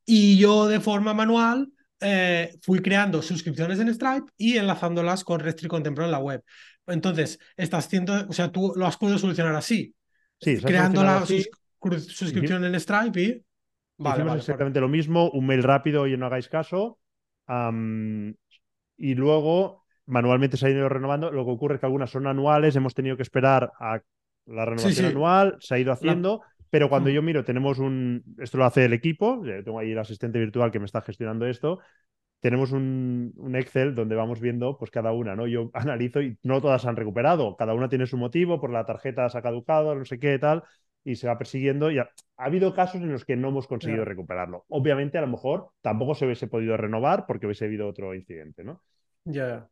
y 0.05 0.39
yo 0.39 0.67
de 0.67 0.81
forma 0.81 1.13
manual 1.13 1.69
eh, 2.01 2.57
fui 2.63 2.81
creando 2.81 3.21
suscripciones 3.21 3.79
en 3.81 3.93
Stripe 3.93 4.33
y 4.37 4.57
enlazándolas 4.57 5.25
con 5.25 5.41
Restri 5.41 5.69
Contemplo 5.69 6.05
en 6.05 6.11
la 6.11 6.19
web. 6.19 6.43
Entonces, 6.87 7.39
estás 7.57 7.87
haciendo, 7.87 8.27
o 8.27 8.33
sea, 8.33 8.51
tú 8.51 8.73
lo 8.75 8.87
has 8.87 8.97
podido 8.97 9.19
solucionar 9.19 9.55
así, 9.55 9.95
sí, 10.41 10.57
creando 10.59 11.03
la 11.03 11.27
suscripción 11.27 12.65
en 12.65 12.81
Stripe 12.81 13.21
y... 13.21 13.45
Vale, 14.01 14.33
exactamente 14.37 14.81
lo 14.81 14.89
mismo, 14.89 15.29
un 15.33 15.45
mail 15.45 15.65
rápido 15.65 16.07
y 16.07 16.17
no 16.17 16.27
hagáis 16.27 16.49
caso, 16.49 17.01
y 18.97 19.15
luego 19.15 19.85
manualmente 20.07 20.57
se 20.57 20.67
ha 20.67 20.71
ido 20.71 20.89
renovando. 20.89 21.31
Lo 21.31 21.45
que 21.45 21.51
ocurre 21.51 21.75
es 21.75 21.81
que 21.81 21.87
algunas 21.87 22.11
son 22.11 22.27
anuales, 22.27 22.77
hemos 22.77 22.95
tenido 22.95 23.17
que 23.17 23.23
esperar 23.23 23.73
a 23.79 24.01
la 24.47 24.65
renovación 24.65 25.07
anual, 25.07 25.57
se 25.61 25.75
ha 25.75 25.79
ido 25.79 25.93
haciendo. 25.93 26.43
Pero 26.71 26.91
cuando 26.91 27.09
yo 27.09 27.23
miro, 27.23 27.45
tenemos 27.45 27.79
un. 27.79 28.23
Esto 28.39 28.59
lo 28.59 28.67
hace 28.67 28.85
el 28.85 28.93
equipo, 28.93 29.43
tengo 29.65 29.79
ahí 29.79 29.93
el 29.93 29.99
asistente 29.99 30.39
virtual 30.39 30.71
que 30.71 30.79
me 30.79 30.85
está 30.85 31.01
gestionando 31.01 31.47
esto. 31.47 31.79
Tenemos 32.41 32.73
un, 32.73 33.33
un, 33.37 33.57
Excel 33.57 33.95
donde 33.95 34.15
vamos 34.15 34.41
viendo 34.41 34.77
pues 34.79 34.91
cada 34.91 35.13
una, 35.13 35.35
¿no? 35.35 35.47
Yo 35.47 35.71
analizo 35.75 36.23
y 36.23 36.39
no 36.43 36.61
todas 36.61 36.85
han 36.85 36.97
recuperado, 36.97 37.57
cada 37.57 37.75
una 37.75 37.89
tiene 37.89 38.07
su 38.07 38.17
motivo, 38.17 38.61
por 38.61 38.71
la 38.71 38.85
tarjeta 38.85 39.29
se 39.29 39.39
ha 39.39 39.43
caducado, 39.43 39.95
no 39.95 40.05
sé 40.05 40.19
qué, 40.19 40.39
tal 40.39 40.63
y 41.05 41.17
se 41.17 41.27
va 41.27 41.39
persiguiendo. 41.39 41.91
Y 41.91 41.99
ha, 41.99 42.11
habido 42.37 42.75
casos 42.75 43.01
en 43.01 43.13
los 43.13 43.25
que 43.25 43.37
no 43.37 43.49
hemos 43.49 43.67
conseguido 43.67 44.05
recuperarlo. 44.05 44.65
Obviamente, 44.69 45.19
a 45.19 45.23
lo 45.23 45.29
mejor 45.29 45.71
tampoco 45.81 46.15
se 46.15 46.27
hubiese 46.27 46.47
podido 46.47 46.77
renovar 46.77 47.27
porque 47.27 47.47
hubiese 47.47 47.65
habido 47.65 47.89
otro 47.89 48.15
incidente, 48.15 48.65
¿no? 48.65 48.83
Ya. 49.25 49.69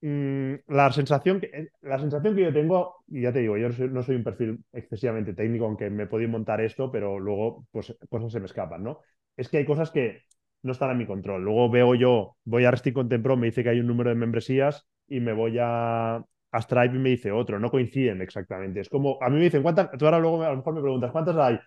Mm, 0.00 0.56
la, 0.68 0.92
sensación 0.92 1.40
que, 1.40 1.46
eh, 1.46 1.70
la 1.80 1.98
sensación 1.98 2.36
que 2.36 2.42
yo 2.42 2.52
tengo, 2.52 2.96
y 3.08 3.22
ya 3.22 3.32
te 3.32 3.38
digo, 3.38 3.56
yo 3.56 3.70
no 3.88 4.02
soy, 4.02 4.16
un 4.16 4.24
perfil 4.24 4.62
excesivamente 4.72 5.32
técnico, 5.32 5.64
aunque 5.64 5.88
me 5.88 6.06
podía 6.06 6.28
montar 6.28 6.60
esto, 6.60 6.92
pero 6.92 7.18
luego 7.18 7.66
pues, 7.70 7.96
cosas 8.10 8.30
se 8.30 8.40
me 8.40 8.46
escapan, 8.46 8.84
¿no? 8.84 9.00
Es 9.36 9.48
que 9.48 9.58
hay 9.58 9.64
cosas 9.64 9.90
que 9.90 10.22
no 10.62 10.72
están 10.72 10.90
a 10.90 10.94
mi 10.94 11.06
control. 11.06 11.42
Luego 11.42 11.70
veo 11.70 11.94
yo, 11.94 12.36
voy 12.44 12.64
a 12.64 12.70
Resti 12.70 12.92
Contempro, 12.92 13.36
me 13.36 13.46
dice 13.46 13.62
que 13.62 13.70
hay 13.70 13.80
un 13.80 13.86
número 13.86 14.10
de 14.10 14.16
membresías 14.16 14.86
y 15.08 15.20
me 15.20 15.32
voy 15.32 15.56
a 15.60 16.22
Stripe 16.60 16.96
y 16.96 16.98
me 16.98 17.10
dice 17.10 17.32
otro, 17.32 17.58
no 17.58 17.70
coinciden 17.70 18.22
exactamente. 18.22 18.80
Es 18.80 18.88
como, 18.88 19.18
a 19.22 19.28
mí 19.28 19.36
me 19.36 19.44
dicen, 19.44 19.62
¿cuántas? 19.62 19.90
Tú 19.98 20.04
ahora 20.04 20.18
luego 20.18 20.42
a 20.42 20.50
lo 20.50 20.56
mejor 20.56 20.74
me 20.74 20.80
preguntas, 20.80 21.10
¿cuántas 21.12 21.36
hay? 21.36 21.58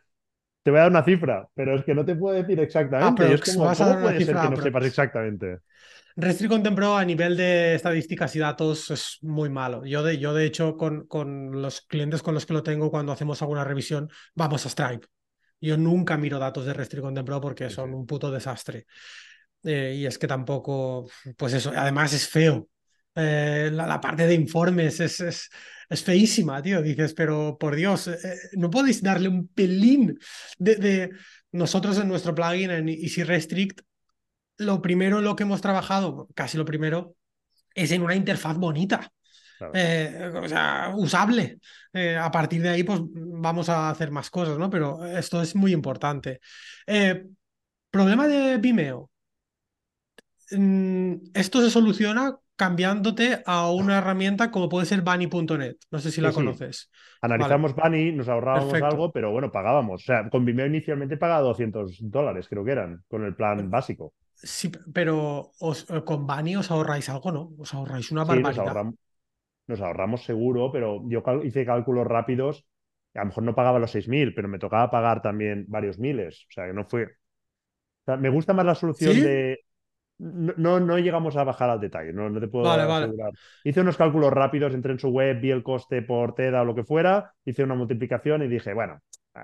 Te 0.64 0.72
voy 0.72 0.80
a 0.80 0.84
dar 0.84 0.92
una 0.92 1.04
cifra, 1.04 1.48
pero 1.56 1.76
es 1.76 1.86
que 1.86 1.96
no 1.96 2.04
te 2.04 2.16
puedo 2.16 2.36
decir 2.36 2.60
exactamente. 2.60 3.24
Ah, 3.24 3.30
es 3.34 3.42
como, 3.42 3.66
vas 3.66 3.80
a 3.82 3.86
dar 3.86 4.02
puede 4.02 4.20
ser 4.20 4.36
que 4.36 4.50
no 4.50 4.58
sepas 4.58 4.86
exactamente? 4.86 5.60
Contempro 6.50 6.98
a 6.98 7.06
nivel 7.06 7.38
de 7.38 7.76
estadísticas 7.76 8.36
y 8.36 8.40
datos 8.40 8.90
es 8.90 9.20
muy 9.22 9.50
malo. 9.50 9.86
Yo 9.86 10.02
de, 10.02 10.18
yo 10.18 10.34
de 10.34 10.46
hecho 10.46 10.76
con, 10.76 11.06
con 11.06 11.62
los 11.62 11.82
clientes 11.82 12.24
con 12.24 12.34
los 12.34 12.46
que 12.46 12.54
lo 12.54 12.64
tengo 12.64 12.90
cuando 12.90 13.12
hacemos 13.12 13.42
alguna 13.42 13.64
revisión 13.64 14.10
vamos 14.34 14.66
a 14.66 14.70
Stripe. 14.70 15.08
Yo 15.62 15.78
nunca 15.78 16.18
miro 16.18 16.40
datos 16.40 16.66
de 16.66 16.74
Restri 16.74 17.02
Contempro 17.02 17.40
porque 17.40 17.70
son 17.70 17.94
un 17.94 18.06
puto 18.06 18.32
desastre. 18.32 18.88
eh, 19.64 19.96
y 19.98 20.06
es 20.06 20.18
que 20.18 20.28
tampoco, 20.28 21.08
pues 21.38 21.54
eso, 21.54 21.72
además 21.76 22.14
es 22.14 22.28
feo. 22.28 22.68
Eh, 23.20 23.70
la, 23.74 23.88
la, 23.88 24.00
parte 24.00 24.28
de 24.28 24.36
informes 24.36 25.00
es, 25.00 25.20
es, 25.22 25.50
es, 25.90 26.04
feísima, 26.04 26.62
tío. 26.62 26.82
Dices, 26.82 27.14
pero 27.14 27.58
por 27.60 27.76
Dios, 27.76 28.08
eh, 28.08 28.18
no 28.54 28.70
podéis 28.70 29.02
darle 29.02 29.28
un 29.28 29.48
pelín 29.48 30.18
de, 30.60 30.76
de, 30.76 31.10
nosotros 31.52 31.98
en 31.98 32.08
nuestro 32.08 32.36
plugin 32.36 32.70
en 32.70 32.90
Easy 32.90 33.24
Restrict. 33.24 33.82
Lo 34.58 34.82
primero 34.82 35.20
en 35.20 35.26
lo 35.26 35.36
que 35.36 35.44
hemos 35.44 35.62
trabajado, 35.62 36.28
casi 36.36 36.58
lo 36.58 36.66
primero, 36.66 37.16
es 37.74 37.92
en 37.92 38.04
una 38.04 38.16
interfaz 38.16 38.58
bonita. 38.58 39.12
Claro. 39.58 39.74
Eh, 39.76 40.32
o 40.36 40.48
sea, 40.48 40.94
usable. 40.96 41.60
Eh, 41.92 42.16
a 42.16 42.30
partir 42.30 42.62
de 42.62 42.70
ahí, 42.70 42.84
pues 42.84 43.00
vamos 43.04 43.70
a 43.70 43.90
hacer 43.90 44.12
más 44.12 44.30
cosas, 44.30 44.58
¿no? 44.58 44.70
Pero 44.70 45.04
esto 45.06 45.42
es 45.42 45.56
muy 45.56 45.74
importante. 45.74 46.40
Eh, 46.86 47.26
problema 47.90 48.28
de 48.28 48.58
Vimeo. 48.58 49.10
Mm, 50.52 51.16
esto 51.34 51.62
se 51.62 51.70
soluciona 51.70 52.38
cambiándote 52.58 53.44
a 53.46 53.72
una 53.72 54.00
herramienta 54.00 54.52
como 54.52 54.68
puede 54.68 54.88
ser 54.88 55.02
Bunny.net. 55.02 55.76
No 55.92 56.00
sé 56.00 56.12
si 56.12 56.20
la 56.20 56.30
sí, 56.30 56.36
conoces. 56.36 56.90
Analizamos 57.22 57.76
vale. 57.76 57.98
Bunny, 57.98 58.12
nos 58.12 58.28
ahorrábamos 58.28 58.72
Perfecto. 58.72 58.86
algo, 58.88 59.12
pero 59.12 59.32
bueno, 59.32 59.52
pagábamos. 59.52 60.02
O 60.02 60.06
sea, 60.06 60.28
con 60.30 60.44
Vimeo 60.44 60.66
inicialmente 60.66 61.18
pagaba 61.18 61.42
200 61.42 62.00
dólares, 62.02 62.48
creo 62.50 62.66
que 62.66 62.72
eran, 62.72 63.04
con 63.08 63.24
el 63.24 63.36
plan 63.36 63.70
básico. 63.70 64.14
Sí, 64.34 64.72
pero 64.92 65.52
os, 65.60 65.86
con 66.04 66.28
Bunny 66.28 66.58
os 66.58 66.70
ahorráis 66.72 67.08
algo, 67.10 67.32
¿no? 67.32 67.54
Os 67.60 67.74
ahorráis 67.74 68.12
una 68.12 68.24
barbaridad. 68.24 68.52
Sí, 68.52 68.58
nos, 68.58 68.68
ahorramos, 68.68 68.96
nos 69.68 69.82
ahorramos 69.82 70.24
seguro, 70.24 70.72
pero 70.72 71.04
yo 71.08 71.24
hice 71.44 71.66
cálculos 71.66 72.08
rápidos. 72.08 72.66
A 73.14 73.20
lo 73.20 73.28
mejor 73.28 73.44
no 73.44 73.56
pagaba 73.56 73.80
los 73.80 73.96
6.000, 73.96 74.34
pero 74.36 74.48
me 74.48 74.60
tocaba 74.60 74.90
pagar 74.90 75.22
también 75.22 75.66
varios 75.68 76.00
miles. 76.00 76.46
O 76.50 76.52
sea, 76.52 76.66
que 76.66 76.74
no 76.74 76.86
fue. 76.86 77.04
O 77.04 78.06
sea, 78.06 78.18
me 78.18 78.30
gusta 78.30 78.54
más 78.54 78.66
la 78.66 78.76
solución 78.76 79.22
de. 79.22 79.60
No, 80.20 80.80
no, 80.80 80.98
llegamos 80.98 81.36
a 81.36 81.44
bajar 81.44 81.70
al 81.70 81.80
detalle, 81.80 82.12
no, 82.12 82.30
no 82.30 82.40
te 82.40 82.48
puedo 82.48 82.66
vale, 82.66 82.84
asegurar. 82.84 83.28
Vale. 83.28 83.38
Hice 83.64 83.82
unos 83.82 83.98
cálculos 83.98 84.34
rápidos, 84.34 84.74
entré 84.74 84.92
en 84.92 85.00
su 85.00 85.10
web, 85.10 85.40
vi 85.40 85.52
el 85.52 85.62
coste 85.62 86.02
por 86.02 86.34
TEDA 86.34 86.64
o 86.64 86.66
lo 86.66 86.74
que 86.74 86.84
fuera, 86.84 87.34
hice 87.46 87.64
una 87.64 87.76
multiplicación 87.76 88.42
y 88.42 88.48
dije, 88.48 88.74
bueno, 88.74 89.00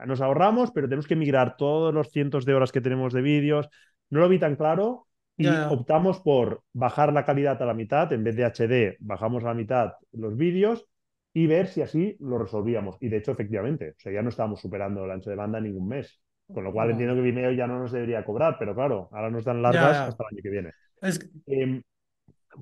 nos 0.08 0.22
ahorramos, 0.22 0.72
pero 0.72 0.88
tenemos 0.88 1.08
que 1.08 1.16
migrar 1.16 1.58
todos 1.58 1.94
los 1.94 2.10
cientos 2.10 2.46
de 2.46 2.54
horas 2.54 2.72
que 2.72 2.82
tenemos 2.82 3.14
de 3.14 3.22
vídeos. 3.22 3.70
No 4.10 4.20
lo 4.20 4.30
vi 4.30 4.40
tan 4.40 4.56
claro 4.56 5.08
y 5.38 5.48
optamos 5.48 6.20
por 6.20 6.64
bajar 6.74 7.14
la 7.14 7.26
calidad 7.26 7.62
a 7.62 7.66
la 7.66 7.74
mitad. 7.74 8.12
En 8.14 8.24
vez 8.24 8.36
de 8.36 8.46
HD, 8.46 8.98
bajamos 9.00 9.44
a 9.44 9.48
la 9.48 9.54
mitad 9.54 9.94
los 10.12 10.36
vídeos 10.36 10.88
y 11.34 11.48
ver 11.48 11.68
si 11.68 11.82
así 11.82 12.16
lo 12.20 12.38
resolvíamos. 12.38 12.98
Y 13.00 13.10
de 13.10 13.18
hecho, 13.18 13.32
efectivamente, 13.32 13.92
o 13.92 14.00
sea, 14.00 14.12
ya 14.12 14.22
no 14.22 14.30
estábamos 14.30 14.62
superando 14.62 15.06
el 15.06 15.12
ancho 15.12 15.30
de 15.30 15.36
banda 15.36 15.58
en 15.58 15.66
ningún 15.66 15.88
mes. 15.88 16.22
Con 16.52 16.64
lo 16.64 16.72
cual 16.74 16.92
entiendo 16.92 17.16
que 17.16 17.22
Vimeo 17.22 17.52
ya 17.52 17.68
no 17.68 17.80
nos 17.80 17.92
debería 17.92 18.24
cobrar, 18.24 18.58
pero 18.60 18.76
claro, 18.76 19.10
ahora 19.12 19.30
nos 19.30 19.44
dan 19.46 19.62
largas 19.62 19.98
Ya. 19.98 20.06
hasta 20.08 20.24
el 20.24 20.36
año 20.36 20.44
que 20.44 20.50
viene. 20.50 20.72
Es, 21.02 21.20
Eh, 21.48 21.82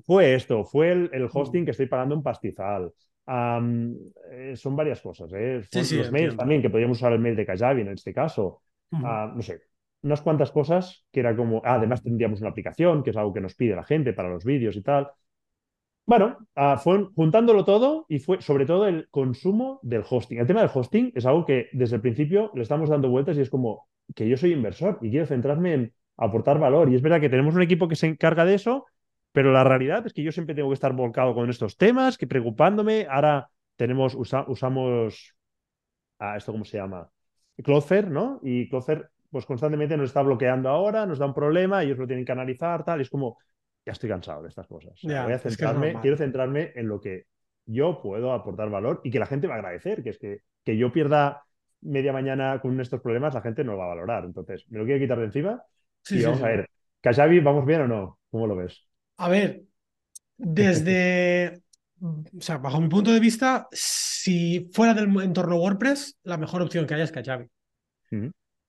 fue 0.06 0.34
esto, 0.34 0.64
fue 0.64 0.92
el, 0.92 1.10
el 1.12 1.24
Mm. 1.24 1.30
hosting 1.32 1.64
que 1.64 1.72
estoy 1.72 1.86
pagando 1.86 2.14
un 2.14 2.22
pastizal. 2.22 2.92
Eh, 3.28 4.56
son 4.56 4.76
varias 4.76 5.00
cosas, 5.00 5.30
¿eh? 5.34 5.62
Sí, 5.70 5.78
los 5.78 5.90
mails 5.90 6.06
entiendo. 6.12 6.36
también, 6.36 6.62
que 6.62 6.70
podíamos 6.70 6.98
usar 6.98 7.12
el 7.12 7.18
mail 7.18 7.36
de 7.36 7.46
Kajabi 7.46 7.82
en 7.82 7.88
este 7.88 8.12
caso. 8.12 8.62
Ah, 8.92 9.32
no 9.34 9.42
sé, 9.42 9.62
unas 10.02 10.20
cuantas 10.20 10.50
cosas 10.50 11.06
que 11.12 11.20
era 11.20 11.34
como, 11.36 11.62
ah, 11.64 11.74
además 11.74 12.02
tendríamos 12.02 12.40
una 12.40 12.50
aplicación, 12.50 13.02
que 13.02 13.10
es 13.10 13.16
algo 13.16 13.32
que 13.32 13.40
nos 13.40 13.54
pide 13.54 13.74
la 13.76 13.84
gente 13.84 14.12
para 14.12 14.28
los 14.28 14.44
vídeos 14.44 14.76
y 14.76 14.82
tal. 14.82 15.08
Bueno, 16.04 16.36
ah, 16.56 16.78
fue 16.78 17.06
juntándolo 17.14 17.64
todo 17.64 18.06
y 18.08 18.18
fue 18.18 18.42
sobre 18.42 18.66
todo 18.66 18.86
el 18.88 19.08
consumo 19.10 19.78
del 19.82 20.02
hosting. 20.08 20.38
El 20.38 20.46
tema 20.46 20.60
del 20.60 20.70
hosting 20.72 21.12
es 21.14 21.24
algo 21.26 21.46
que 21.46 21.68
desde 21.72 21.96
el 21.96 22.02
principio 22.02 22.50
le 22.54 22.62
estamos 22.62 22.88
dando 22.90 23.08
vueltas 23.08 23.36
y 23.36 23.40
es 23.40 23.50
como 23.50 23.86
que 24.14 24.28
yo 24.28 24.36
soy 24.36 24.52
inversor 24.52 24.98
y 25.00 25.10
quiero 25.10 25.26
centrarme 25.26 25.74
en 25.74 25.94
aportar 26.16 26.58
valor. 26.58 26.90
Y 26.90 26.96
es 26.96 27.02
verdad 27.02 27.20
que 27.20 27.28
tenemos 27.30 27.54
un 27.54 27.62
equipo 27.62 27.88
que 27.88 27.96
se 27.96 28.08
encarga 28.08 28.44
de 28.44 28.54
eso, 28.54 28.86
pero 29.30 29.52
la 29.52 29.64
realidad 29.64 30.04
es 30.06 30.12
que 30.12 30.22
yo 30.22 30.32
siempre 30.32 30.54
tengo 30.54 30.68
que 30.70 30.74
estar 30.74 30.92
volcado 30.92 31.34
con 31.34 31.48
estos 31.48 31.76
temas, 31.76 32.18
que 32.18 32.26
preocupándome. 32.26 33.06
Ahora 33.08 33.48
tenemos, 33.76 34.14
usa- 34.14 34.44
usamos, 34.48 35.34
ah, 36.18 36.36
¿esto 36.36 36.52
cómo 36.52 36.64
se 36.64 36.78
llama? 36.78 37.08
Cloudflare, 37.62 38.08
¿no? 38.10 38.40
Y 38.42 38.68
Cloudflare 38.68 39.08
pues 39.30 39.46
constantemente 39.46 39.96
nos 39.96 40.06
está 40.10 40.20
bloqueando 40.22 40.68
ahora, 40.68 41.06
nos 41.06 41.18
da 41.18 41.26
un 41.26 41.32
problema, 41.34 41.82
ellos 41.82 41.96
lo 41.98 42.06
tienen 42.06 42.24
que 42.24 42.32
analizar, 42.32 42.84
tal, 42.84 43.00
es 43.00 43.08
como, 43.08 43.38
ya 43.84 43.92
estoy 43.92 44.08
cansado 44.08 44.42
de 44.42 44.48
estas 44.48 44.66
cosas. 44.66 44.98
Ya, 45.02 45.24
voy 45.24 45.32
a 45.32 45.36
es 45.36 45.42
que 45.42 45.48
es 45.48 45.56
centrarme, 45.56 46.00
quiero 46.00 46.16
centrarme 46.16 46.72
en 46.74 46.88
lo 46.88 47.00
que 47.00 47.26
yo 47.66 48.00
puedo 48.02 48.32
aportar 48.32 48.70
valor 48.70 49.00
y 49.04 49.10
que 49.10 49.18
la 49.18 49.26
gente 49.26 49.46
va 49.46 49.54
a 49.54 49.58
agradecer, 49.58 50.02
que 50.02 50.10
es 50.10 50.18
que, 50.18 50.40
que 50.64 50.76
yo 50.76 50.92
pierda 50.92 51.44
media 51.80 52.12
mañana 52.12 52.60
con 52.60 52.80
estos 52.80 53.00
problemas, 53.00 53.34
la 53.34 53.42
gente 53.42 53.64
no 53.64 53.72
lo 53.72 53.78
va 53.78 53.84
a 53.84 53.88
valorar. 53.88 54.24
Entonces, 54.24 54.64
me 54.68 54.78
lo 54.78 54.84
quiero 54.84 55.00
quitar 55.00 55.18
de 55.18 55.24
encima 55.26 55.62
sí, 56.02 56.16
y 56.16 56.18
sí, 56.18 56.24
vamos 56.24 56.38
sí. 56.38 56.44
a 56.44 56.48
ver, 56.48 56.70
Kajabi, 57.00 57.40
¿vamos 57.40 57.66
bien 57.66 57.82
o 57.82 57.88
no? 57.88 58.18
¿Cómo 58.30 58.46
lo 58.46 58.56
ves? 58.56 58.86
A 59.16 59.28
ver, 59.28 59.62
desde, 60.36 61.62
o 62.00 62.40
sea, 62.40 62.58
bajo 62.58 62.80
mi 62.80 62.88
punto 62.88 63.12
de 63.12 63.20
vista, 63.20 63.68
si 63.72 64.70
fuera 64.72 64.94
del 64.94 65.08
entorno 65.20 65.56
WordPress, 65.56 66.18
la 66.24 66.36
mejor 66.36 66.62
opción 66.62 66.86
que 66.86 66.94
haya 66.94 67.04
es 67.04 67.12
Kajabi. 67.12 67.48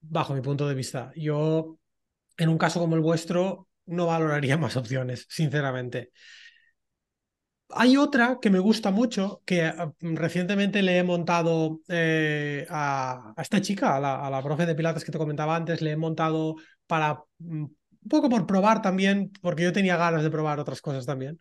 Bajo 0.01 0.34
mi 0.34 0.41
punto 0.41 0.68
de 0.68 0.76
vista. 0.76 1.11
Yo, 1.16 1.78
en 2.38 2.49
un 2.49 2.57
caso 2.57 2.80
como 2.80 2.95
el 2.95 3.01
vuestro, 3.01 3.68
no 3.86 4.07
valoraría 4.07 4.57
más 4.59 4.77
opciones, 4.77 5.25
sinceramente. 5.29 6.11
Hay 7.75 7.97
otra 7.97 8.38
que 8.41 8.49
me 8.51 8.59
gusta 8.59 8.91
mucho, 8.91 9.41
que 9.45 9.65
eh, 9.65 9.73
recientemente 10.01 10.81
le 10.84 10.97
he 10.99 11.03
montado 11.03 11.81
eh, 11.88 12.67
a, 12.69 13.34
a 13.36 13.41
esta 13.41 13.61
chica, 13.61 13.95
a 13.95 13.99
la, 13.99 14.25
a 14.27 14.29
la 14.29 14.43
profe 14.43 14.65
de 14.67 14.75
Pilates 14.75 15.03
que 15.03 15.11
te 15.11 15.17
comentaba 15.17 15.55
antes, 15.55 15.81
le 15.81 15.91
he 15.91 15.97
montado 15.97 16.55
para 16.86 17.23
mm, 17.39 17.63
un 17.63 18.09
poco 18.09 18.29
por 18.29 18.45
probar 18.45 18.81
también, 18.81 19.31
porque 19.41 19.63
yo 19.63 19.73
tenía 19.73 19.97
ganas 19.97 20.21
de 20.23 20.29
probar 20.29 20.59
otras 20.59 20.81
cosas 20.81 21.05
también. 21.05 21.39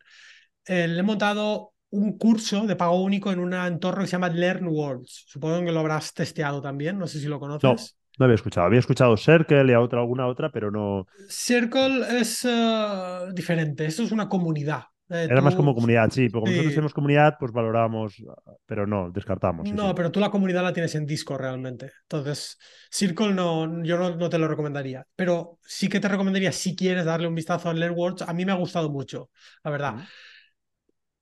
Eh, 0.66 0.88
le 0.88 1.00
he 1.00 1.02
montado 1.04 1.74
un 1.90 2.18
curso 2.18 2.66
de 2.66 2.76
pago 2.76 3.02
único 3.02 3.32
en 3.32 3.40
un 3.40 3.54
entorno 3.54 4.02
que 4.02 4.08
se 4.08 4.12
llama 4.12 4.30
Learn 4.30 4.68
Worlds. 4.68 5.24
Supongo 5.28 5.64
que 5.64 5.72
lo 5.72 5.80
habrás 5.80 6.14
testeado 6.14 6.62
también, 6.62 6.98
no 6.98 7.06
sé 7.08 7.20
si 7.20 7.26
lo 7.28 7.40
No, 7.62 7.72
conoces. 7.72 7.96
No 8.18 8.24
había 8.24 8.34
escuchado. 8.34 8.66
Había 8.66 8.80
escuchado 8.80 9.16
Circle 9.16 9.70
y 9.70 9.74
a 9.74 9.80
otra, 9.80 10.00
alguna 10.00 10.26
otra, 10.26 10.50
pero 10.50 10.70
no. 10.70 11.06
Circle 11.28 12.20
es 12.20 12.44
eh, 12.44 13.32
diferente, 13.34 13.86
esto 13.86 14.02
es 14.02 14.12
una 14.12 14.28
comunidad. 14.28 14.82
Eh, 15.08 15.26
Era 15.28 15.40
más 15.42 15.54
como 15.54 15.74
comunidad, 15.74 16.10
sí, 16.10 16.28
porque 16.28 16.50
como 16.50 16.56
nosotros 16.56 16.74
tenemos 16.74 16.94
comunidad, 16.94 17.36
pues 17.38 17.52
valoramos, 17.52 18.22
pero 18.66 18.86
no, 18.86 19.10
descartamos. 19.10 19.68
sí, 19.68 19.74
No, 19.74 19.88
sí. 19.88 19.94
pero 19.94 20.10
tú 20.10 20.20
la 20.20 20.30
comunidad 20.30 20.62
la 20.62 20.72
tienes 20.72 20.94
en 20.94 21.06
Discord 21.06 21.40
realmente. 21.40 21.90
Entonces, 22.02 22.58
Circle 22.90 23.32
no, 23.34 23.82
yo 23.84 23.96
no, 23.98 24.16
no 24.16 24.28
te 24.28 24.38
lo 24.38 24.48
recomendaría. 24.48 25.06
Pero 25.16 25.58
sí 25.62 25.88
que 25.88 26.00
te 26.00 26.08
recomendaría, 26.08 26.52
si 26.52 26.74
quieres 26.76 27.04
darle 27.04 27.28
un 27.28 27.34
vistazo 27.34 27.68
a 27.68 27.74
Learnworlds, 27.74 28.22
a 28.22 28.32
mí 28.32 28.44
me 28.44 28.52
ha 28.52 28.56
gustado 28.56 28.90
mucho, 28.90 29.30
la 29.64 29.70
verdad. 29.70 29.96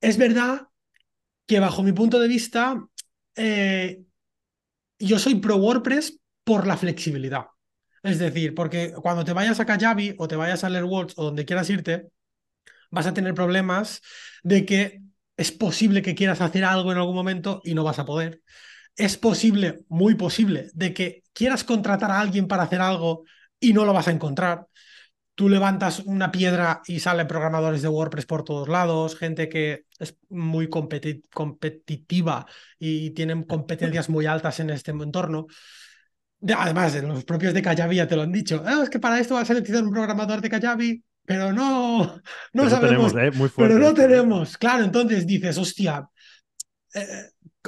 Es 0.00 0.16
verdad 0.16 0.68
que 1.46 1.60
bajo 1.60 1.84
mi 1.84 1.92
punto 1.92 2.20
de 2.20 2.28
vista, 2.28 2.84
eh, 3.36 4.02
yo 5.00 5.20
soy 5.20 5.36
pro 5.36 5.56
WordPress 5.58 6.19
por 6.50 6.66
la 6.66 6.76
flexibilidad. 6.76 7.46
Es 8.02 8.18
decir, 8.18 8.56
porque 8.56 8.92
cuando 8.92 9.24
te 9.24 9.32
vayas 9.32 9.60
a 9.60 9.66
Kajabi 9.66 10.16
o 10.18 10.26
te 10.26 10.34
vayas 10.34 10.64
a 10.64 10.68
Learnworlds 10.68 11.14
o 11.16 11.22
donde 11.22 11.44
quieras 11.44 11.70
irte, 11.70 12.08
vas 12.90 13.06
a 13.06 13.14
tener 13.14 13.34
problemas 13.34 14.02
de 14.42 14.66
que 14.66 15.00
es 15.36 15.52
posible 15.52 16.02
que 16.02 16.16
quieras 16.16 16.40
hacer 16.40 16.64
algo 16.64 16.90
en 16.90 16.98
algún 16.98 17.14
momento 17.14 17.62
y 17.62 17.74
no 17.74 17.84
vas 17.84 18.00
a 18.00 18.04
poder. 18.04 18.42
Es 18.96 19.16
posible, 19.16 19.84
muy 19.88 20.16
posible, 20.16 20.70
de 20.74 20.92
que 20.92 21.22
quieras 21.32 21.62
contratar 21.62 22.10
a 22.10 22.18
alguien 22.18 22.48
para 22.48 22.64
hacer 22.64 22.80
algo 22.80 23.22
y 23.60 23.72
no 23.72 23.84
lo 23.84 23.92
vas 23.92 24.08
a 24.08 24.10
encontrar. 24.10 24.66
Tú 25.36 25.48
levantas 25.48 26.00
una 26.00 26.32
piedra 26.32 26.82
y 26.84 26.98
salen 26.98 27.28
programadores 27.28 27.80
de 27.80 27.88
WordPress 27.88 28.26
por 28.26 28.42
todos 28.42 28.68
lados, 28.68 29.16
gente 29.16 29.48
que 29.48 29.84
es 30.00 30.18
muy 30.28 30.66
competi- 30.66 31.22
competitiva 31.32 32.44
y 32.76 33.10
tienen 33.10 33.44
competencias 33.44 34.08
muy 34.08 34.26
altas 34.26 34.58
en 34.58 34.70
este 34.70 34.90
entorno. 34.90 35.46
De- 36.40 36.54
además, 36.54 36.94
los 37.02 37.24
propios 37.24 37.52
de 37.54 37.62
Kajabi 37.62 37.96
ya 37.96 38.08
te 38.08 38.16
lo 38.16 38.22
han 38.22 38.32
dicho. 38.32 38.62
"Ah, 38.64 38.80
es 38.82 38.90
que 38.90 38.98
para 38.98 39.18
esto 39.18 39.34
vas 39.34 39.50
a 39.50 39.54
necesitar 39.54 39.82
un 39.84 39.90
programador 39.92 40.40
de 40.40 40.48
Kajabi, 40.48 41.04
pero 41.24 41.52
no, 41.52 41.98
no 42.04 42.20
Pero 42.52 42.70
sabemos. 42.70 43.12
tenemos, 43.12 43.34
¿eh? 43.34 43.38
Muy 43.38 43.48
fuerte. 43.48 43.74
Pero 43.74 43.78
no 43.78 43.88
esto, 43.90 44.02
¿eh? 44.02 44.06
tenemos. 44.08 44.56
Claro, 44.58 44.84
entonces 44.84 45.26
dices, 45.26 45.58
hostia. 45.58 46.08
eh, 46.94 47.06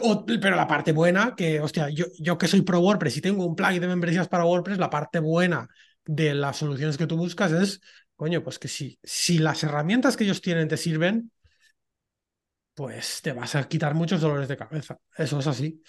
o- 0.03 0.25
pero 0.27 0.57
la 0.57 0.66
parte 0.66 0.93
buena, 0.93 1.35
que, 1.37 1.61
hostia, 1.61 1.89
yo, 1.91 2.07
yo 2.18 2.39
que 2.39 2.49
soy 2.49 2.62
pro 2.62 2.81
WordPress 2.81 3.18
y 3.18 3.20
tengo 3.20 3.47
un 3.47 3.55
plugin 3.57 3.81
de 3.81 3.89
membresías 3.89 4.29
para 4.29 4.45
WordPress, 4.45 4.79
la 4.79 4.91
parte 4.91 5.20
buena 5.20 5.68
de 6.05 6.35
las 6.35 6.57
soluciones 6.57 6.97
que 6.99 7.07
tú 7.07 7.16
buscas 7.16 7.53
es, 7.53 7.81
coño, 8.16 8.43
pues 8.43 8.59
que 8.59 8.68
si, 8.68 8.99
si 9.03 9.39
las 9.39 9.62
herramientas 9.64 10.16
que 10.16 10.25
ellos 10.25 10.41
tienen 10.41 10.68
te 10.68 10.77
sirven, 10.77 11.31
pues 12.75 13.20
te 13.23 13.33
vas 13.33 13.55
a 13.55 13.68
quitar 13.68 13.95
muchos 13.95 14.20
dolores 14.20 14.49
de 14.49 14.57
cabeza. 14.57 14.99
Eso 15.16 15.39
es 15.41 15.47
así. 15.47 15.83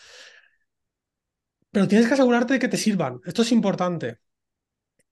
Pero 1.74 1.88
tienes 1.88 2.08
que 2.08 2.14
asegurarte 2.14 2.54
de 2.54 2.60
que 2.60 2.68
te 2.68 2.78
sirvan. 2.78 3.20
Esto 3.26 3.42
es 3.42 3.52
importante. 3.52 4.20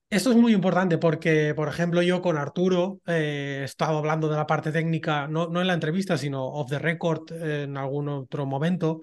Esto 0.08 0.30
es 0.30 0.36
muy 0.36 0.52
importante 0.52 0.96
porque, 0.96 1.54
por 1.56 1.68
ejemplo, 1.68 2.02
yo 2.02 2.22
con 2.22 2.38
Arturo 2.38 3.00
eh, 3.06 3.58
he 3.62 3.64
estado 3.64 3.98
hablando 3.98 4.28
de 4.28 4.36
la 4.36 4.46
parte 4.46 4.70
técnica, 4.70 5.26
no, 5.26 5.48
no 5.48 5.60
en 5.60 5.66
la 5.66 5.74
entrevista, 5.74 6.16
sino 6.16 6.44
off 6.44 6.70
the 6.70 6.78
record 6.78 7.32
eh, 7.32 7.64
en 7.64 7.76
algún 7.76 8.08
otro 8.08 8.46
momento, 8.46 9.00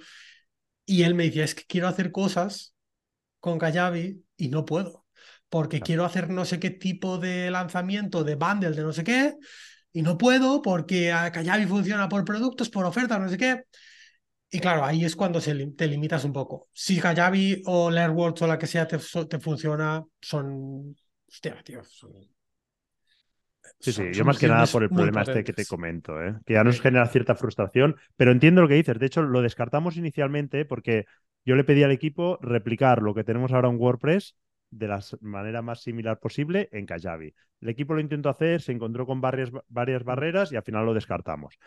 y 0.85 1.03
él 1.03 1.15
me 1.15 1.25
decía, 1.25 1.43
es 1.43 1.53
que 1.53 1.63
quiero 1.67 1.87
hacer 1.89 2.11
cosas 2.13 2.75
con 3.41 3.59
Kajabi 3.59 4.23
y 4.37 4.47
no 4.49 4.63
puedo, 4.65 5.05
porque 5.49 5.81
quiero 5.81 6.05
hacer 6.05 6.29
no 6.29 6.45
sé 6.45 6.59
qué 6.59 6.69
tipo 6.69 7.17
de 7.17 7.51
lanzamiento 7.51 8.23
de 8.23 8.35
bundle 8.35 8.71
de 8.71 8.83
no 8.83 8.93
sé 8.93 9.03
qué 9.03 9.35
y 9.91 10.01
no 10.01 10.17
puedo 10.17 10.61
porque 10.61 11.09
Kajabi 11.33 11.65
funciona 11.65 12.07
por 12.07 12.23
productos, 12.23 12.69
por 12.69 12.85
ofertas, 12.85 13.19
no 13.19 13.29
sé 13.29 13.37
qué. 13.37 13.63
Y 14.51 14.59
claro, 14.59 14.83
ahí 14.83 15.05
es 15.05 15.15
cuando 15.15 15.39
se, 15.39 15.53
te 15.71 15.87
limitas 15.87 16.23
un 16.25 16.33
poco. 16.33 16.69
Si 16.73 16.99
Kajabi 16.99 17.61
o 17.65 17.91
Learnwords 17.91 18.41
o 18.41 18.47
la 18.47 18.57
que 18.57 18.67
sea 18.67 18.87
te, 18.87 18.97
te 18.97 19.39
funciona, 19.39 20.03
son... 20.19 20.95
Hostia, 21.27 21.61
tío, 21.63 21.83
son 21.83 22.11
Sí, 23.79 23.93
sí, 23.93 24.03
yo 24.11 24.25
más 24.25 24.37
que 24.37 24.47
nada 24.47 24.65
por 24.65 24.83
el 24.83 24.89
problema 24.89 25.21
este 25.21 25.43
que 25.43 25.53
te 25.53 25.65
comento, 25.65 26.21
¿eh? 26.21 26.35
que 26.45 26.53
ya 26.53 26.63
nos 26.63 26.81
genera 26.81 27.05
cierta 27.05 27.35
frustración, 27.35 27.95
pero 28.17 28.31
entiendo 28.31 28.61
lo 28.61 28.67
que 28.67 28.73
dices. 28.73 28.99
De 28.99 29.05
hecho, 29.05 29.21
lo 29.21 29.41
descartamos 29.41 29.95
inicialmente 29.95 30.65
porque 30.65 31.05
yo 31.45 31.55
le 31.55 31.63
pedí 31.63 31.83
al 31.83 31.91
equipo 31.91 32.37
replicar 32.41 33.01
lo 33.01 33.13
que 33.13 33.23
tenemos 33.23 33.53
ahora 33.53 33.69
en 33.69 33.77
WordPress 33.79 34.35
de 34.71 34.87
la 34.87 34.99
manera 35.21 35.61
más 35.61 35.81
similar 35.81 36.19
posible 36.19 36.67
en 36.71 36.85
Kajabi. 36.85 37.33
El 37.61 37.69
equipo 37.69 37.93
lo 37.93 38.01
intentó 38.01 38.29
hacer, 38.29 38.61
se 38.61 38.71
encontró 38.71 39.05
con 39.05 39.21
varias, 39.21 39.49
varias 39.67 40.03
barreras 40.03 40.51
y 40.51 40.57
al 40.57 40.63
final 40.63 40.85
lo 40.85 40.93
descartamos. 40.93 41.57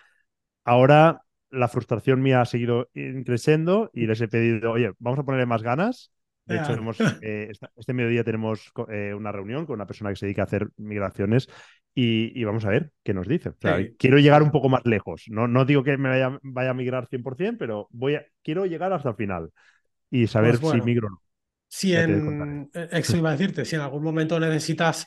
Ahora 0.64 1.22
la 1.52 1.68
frustración 1.68 2.20
mía 2.22 2.40
ha 2.40 2.44
seguido 2.44 2.88
creciendo 3.24 3.90
y 3.94 4.06
les 4.06 4.20
he 4.20 4.26
pedido, 4.26 4.72
oye, 4.72 4.92
vamos 4.98 5.20
a 5.20 5.22
ponerle 5.22 5.46
más 5.46 5.62
ganas 5.62 6.10
de 6.44 6.56
hecho, 6.56 6.72
eh, 7.22 7.52
este 7.76 7.92
mediodía 7.92 8.24
tenemos 8.24 8.72
eh, 8.88 9.14
una 9.14 9.32
reunión 9.32 9.66
con 9.66 9.74
una 9.74 9.86
persona 9.86 10.10
que 10.10 10.16
se 10.16 10.26
dedica 10.26 10.42
a 10.42 10.46
hacer 10.46 10.68
migraciones 10.76 11.48
y, 11.94 12.42
vamos 12.44 12.64
a 12.64 12.70
ver 12.70 12.90
qué 13.02 13.12
nos 13.12 13.28
dice. 13.28 13.52
Quiero 13.98 14.18
llegar 14.18 14.42
un 14.42 14.50
poco 14.50 14.70
más 14.70 14.82
lejos. 14.84 15.24
No, 15.28 15.46
no 15.46 15.64
digo 15.64 15.84
que 15.84 15.96
me 15.98 16.08
vaya, 16.08 16.38
vaya, 16.42 16.70
a 16.70 16.74
migrar 16.74 17.06
100%, 17.06 17.56
pero 17.58 17.86
voy 17.90 18.14
a, 18.14 18.24
quiero 18.42 18.64
llegar 18.64 18.92
hasta 18.94 19.10
el 19.10 19.14
final 19.14 19.50
y 20.10 20.26
saber 20.26 20.58
pues 20.58 20.72
si 20.72 20.80
migro 20.80 21.08
o 21.08 21.10
no. 21.10 21.22
Si 21.68 21.94
en, 21.94 22.70
eh, 22.74 22.88
eso 22.92 23.16
iba 23.16 23.30
a 23.30 23.32
decirte, 23.32 23.64
si 23.64 23.76
en 23.76 23.82
algún 23.82 24.02
momento 24.02 24.40
necesitas 24.40 25.06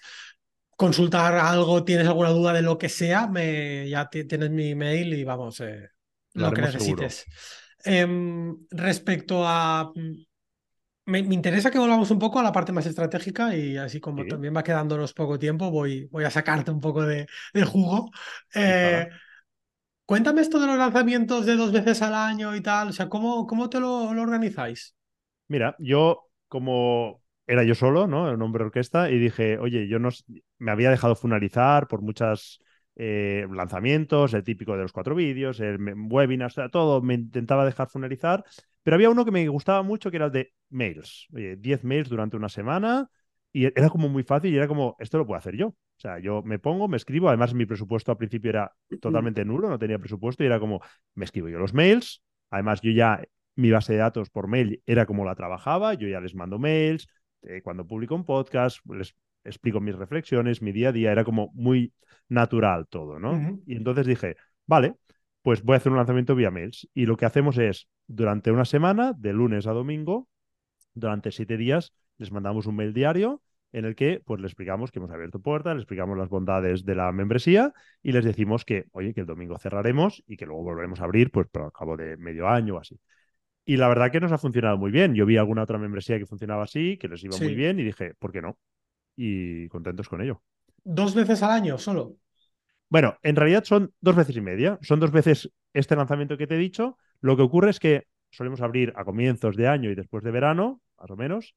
consultar 0.75 1.35
algo, 1.35 1.83
tienes 1.83 2.07
alguna 2.07 2.29
duda 2.29 2.53
de 2.53 2.61
lo 2.61 2.77
que 2.77 2.89
sea, 2.89 3.27
me, 3.27 3.89
ya 3.89 4.07
tienes 4.09 4.51
mi 4.51 4.71
email 4.71 5.13
y 5.13 5.23
vamos, 5.23 5.61
lo, 6.35 6.51
que 6.51 6.61
necesites. 6.61 7.25
Em, 7.83 8.55
respecto 8.71 9.43
a 9.45 9.91
me, 11.05 11.19
interesa 11.19 11.71
que 11.71 11.79
volvamos 11.79 12.09
un 12.11 12.19
poco 12.19 12.39
a 12.39 12.43
la 12.43 12.51
parte 12.51 12.71
más 12.71 12.85
estratégica 12.85 13.55
y 13.55 13.77
así 13.77 13.99
como 13.99 14.25
también 14.25 14.55
va 14.55 14.63
quedándonos 14.63 15.13
poco 15.13 15.37
tiempo, 15.37 15.69
voy, 15.69 16.07
voy 16.11 16.23
a 16.23 16.31
sacarte 16.31 16.71
un 16.71 16.79
poco 16.79 17.03
de, 17.03 17.27
jugo. 17.65 18.09
Eh, 18.53 19.07
cuéntame 20.05 20.41
esto 20.41 20.59
de 20.59 20.67
los 20.67 20.77
lanzamientos 20.77 21.45
de 21.45 21.55
dos 21.55 21.71
veces 21.71 22.01
al 22.01 22.15
año 22.15 22.55
y 22.55 22.61
tal, 22.61 22.89
o 22.89 22.91
sea, 22.91 23.07
¿cómo, 23.07 23.45
cómo 23.45 23.69
te 23.69 23.79
lo, 23.79 24.03
organizáis? 24.09 24.95
Mira, 25.47 25.75
yo 25.79 26.29
como 26.47 27.21
era 27.47 27.63
yo 27.63 27.75
solo, 27.75 28.07
¿no? 28.07 28.31
El 28.31 28.39
nombre 28.39 28.63
orquesta, 28.63 29.11
y 29.11 29.19
dije, 29.19 29.59
oye, 29.59 29.87
yo 29.87 29.99
no 29.99 30.09
me 30.57 30.71
había 30.71 30.89
dejado 30.89 31.15
funalizar 31.15 31.87
por 31.87 32.01
muchos 32.01 32.59
eh, 32.95 33.47
lanzamientos, 33.51 34.33
el 34.33 34.43
típico 34.43 34.75
de 34.75 34.83
los 34.83 34.91
cuatro 34.91 35.15
vídeos, 35.15 35.59
el 35.59 35.77
webinar, 36.09 36.47
o 36.47 36.49
sea, 36.49 36.69
todo 36.69 37.01
me 37.01 37.15
intentaba 37.15 37.65
dejar 37.65 37.89
funalizar 37.89 38.43
pero 38.85 38.95
había 38.95 39.09
uno 39.09 39.25
que 39.25 39.31
me 39.31 39.47
gustaba 39.47 39.81
mucho 39.81 40.11
que 40.11 40.17
era 40.17 40.27
el 40.27 40.31
de 40.31 40.53
mails. 40.69 41.27
Oye, 41.33 41.55
10 41.55 41.83
mails 41.83 42.07
durante 42.07 42.37
una 42.37 42.49
semana 42.49 43.09
y 43.51 43.65
era 43.65 43.89
como 43.89 44.09
muy 44.09 44.21
fácil 44.21 44.53
y 44.53 44.57
era 44.57 44.67
como, 44.67 44.95
esto 44.99 45.17
lo 45.17 45.25
puedo 45.25 45.39
hacer 45.39 45.55
yo. 45.55 45.69
O 45.69 45.75
sea, 45.97 46.19
yo 46.19 46.43
me 46.43 46.59
pongo, 46.59 46.87
me 46.87 46.95
escribo. 46.95 47.29
Además, 47.29 47.55
mi 47.55 47.65
presupuesto 47.65 48.11
al 48.11 48.17
principio 48.17 48.51
era 48.51 48.71
totalmente 49.01 49.43
nulo, 49.43 49.69
no 49.69 49.79
tenía 49.79 49.97
presupuesto 49.97 50.43
y 50.43 50.45
era 50.45 50.59
como, 50.59 50.81
me 51.15 51.25
escribo 51.25 51.49
yo 51.49 51.57
los 51.57 51.73
mails. 51.73 52.21
Además, 52.51 52.81
yo 52.81 52.91
ya, 52.91 53.23
mi 53.55 53.71
base 53.71 53.93
de 53.93 53.99
datos 53.99 54.29
por 54.29 54.47
mail 54.47 54.83
era 54.85 55.07
como 55.07 55.25
la 55.25 55.33
trabajaba. 55.33 55.95
Yo 55.95 56.07
ya 56.07 56.21
les 56.21 56.35
mando 56.35 56.59
mails. 56.59 57.07
Eh, 57.41 57.63
cuando 57.63 57.87
publico 57.87 58.13
un 58.13 58.23
podcast, 58.23 58.85
les 58.85 59.15
explico 59.45 59.79
mis 59.79 59.95
reflexiones, 59.95 60.61
mi 60.61 60.71
día 60.71 60.89
a 60.89 60.91
día. 60.91 61.11
Era 61.11 61.23
como 61.23 61.51
muy 61.53 61.93
natural 62.27 62.87
todo, 62.87 63.19
¿no? 63.19 63.59
Y 63.65 63.75
entonces 63.75 64.05
dije, 64.05 64.35
vale, 64.65 64.95
pues 65.41 65.63
voy 65.63 65.75
a 65.75 65.77
hacer 65.77 65.91
un 65.91 65.97
lanzamiento 65.97 66.35
vía 66.35 66.51
mails. 66.51 66.89
Y 66.93 67.05
lo 67.05 67.17
que 67.17 67.25
hacemos 67.25 67.57
es, 67.57 67.87
durante 68.07 68.51
una 68.51 68.65
semana, 68.65 69.13
de 69.13 69.33
lunes 69.33 69.67
a 69.67 69.71
domingo, 69.71 70.27
durante 70.93 71.31
siete 71.31 71.57
días, 71.57 71.93
les 72.17 72.31
mandamos 72.31 72.65
un 72.65 72.75
mail 72.75 72.93
diario 72.93 73.41
en 73.71 73.83
el 73.83 73.95
que 73.95 74.21
pues 74.25 74.39
le 74.39 74.47
explicamos 74.47 74.89
que 74.89 74.99
hemos 74.99 75.11
abierto 75.11 75.39
puertas, 75.41 75.75
les 75.75 75.81
explicamos 75.81 76.17
las 76.17 76.29
bondades 76.29 76.85
de 76.85 76.95
la 76.95 77.11
membresía 77.11 77.73
y 78.01 78.13
les 78.13 78.23
decimos 78.23 78.63
que, 78.63 78.85
oye, 78.93 79.13
que 79.13 79.19
el 79.19 79.25
domingo 79.25 79.57
cerraremos 79.59 80.23
y 80.27 80.37
que 80.37 80.45
luego 80.45 80.63
volveremos 80.63 81.01
a 81.01 81.03
abrir 81.03 81.29
pues 81.29 81.47
por 81.47 81.63
al 81.63 81.73
cabo 81.73 81.97
de 81.97 82.15
medio 82.15 82.47
año 82.47 82.75
o 82.75 82.79
así. 82.79 82.97
Y 83.65 83.75
la 83.75 83.89
verdad 83.89 84.11
que 84.11 84.21
nos 84.21 84.31
ha 84.31 84.37
funcionado 84.37 84.77
muy 84.77 84.91
bien. 84.91 85.13
Yo 85.13 85.25
vi 85.25 85.35
alguna 85.35 85.63
otra 85.63 85.77
membresía 85.77 86.17
que 86.17 86.25
funcionaba 86.25 86.63
así, 86.63 86.97
que 86.97 87.09
les 87.09 87.21
iba 87.23 87.35
muy 87.37 87.53
bien 87.53 87.79
y 87.79 87.83
dije, 87.83 88.13
¿por 88.17 88.31
qué 88.31 88.41
no? 88.41 88.57
Y 89.15 89.67
contentos 89.69 90.09
con 90.09 90.21
ello. 90.21 90.41
¿Dos 90.83 91.15
veces 91.15 91.41
al 91.43 91.51
año 91.51 91.77
solo? 91.77 92.17
Bueno, 92.89 93.17
en 93.23 93.35
realidad 93.35 93.63
son 93.63 93.93
dos 94.01 94.15
veces 94.15 94.35
y 94.35 94.41
media. 94.41 94.77
Son 94.81 94.99
dos 94.99 95.11
veces 95.11 95.51
este 95.73 95.95
lanzamiento 95.95 96.37
que 96.37 96.47
te 96.47 96.55
he 96.55 96.59
dicho. 96.59 96.97
Lo 97.21 97.35
que 97.35 97.43
ocurre 97.43 97.71
es 97.71 97.79
que 97.79 98.07
solemos 98.29 98.61
abrir 98.61 98.93
a 98.95 99.05
comienzos 99.05 99.55
de 99.55 99.67
año 99.67 99.89
y 99.89 99.95
después 99.95 100.23
de 100.23 100.31
verano, 100.31 100.81
más 100.99 101.09
o 101.09 101.15
menos, 101.15 101.55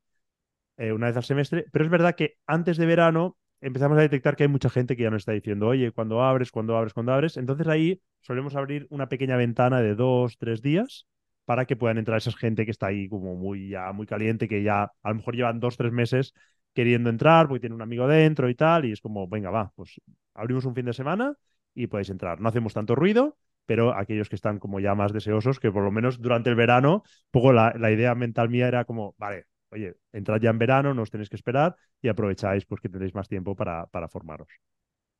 eh, 0.77 0.93
una 0.93 1.09
vez 1.09 1.17
al 1.17 1.25
semestre. 1.25 1.67
Pero 1.73 1.85
es 1.85 1.91
verdad 1.91 2.15
que 2.15 2.37
antes 2.47 2.77
de 2.77 2.87
verano 2.87 3.37
empezamos 3.61 3.99
a 3.99 4.03
detectar 4.03 4.37
que 4.37 4.45
hay 4.45 4.49
mucha 4.49 4.71
gente 4.71 4.97
que 4.97 5.03
ya 5.03 5.11
nos 5.11 5.23
está 5.23 5.33
diciendo, 5.33 5.67
oye, 5.67 5.93
cuando 5.93 6.23
abres, 6.23 6.51
cuando 6.51 6.77
abres, 6.77 6.95
cuando 6.95 7.13
abres. 7.13 7.37
Entonces 7.37 7.67
ahí 7.67 8.01
solemos 8.21 8.55
abrir 8.57 8.87
una 8.91 9.09
pequeña 9.09 9.37
ventana 9.37 9.81
de 9.81 9.95
dos, 9.95 10.39
tres 10.39 10.63
días 10.63 11.07
para 11.45 11.65
que 11.65 11.77
puedan 11.77 11.99
entrar 11.99 12.19
esa 12.19 12.33
gente 12.33 12.65
que 12.65 12.71
está 12.71 12.89
ahí 12.89 13.09
como 13.09 13.35
muy, 13.35 13.71
ya, 13.71 13.91
muy 13.93 14.07
caliente, 14.07 14.49
que 14.49 14.63
ya 14.63 14.93
a 15.03 15.09
lo 15.09 15.15
mejor 15.17 15.35
llevan 15.35 15.61
dos, 15.61 15.77
tres 15.77 15.93
meses 15.93 16.35
queriendo 16.79 17.11
entrar 17.11 17.49
porque 17.49 17.59
tiene 17.59 17.75
un 17.75 17.83
amigo 17.83 18.07
dentro 18.07 18.49
y 18.49 18.55
tal, 18.55 18.85
y 18.85 18.93
es 18.93 19.01
como, 19.01 19.27
venga, 19.27 19.51
va, 19.51 19.73
pues 19.75 20.01
abrimos 20.33 20.65
un 20.65 20.77
fin 20.77 20.87
de 20.87 20.93
semana 20.93 21.35
y 21.75 21.89
podéis 21.89 22.09
entrar. 22.09 22.41
No 22.41 22.49
hacemos 22.49 22.73
tanto 22.73 22.95
ruido, 22.95 23.37
pero 23.67 23.97
aquellos 23.97 24.29
que 24.29 24.37
están 24.37 24.61
como 24.61 24.79
ya 24.79 24.95
más 24.95 25.13
deseosos, 25.13 25.59
que 25.59 25.73
por 25.73 25.83
lo 25.83 25.91
menos 25.91 26.21
durante 26.21 26.51
el 26.51 26.55
verano, 26.55 27.03
poco 27.33 27.53
la, 27.53 27.75
idea 27.91 28.15
mental 28.15 28.49
mía 28.49 28.69
era 28.69 28.85
como, 28.85 29.17
vale, 29.19 29.47
oye, 29.71 29.97
entrad 30.13 30.41
ya 30.41 30.51
en 30.51 30.59
verano, 30.59 30.95
no 30.95 31.03
os 31.03 31.11
tenéis 31.11 31.29
que 31.29 31.35
esperar 31.35 31.75
y 32.01 32.07
aprovecháis 32.07 32.65
pues 32.65 32.81
que 32.81 32.89
tenéis 32.89 33.13
más 33.13 33.27
tiempo 33.27 33.57
para, 33.57 33.87
para 33.87 34.07
formaros. 34.07 34.47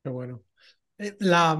Qué 0.05 0.11
bueno. 0.11 0.45
Eh, 0.97 1.17
la, 1.19 1.59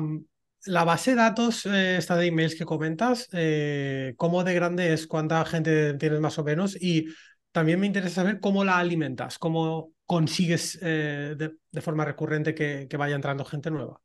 la, 0.67 0.85
base 0.85 1.11
de 1.11 1.17
datos, 1.17 1.67
eh, 1.67 1.97
esta 1.97 2.15
de 2.15 2.27
emails 2.27 2.55
que 2.55 2.65
comentas, 2.65 3.29
eh, 3.33 4.15
¿cómo 4.17 4.45
de 4.45 4.55
grande 4.55 4.93
es? 4.93 5.09
¿Cuánta 5.09 5.45
gente 5.45 5.95
tienes 5.95 6.21
más 6.21 6.39
o 6.39 6.45
menos? 6.45 6.81
Y 6.81 7.09
también 7.53 7.81
me 7.81 7.87
interesa 7.87 8.23
saber 8.23 8.41
cómo 8.41 8.65
la 8.65 8.79
alimentas, 8.79 9.39
cómo 9.39 9.93
consigues 10.07 10.79
eh, 10.83 11.37
de, 11.37 11.81
forma 11.81 12.05
recurrente 12.05 12.55
que, 12.55 12.89
vaya 12.97 13.15
entrando 13.15 13.45
gente 13.45 13.71
nueva. 13.71 14.01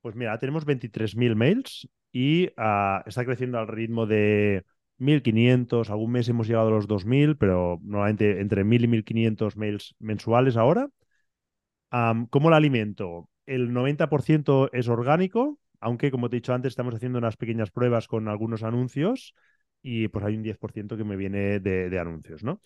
Pues 0.00 0.14
mira, 0.14 0.38
tenemos 0.38 0.66
23.000 0.66 1.34
mails 1.34 1.88
y 2.12 2.50
ah, 2.56 3.02
está 3.06 3.24
creciendo 3.24 3.58
al 3.58 3.68
ritmo 3.68 4.06
de 4.06 4.64
1.500, 4.98 5.90
algún 5.90 6.12
mes 6.12 6.28
hemos 6.28 6.46
llegado 6.46 6.68
a 6.68 6.72
los 6.72 6.86
2.000, 6.86 7.36
pero 7.36 7.80
normalmente 7.82 8.40
entre 8.40 8.64
1.000 8.64 8.84
y 8.84 8.88
1.500 8.88 9.56
mails 9.56 9.94
mensuales 9.98 10.56
ahora. 10.56 10.88
¿Cómo 12.30 12.50
la 12.50 12.56
alimento? 12.56 13.28
El 13.46 13.70
90% 13.70 14.68
es 14.72 14.88
orgánico, 14.88 15.60
aunque 15.78 16.10
como 16.10 16.28
te 16.28 16.36
he 16.36 16.40
dicho 16.40 16.52
antes, 16.52 16.72
estamos 16.72 16.94
haciendo 16.94 17.18
unas 17.18 17.36
pequeñas 17.36 17.70
pruebas 17.70 18.08
con 18.08 18.26
algunos 18.26 18.64
anuncios 18.64 19.34
y 19.84 20.08
pues 20.08 20.24
hay 20.24 20.34
un 20.34 20.42
10% 20.42 20.96
que 20.96 21.04
me 21.04 21.14
viene 21.14 21.60
de, 21.60 21.98
anuncios, 22.00 22.42
¿no? 22.42 22.62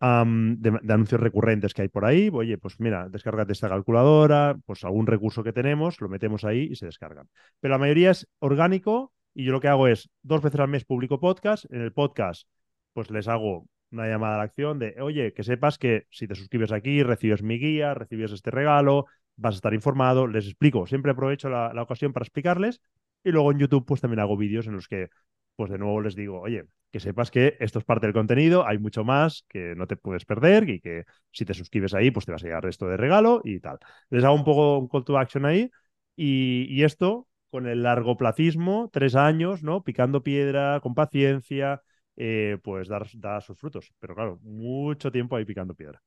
de, 0.00 0.92
anuncios 0.92 1.20
recurrentes 1.20 1.72
que 1.72 1.82
hay 1.82 1.88
por 1.88 2.04
ahí. 2.04 2.28
Oye, 2.32 2.58
pues 2.58 2.80
mira, 2.80 3.08
descárgate 3.08 3.52
esta 3.52 3.68
calculadora, 3.68 4.56
pues 4.66 4.82
algún 4.84 5.06
recurso 5.06 5.44
que 5.44 5.52
tenemos, 5.52 6.00
lo 6.00 6.08
metemos 6.08 6.44
ahí 6.44 6.68
y 6.72 6.74
se 6.74 6.86
descargan. 6.86 7.28
Pero 7.60 7.72
la 7.72 7.78
mayoría 7.78 8.10
es 8.10 8.26
orgánico 8.40 9.12
y 9.32 9.44
yo 9.44 9.52
lo 9.52 9.60
que 9.60 9.68
hago 9.68 9.86
es 9.86 10.10
dos 10.22 10.42
veces 10.42 10.58
al 10.58 10.68
mes 10.68 10.84
publico 10.84 11.20
podcast. 11.20 11.66
En 11.70 11.82
el 11.82 11.92
podcast, 11.92 12.48
pues 12.92 13.12
les 13.12 13.28
hago 13.28 13.68
una 13.92 14.08
llamada 14.08 14.34
a 14.34 14.38
la 14.38 14.44
acción 14.44 14.80
de, 14.80 14.96
oye, 15.00 15.32
que 15.32 15.44
sepas 15.44 15.78
que 15.78 16.06
si 16.10 16.26
te 16.26 16.34
suscribes 16.34 16.72
aquí, 16.72 17.04
recibes 17.04 17.44
mi 17.44 17.60
guía, 17.60 17.94
recibes 17.94 18.32
este 18.32 18.50
regalo, 18.50 19.06
vas 19.36 19.54
a 19.54 19.58
estar 19.58 19.72
informado, 19.72 20.26
les 20.26 20.46
explico. 20.46 20.88
Siempre 20.88 21.12
aprovecho 21.12 21.48
la, 21.48 21.72
la 21.72 21.82
ocasión 21.82 22.12
para 22.12 22.24
explicarles. 22.24 22.80
Y 23.22 23.30
luego 23.30 23.52
en 23.52 23.60
YouTube, 23.60 23.86
pues 23.86 24.00
también 24.00 24.18
hago 24.18 24.36
vídeos 24.36 24.66
en 24.66 24.74
los 24.74 24.88
que 24.88 25.10
pues 25.56 25.70
de 25.70 25.78
nuevo 25.78 26.00
les 26.00 26.14
digo, 26.14 26.40
oye, 26.40 26.64
que 26.92 27.00
sepas 27.00 27.30
que 27.30 27.56
esto 27.60 27.78
es 27.78 27.84
parte 27.84 28.06
del 28.06 28.14
contenido, 28.14 28.66
hay 28.66 28.78
mucho 28.78 29.04
más 29.04 29.44
que 29.48 29.74
no 29.74 29.86
te 29.86 29.96
puedes 29.96 30.24
perder 30.24 30.68
y 30.70 30.80
que 30.80 31.04
si 31.32 31.44
te 31.44 31.54
suscribes 31.54 31.94
ahí, 31.94 32.10
pues 32.10 32.26
te 32.26 32.32
vas 32.32 32.42
a 32.42 32.46
llegar 32.46 32.66
esto 32.66 32.88
de 32.88 32.96
regalo 32.96 33.40
y 33.44 33.60
tal. 33.60 33.78
Les 34.10 34.24
hago 34.24 34.34
un 34.34 34.44
poco 34.44 34.78
un 34.78 34.88
call 34.88 35.04
to 35.04 35.18
action 35.18 35.44
ahí 35.44 35.70
y, 36.16 36.82
esto 36.84 37.28
con 37.50 37.66
el 37.66 37.82
largoplacismo, 37.82 38.90
tres 38.92 39.14
años, 39.14 39.62
¿no? 39.62 39.82
Picando 39.82 40.22
piedra, 40.22 40.80
con 40.80 40.94
paciencia, 40.94 41.82
eh, 42.16 42.58
pues 42.62 42.88
dar, 42.88 43.06
sus 43.42 43.58
frutos. 43.58 43.92
Pero 43.98 44.14
claro, 44.14 44.38
mucho 44.42 45.10
tiempo 45.10 45.36
ahí 45.36 45.44
picando 45.44 45.74
piedra. 45.74 46.02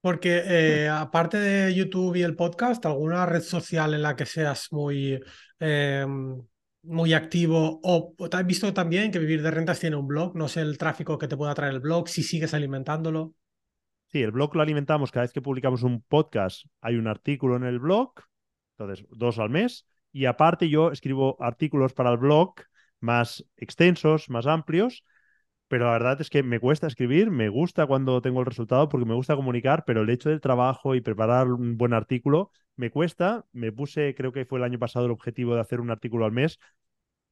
Porque 0.00 0.42
eh, 0.44 0.88
aparte 0.88 1.38
de 1.38 1.72
YouTube 1.72 2.16
y 2.16 2.22
el 2.22 2.34
podcast, 2.34 2.84
¿alguna 2.86 3.24
red 3.26 3.42
social 3.42 3.94
en 3.94 4.02
la 4.02 4.16
que 4.16 4.26
seas 4.26 4.66
muy 4.72 5.20
em, 5.60 6.42
muy 6.82 7.12
activo 7.12 7.80
o, 7.82 8.14
te 8.28 8.36
has 8.36 8.46
visto 8.46 8.72
también 8.74 9.10
que 9.10 9.18
Vivir 9.18 9.42
de 9.42 9.50
Rentas 9.50 9.80
tiene 9.80 9.96
un 9.96 10.06
blog, 10.06 10.36
no 10.36 10.48
sé 10.48 10.60
el 10.60 10.78
tráfico 10.78 11.18
que 11.18 11.28
te 11.28 11.36
pueda 11.36 11.54
traer 11.54 11.74
el 11.74 11.80
blog, 11.80 12.08
si 12.08 12.22
sigues 12.22 12.54
alimentándolo. 12.54 13.34
Sí, 14.08 14.20
el 14.22 14.32
blog 14.32 14.54
lo 14.54 14.62
alimentamos 14.62 15.10
cada 15.10 15.24
vez 15.24 15.32
que 15.32 15.40
publicamos 15.40 15.82
un 15.82 16.02
podcast. 16.02 16.66
Hay 16.80 16.96
un 16.96 17.06
artículo 17.06 17.56
en 17.56 17.64
el 17.64 17.78
blog, 17.78 18.12
entonces 18.76 19.06
dos 19.10 19.38
al 19.38 19.50
mes. 19.50 19.86
Y 20.12 20.26
aparte 20.26 20.68
yo 20.68 20.92
escribo 20.92 21.36
artículos 21.40 21.94
para 21.94 22.10
el 22.10 22.18
blog 22.18 22.54
más 23.00 23.44
extensos, 23.56 24.28
más 24.28 24.46
amplios, 24.46 25.04
pero 25.72 25.86
la 25.86 25.92
verdad 25.92 26.20
es 26.20 26.28
que 26.28 26.42
me 26.42 26.60
cuesta 26.60 26.86
escribir, 26.86 27.30
me 27.30 27.48
gusta 27.48 27.86
cuando 27.86 28.20
tengo 28.20 28.40
el 28.40 28.46
resultado 28.46 28.90
porque 28.90 29.06
me 29.06 29.14
gusta 29.14 29.36
comunicar, 29.36 29.84
pero 29.86 30.02
el 30.02 30.10
hecho 30.10 30.28
del 30.28 30.42
trabajo 30.42 30.94
y 30.94 31.00
preparar 31.00 31.48
un 31.48 31.78
buen 31.78 31.94
artículo 31.94 32.50
me 32.76 32.90
cuesta. 32.90 33.46
Me 33.52 33.72
puse, 33.72 34.14
creo 34.14 34.34
que 34.34 34.44
fue 34.44 34.58
el 34.58 34.64
año 34.64 34.78
pasado, 34.78 35.06
el 35.06 35.12
objetivo 35.12 35.54
de 35.54 35.62
hacer 35.62 35.80
un 35.80 35.90
artículo 35.90 36.26
al 36.26 36.32
mes. 36.32 36.58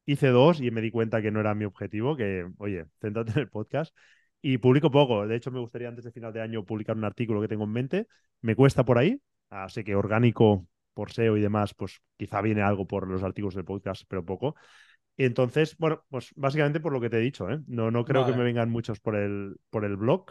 Hice 0.07 0.29
dos 0.29 0.63
y 0.63 0.71
me 0.71 0.81
di 0.81 0.91
cuenta 0.91 1.21
que 1.21 1.31
no 1.31 1.41
era 1.41 1.55
mi 1.55 1.67
objetivo, 1.67 2.17
que, 2.17 2.49
oye, 2.57 2.87
céntrate 2.99 3.33
en 3.33 3.41
el 3.41 3.51
podcast. 3.51 3.95
Y 4.41 4.57
publico 4.57 4.91
poco. 4.91 5.27
De 5.27 5.37
hecho, 5.37 5.51
me 5.51 5.61
gustaría 5.61 5.89
antes 5.89 6.07
de 6.07 6.11
final 6.11 6.33
de 6.33 6.41
año 6.41 6.65
publicar 6.65 6.97
un 6.97 7.05
artículo 7.05 7.43
que 7.43 7.49
tengo 7.49 7.65
en 7.65 7.73
mente. 7.73 8.07
Me 8.41 8.57
cuesta 8.57 8.87
por 8.87 8.97
ahí. 8.97 9.21
Así 9.51 9.85
que 9.85 9.95
orgánico 9.95 10.67
por 10.95 11.11
SEO 11.11 11.37
y 11.37 11.43
demás, 11.43 11.75
pues 11.75 12.01
quizá 12.17 12.41
viene 12.41 12.63
algo 12.63 12.87
por 12.87 13.07
los 13.07 13.23
artículos 13.23 13.55
del 13.55 13.67
podcast, 13.67 14.05
pero 14.09 14.25
poco. 14.25 14.57
Entonces, 15.17 15.77
bueno, 15.77 16.03
pues 16.09 16.33
básicamente 16.37 16.81
por 16.81 16.93
lo 16.93 17.01
que 17.01 17.11
te 17.11 17.19
he 17.19 17.21
dicho, 17.21 17.51
¿eh? 17.51 17.61
No, 17.67 17.91
no 17.91 18.05
creo 18.05 18.25
que 18.25 18.33
me 18.33 18.43
vengan 18.43 18.71
muchos 18.71 19.01
por 19.01 19.17
el, 19.17 19.57
por 19.71 19.85
el 19.85 19.97
blog. 19.97 20.27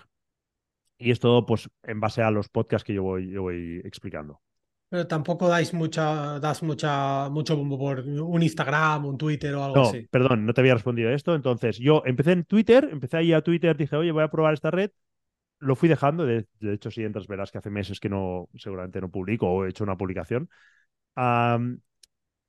Y 0.97 1.11
es 1.11 1.19
todo 1.19 1.45
pues 1.45 1.69
en 1.83 1.99
base 1.99 2.21
a 2.21 2.31
los 2.31 2.49
podcasts 2.49 2.85
que 2.85 2.93
yo 2.93 3.03
voy, 3.03 3.29
yo 3.29 3.43
voy 3.43 3.81
explicando. 3.85 4.41
Pero 4.89 5.05
tampoco 5.05 5.47
dais 5.47 5.71
mucha, 5.73 6.39
das 6.39 6.63
mucha, 6.63 7.29
mucho 7.29 7.55
por 7.77 7.99
un 7.99 8.41
Instagram, 8.41 9.05
un 9.05 9.17
Twitter 9.17 9.53
o 9.53 9.63
algo 9.63 9.75
no, 9.75 9.81
así. 9.83 10.07
Perdón, 10.09 10.47
no 10.47 10.53
te 10.53 10.61
había 10.61 10.73
respondido 10.73 11.11
esto. 11.11 11.35
Entonces, 11.35 11.77
yo 11.77 12.01
empecé 12.05 12.31
en 12.31 12.43
Twitter, 12.43 12.89
empecé 12.91 13.17
ahí 13.17 13.31
a 13.31 13.41
Twitter, 13.41 13.77
dije, 13.77 13.95
oye, 13.95 14.11
voy 14.11 14.23
a 14.23 14.31
probar 14.31 14.55
esta 14.55 14.71
red. 14.71 14.89
Lo 15.59 15.75
fui 15.75 15.87
dejando. 15.87 16.25
De, 16.25 16.47
hecho, 16.61 16.89
si 16.89 17.03
entras, 17.03 17.27
verás 17.27 17.51
que 17.51 17.59
hace 17.59 17.69
meses 17.69 17.99
que 17.99 18.09
no, 18.09 18.49
seguramente 18.55 18.99
no 18.99 19.11
publico 19.11 19.47
o 19.47 19.65
he 19.65 19.69
hecho 19.69 19.83
una 19.83 19.97
publicación 19.97 20.49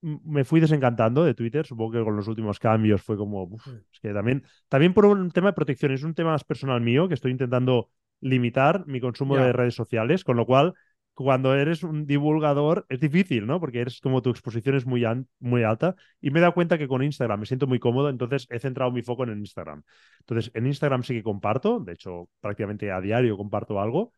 me 0.02 0.44
fui 0.44 0.60
desencantando 0.60 1.24
de 1.24 1.34
Twitter. 1.34 1.66
Supongo 1.66 1.92
que 1.92 2.04
con 2.04 2.16
los 2.16 2.28
últimos 2.28 2.58
cambios 2.58 3.02
fue 3.02 3.16
como. 3.16 3.56
es 3.92 4.00
que 4.00 4.12
también, 4.12 4.44
también 4.68 4.94
por 4.94 5.06
un 5.06 5.30
tema 5.30 5.48
de 5.48 5.54
protección, 5.54 5.92
es 5.92 6.02
un 6.02 6.14
tema 6.14 6.32
más 6.32 6.44
personal 6.44 6.80
mío 6.80 7.08
que 7.08 7.14
estoy 7.14 7.32
intentando 7.32 7.90
limitar 8.20 8.86
mi 8.86 9.00
consumo 9.00 9.36
de 9.36 9.52
redes 9.52 9.74
sociales, 9.74 10.24
con 10.24 10.36
lo 10.36 10.46
cual. 10.46 10.74
Cuando 11.12 11.54
eres 11.54 11.82
un 11.82 12.06
divulgador 12.06 12.86
es 12.88 12.98
difícil, 12.98 13.46
¿no? 13.46 13.60
Porque 13.60 13.80
eres 13.80 14.00
como 14.00 14.22
tu 14.22 14.30
exposición 14.30 14.76
es 14.76 14.86
muy, 14.86 15.04
muy 15.38 15.64
alta. 15.64 15.94
Y 16.18 16.30
me 16.30 16.38
he 16.38 16.40
dado 16.40 16.54
cuenta 16.54 16.78
que 16.78 16.88
con 16.88 17.02
Instagram 17.02 17.40
me 17.40 17.46
siento 17.46 17.66
muy 17.66 17.78
cómodo, 17.78 18.08
entonces 18.08 18.46
he 18.48 18.58
centrado 18.58 18.90
mi 18.90 19.02
foco 19.02 19.24
en 19.24 19.38
Instagram. 19.38 19.82
Entonces, 20.20 20.50
en 20.54 20.66
Instagram 20.66 21.02
sí 21.02 21.12
que 21.12 21.22
comparto, 21.22 21.80
de 21.80 21.92
hecho, 21.92 22.30
prácticamente 22.40 22.90
a 22.90 23.02
diario 23.02 23.36
comparto 23.36 23.80
algo, 23.80 24.14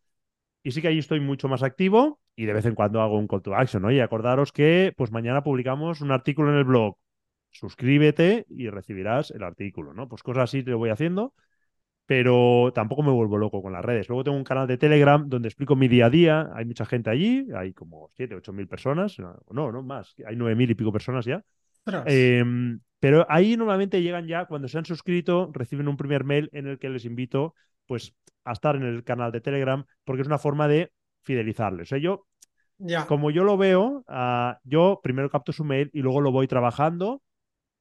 y 0.62 0.70
sí 0.70 0.80
que 0.80 0.88
ahí 0.88 0.98
estoy 0.98 1.20
mucho 1.20 1.48
más 1.48 1.62
activo 1.62 2.20
y 2.36 2.46
de 2.46 2.52
vez 2.52 2.64
en 2.66 2.74
cuando 2.74 3.02
hago 3.02 3.18
un 3.18 3.26
call 3.26 3.42
to 3.42 3.54
action, 3.54 3.82
¿no? 3.82 3.90
Y 3.90 4.00
acordaros 4.00 4.52
que 4.52 4.92
pues 4.96 5.10
mañana 5.10 5.42
publicamos 5.42 6.00
un 6.00 6.12
artículo 6.12 6.50
en 6.50 6.58
el 6.58 6.64
blog. 6.64 6.96
Suscríbete 7.50 8.46
y 8.48 8.70
recibirás 8.70 9.30
el 9.32 9.42
artículo, 9.42 9.92
¿no? 9.92 10.08
Pues 10.08 10.22
cosas 10.22 10.44
así 10.44 10.62
te 10.62 10.70
lo 10.70 10.78
voy 10.78 10.90
haciendo, 10.90 11.34
pero 12.06 12.72
tampoco 12.74 13.02
me 13.02 13.10
vuelvo 13.10 13.36
loco 13.36 13.60
con 13.60 13.72
las 13.72 13.84
redes. 13.84 14.08
Luego 14.08 14.24
tengo 14.24 14.36
un 14.36 14.44
canal 14.44 14.66
de 14.66 14.78
Telegram 14.78 15.28
donde 15.28 15.48
explico 15.48 15.76
mi 15.76 15.88
día 15.88 16.06
a 16.06 16.10
día. 16.10 16.50
Hay 16.54 16.64
mucha 16.64 16.86
gente 16.86 17.10
allí, 17.10 17.46
hay 17.54 17.74
como 17.74 18.10
7, 18.14 18.34
8 18.34 18.52
mil 18.52 18.68
personas. 18.68 19.18
No, 19.18 19.72
no 19.72 19.82
más, 19.82 20.14
hay 20.26 20.36
9 20.36 20.54
mil 20.54 20.70
y 20.70 20.74
pico 20.74 20.92
personas 20.92 21.26
ya. 21.26 21.44
Em, 22.06 22.80
pero 23.00 23.26
ahí 23.28 23.56
normalmente 23.56 24.00
llegan 24.00 24.26
ya, 24.26 24.46
cuando 24.46 24.68
se 24.68 24.78
han 24.78 24.84
suscrito, 24.84 25.50
reciben 25.52 25.88
un 25.88 25.96
primer 25.96 26.24
mail 26.24 26.48
en 26.52 26.68
el 26.68 26.78
que 26.78 26.88
les 26.88 27.04
invito 27.04 27.54
pues 27.86 28.14
a 28.44 28.52
estar 28.52 28.76
en 28.76 28.82
el 28.82 29.04
canal 29.04 29.32
de 29.32 29.40
Telegram 29.40 29.84
porque 30.04 30.22
es 30.22 30.28
una 30.28 30.38
forma 30.38 30.68
de 30.68 30.92
fidelizarles. 31.22 31.88
O 31.88 31.90
sea, 31.90 31.98
yo, 31.98 32.26
como 33.06 33.30
yo 33.30 33.44
lo 33.44 33.56
veo, 33.56 34.04
ah, 34.08 34.58
yo 34.64 35.00
primero 35.02 35.30
capto 35.30 35.52
su 35.52 35.64
mail 35.64 35.90
y 35.92 36.00
luego 36.00 36.20
lo 36.20 36.32
voy 36.32 36.48
trabajando, 36.48 37.22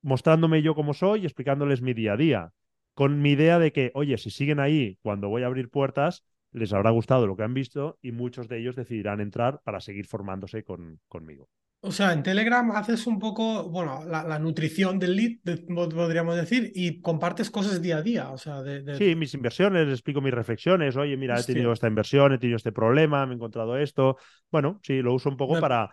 mostrándome 0.02 0.62
yo 0.62 0.76
cómo 0.76 0.94
soy 0.94 1.22
y 1.22 1.26
explicándoles 1.26 1.82
mi 1.82 1.94
día 1.94 2.14
a 2.14 2.18
día, 2.18 2.52
con 2.94 3.22
mi 3.22 3.32
idea 3.32 3.60
de 3.60 3.72
que, 3.72 3.92
oye, 3.94 4.18
si 4.18 4.30
siguen 4.30 4.60
ahí 4.60 4.98
cuando 5.02 5.30
voy 5.30 5.44
a 5.44 5.48
abrir 5.48 5.70
puertas, 5.70 6.24
les 6.52 6.74
habrá 6.74 6.92
gustado 6.92 7.28
lo 7.28 7.36
que 7.36 7.44
han 7.44 7.54
visto 7.54 7.98
y 8.02 8.12
muchos 8.12 8.48
de 8.48 8.60
ellos 8.60 8.76
decidirán 8.76 9.22
entrar 9.22 9.62
para 9.64 9.80
seguir 9.80 10.06
formándose 10.06 10.64
con, 10.64 11.00
conmigo. 11.08 11.50
O 11.84 11.92
sea, 11.92 12.14
en 12.14 12.22
Telegram 12.22 12.72
haces 12.74 13.08
un 13.08 13.18
poco, 13.18 13.68
bueno, 13.68 14.06
la, 14.06 14.38
nutrición 14.38 15.00
del 15.00 15.16
lead, 15.16 15.66
podríamos 15.68 16.36
decir, 16.36 16.72
y 16.76 17.02
compartes 17.02 17.50
cosas 17.50 17.82
día 17.82 17.98
a 17.98 18.02
día. 18.04 18.30
O 18.30 18.38
sea, 18.38 18.62
de, 18.62 18.96
Sí, 18.98 19.16
mis 19.16 19.34
inversiones, 19.34 19.90
explico 19.90 20.22
mis 20.22 20.34
reflexiones. 20.34 20.96
Oye, 20.96 21.18
mira, 21.18 21.40
he 21.40 21.44
tenido 21.44 21.74
esta 21.74 21.88
inversión, 21.88 22.34
he 22.34 22.38
tenido 22.38 22.58
este 22.58 22.72
problema, 22.72 23.26
me 23.26 23.34
he 23.34 23.36
encontrado 23.36 23.78
esto. 23.78 24.18
Bueno, 24.52 24.80
sí, 24.84 25.02
lo 25.02 25.16
uso 25.16 25.30
un 25.30 25.38
poco 25.38 25.60
para, 25.60 25.90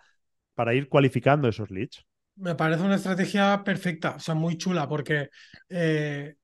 para 0.53 0.75
ir 0.75 0.89
cualificando 0.89 1.47
esos 1.47 1.71
leads. 1.71 2.05
Me 2.35 2.53
parece 2.53 2.83
una 2.83 2.95
estrategia 2.95 3.63
perfecta, 3.63 4.15
o 4.17 4.19
sea, 4.19 4.35
muy 4.35 4.57
chula, 4.57 4.87
porque 4.87 5.29
eh, 5.69 6.35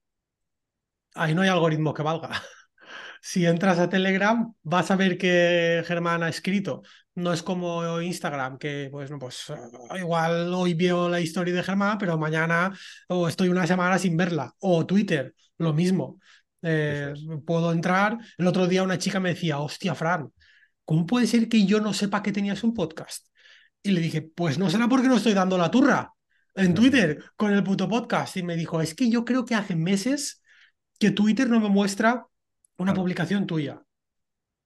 ahí 1.13 1.35
no 1.35 1.43
hay 1.43 1.49
algoritmo 1.49 1.93
que 1.93 2.01
valga 2.01 2.31
si 3.21 3.45
entras 3.45 3.79
a 3.79 3.89
Telegram, 3.89 4.53
vas 4.63 4.91
a 4.91 4.95
ver 4.95 5.17
que 5.17 5.83
Germán 5.85 6.23
ha 6.23 6.29
escrito. 6.29 6.81
No 7.16 7.32
es 7.32 7.41
como 7.41 8.01
Instagram, 8.01 8.57
que 8.57 8.89
pues 8.91 9.09
no, 9.09 9.18
pues 9.18 9.49
eh, 9.49 9.99
igual 9.99 10.53
hoy 10.53 10.74
veo 10.74 11.07
la 11.07 11.22
historia 11.22 11.53
de 11.53 11.63
Germán, 11.63 11.97
pero 11.97 12.18
mañana 12.18 12.78
o 13.07 13.30
estoy 13.30 13.47
una 13.47 13.66
semana 13.66 13.97
sin 13.97 14.18
verla. 14.18 14.53
O 14.59 14.86
Twitter, 14.86 15.34
lo 15.57 15.74
mismo. 15.74 16.20
Eh, 16.61 17.13
puedo 17.45 17.72
entrar. 17.72 18.18
El 18.38 18.47
otro 18.47 18.68
día 18.68 18.84
una 18.84 18.97
chica 18.97 19.22
me 19.22 19.30
decía, 19.30 19.59
hostia, 19.59 19.95
Fran, 19.95 20.30
¿cómo 20.84 21.05
puede 21.05 21.28
ser 21.28 21.47
que 21.47 21.66
yo 21.66 21.80
no 21.80 21.93
sepa 21.93 22.22
que 22.22 22.34
tenías 22.34 22.63
un 22.63 22.74
podcast? 22.74 23.28
Y 23.82 23.91
le 23.91 24.01
dije, 24.01 24.22
pues 24.22 24.57
no 24.57 24.70
será 24.70 24.89
porque 24.89 25.07
no 25.07 25.16
estoy 25.16 25.34
dando 25.34 25.57
la 25.57 25.72
turra 25.72 26.11
en 26.53 26.74
Twitter 26.74 27.24
con 27.38 27.53
el 27.53 27.63
puto 27.63 27.88
podcast. 27.88 28.36
Y 28.38 28.43
me 28.43 28.57
dijo, 28.57 28.82
es 28.82 28.93
que 28.93 29.09
yo 29.09 29.24
creo 29.24 29.45
que 29.45 29.55
hace 29.55 29.76
meses 29.76 30.41
que 30.99 31.11
Twitter 31.11 31.49
no 31.49 31.61
me 31.61 31.70
muestra 31.70 32.26
una 32.78 32.93
publicación 32.93 33.45
tuya. 33.47 33.82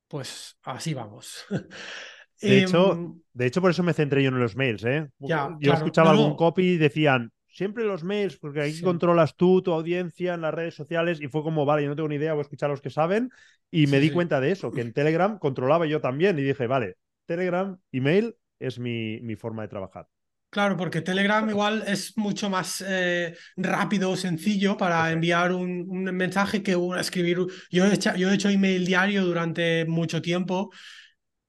Pues 0.07 0.57
así 0.63 0.93
vamos. 0.95 1.45
De, 2.41 2.63
hecho, 2.63 2.93
em, 2.93 3.21
de 3.33 3.45
hecho, 3.45 3.61
por 3.61 3.71
eso 3.71 3.83
me 3.83 3.93
centré 3.93 4.23
yo 4.23 4.29
en 4.29 4.39
los 4.39 4.55
mails. 4.55 4.83
¿eh? 4.85 5.07
yo 5.19 5.73
escuchaba 5.73 6.11
algún 6.11 6.35
copy 6.35 6.63
y 6.63 6.77
decían, 6.77 7.31
siempre 7.47 7.83
los 7.83 8.03
mails, 8.03 8.37
porque 8.37 8.61
ahí 8.61 8.81
controlas 8.81 9.35
tú, 9.35 9.61
tu 9.61 9.73
audiencia 9.73 10.33
en 10.33 10.41
las 10.41 10.53
redes 10.53 10.75
sociales, 10.75 11.19
y 11.21 11.27
fue 11.27 11.43
como, 11.43 11.65
vale, 11.65 11.83
yo 11.83 11.89
no 11.89 11.95
tengo 11.95 12.09
ni 12.09 12.15
idea, 12.15 12.33
voy 12.33 12.39
a 12.39 12.43
escuchar 12.43 12.69
a 12.69 12.73
los 12.73 12.81
que 12.81 12.89
saben, 12.89 13.31
y 13.71 13.87
me 13.87 13.99
di 13.99 14.11
cuenta 14.11 14.39
de 14.39 14.51
eso, 14.51 14.71
que 14.71 14.81
en 14.81 14.93
Telegram 14.93 15.37
controlaba 15.37 15.85
yo 15.85 15.99
también, 15.99 16.39
y 16.39 16.43
dije, 16.43 16.67
vale, 16.67 16.95
Telegram, 17.25 17.77
email 17.91 18.35
es 18.59 18.79
mi, 18.79 19.19
mi 19.21 19.35
forma 19.35 19.63
de 19.63 19.67
trabajar. 19.67 20.07
Claro, 20.51 20.77
porque 20.77 21.01
Telegram 21.01 21.47
igual 21.47 21.83
es 21.85 22.17
mucho 22.17 22.49
más 22.49 22.83
eh, 22.87 23.35
rápido, 23.55 24.15
sencillo 24.15 24.77
para 24.77 25.11
enviar 25.11 25.51
un, 25.51 25.85
mensaje 26.05 26.63
que 26.63 26.75
escribir. 26.97 27.45
Yo 27.69 27.85
he, 27.85 27.93
hecho, 27.93 28.15
yo 28.15 28.31
he 28.31 28.33
hecho 28.33 28.49
email 28.49 28.83
diario 28.83 29.25
durante 29.25 29.85
mucho 29.85 30.23
tiempo 30.23 30.71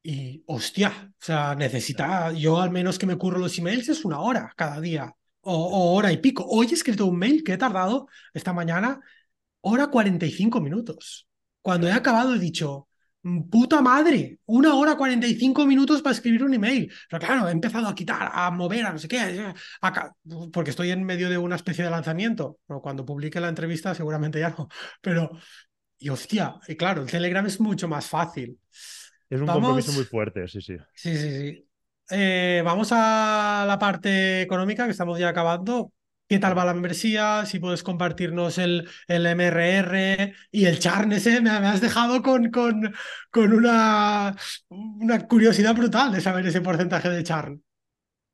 y 0.03 0.43
hostia, 0.47 1.13
o 1.13 1.25
sea, 1.25 1.55
necesita, 1.55 2.33
yo 2.33 2.61
al 2.61 2.71
menos 2.71 2.99
que 2.99 3.07
me 3.07 3.17
curro 3.17 3.39
los 3.39 3.59
emails 3.59 3.89
es 3.89 4.05
una 4.05 4.21
hora 4.21 4.53
cada 4.57 4.81
día 4.81 5.15
o, 5.43 5.55
o 5.55 5.95
hora 5.95 6.13
y 6.13 6.19
pico. 6.19 6.45
Hoy 6.49 6.69
he 6.71 6.75
escrito 6.75 7.07
un 7.07 7.19
mail 7.19 7.45
que 7.45 7.53
he 7.55 7.59
tardado 7.59 8.09
esta 8.33 8.53
mañana 8.53 9.01
hora 9.61 9.89
45 9.89 10.61
minutos. 10.61 11.29
Cuando 11.63 11.87
he 11.87 11.93
acabado 11.93 12.35
he 12.35 12.39
dicho, 12.39 12.89
puta 13.51 13.83
madre, 13.83 14.39
una 14.47 14.75
hora 14.75 14.97
45 14.97 15.67
minutos 15.67 16.03
para 16.03 16.15
escribir 16.15 16.45
un 16.45 16.55
email. 16.55 16.91
Pero 17.09 17.27
claro, 17.27 17.49
he 17.49 17.53
empezado 17.53 17.87
a 17.89 17.95
quitar, 17.95 18.31
a 18.33 18.51
mover, 18.51 18.87
a 18.87 18.93
no 18.93 18.99
sé 18.99 19.09
qué, 19.09 19.53
porque 20.53 20.71
estoy 20.71 20.91
en 20.91 21.05
medio 21.05 21.29
de 21.29 21.39
una 21.39 21.57
especie 21.57 21.85
de 21.85 21.91
lanzamiento. 21.91 22.59
cuando 22.83 23.05
publique 23.05 23.41
la 23.41 23.49
entrevista 23.49 23.95
seguramente 23.95 24.41
ya 24.41 24.51
no. 24.51 24.69
Pero, 25.01 25.31
y 25.99 26.09
hostia, 26.09 26.57
y 26.67 26.77
claro, 26.77 27.03
el 27.03 27.11
Telegram 27.11 27.47
es 27.47 27.61
mucho 27.61 27.89
más 27.89 28.07
fácil. 28.07 28.59
Es 29.31 29.41
un 29.41 29.47
compromiso 29.47 29.93
muy 29.93 30.05
fuerte, 30.05 30.47
sí, 30.49 30.61
sí. 30.61 30.77
Sí, 30.93 31.17
sí, 31.17 31.31
sí. 31.31 31.67
Eh, 32.11 32.63
vamos 32.65 32.91
a 32.93 33.65
la 33.67 33.79
parte 33.79 34.43
económica, 34.43 34.85
que 34.85 34.91
estamos 34.91 35.19
ya 35.19 35.29
acabando. 35.29 35.93
¿Qué 36.29 36.39
tal 36.39 36.57
va 36.57 36.65
la 36.65 36.75
membresía? 36.75 37.45
Si 37.47 37.61
puedes 37.61 37.83
compartirnos 37.83 38.59
el, 38.59 38.89
el 39.07 39.27
MRR 39.27 40.33
y 40.51 40.65
el 40.67 40.79
charn 40.81 41.13
ese, 41.13 41.41
me, 41.41 41.51
has 41.51 41.81
dejado 41.81 42.23
con, 42.23 42.51
con, 42.51 42.93
con 43.31 43.53
una, 43.53 44.37
una, 44.69 45.27
curiosidad 45.27 45.75
brutal 45.75 46.13
de 46.13 46.21
saber 46.21 46.47
ese 46.47 46.61
porcentaje 46.61 47.09
de 47.09 47.25
charn. 47.25 47.63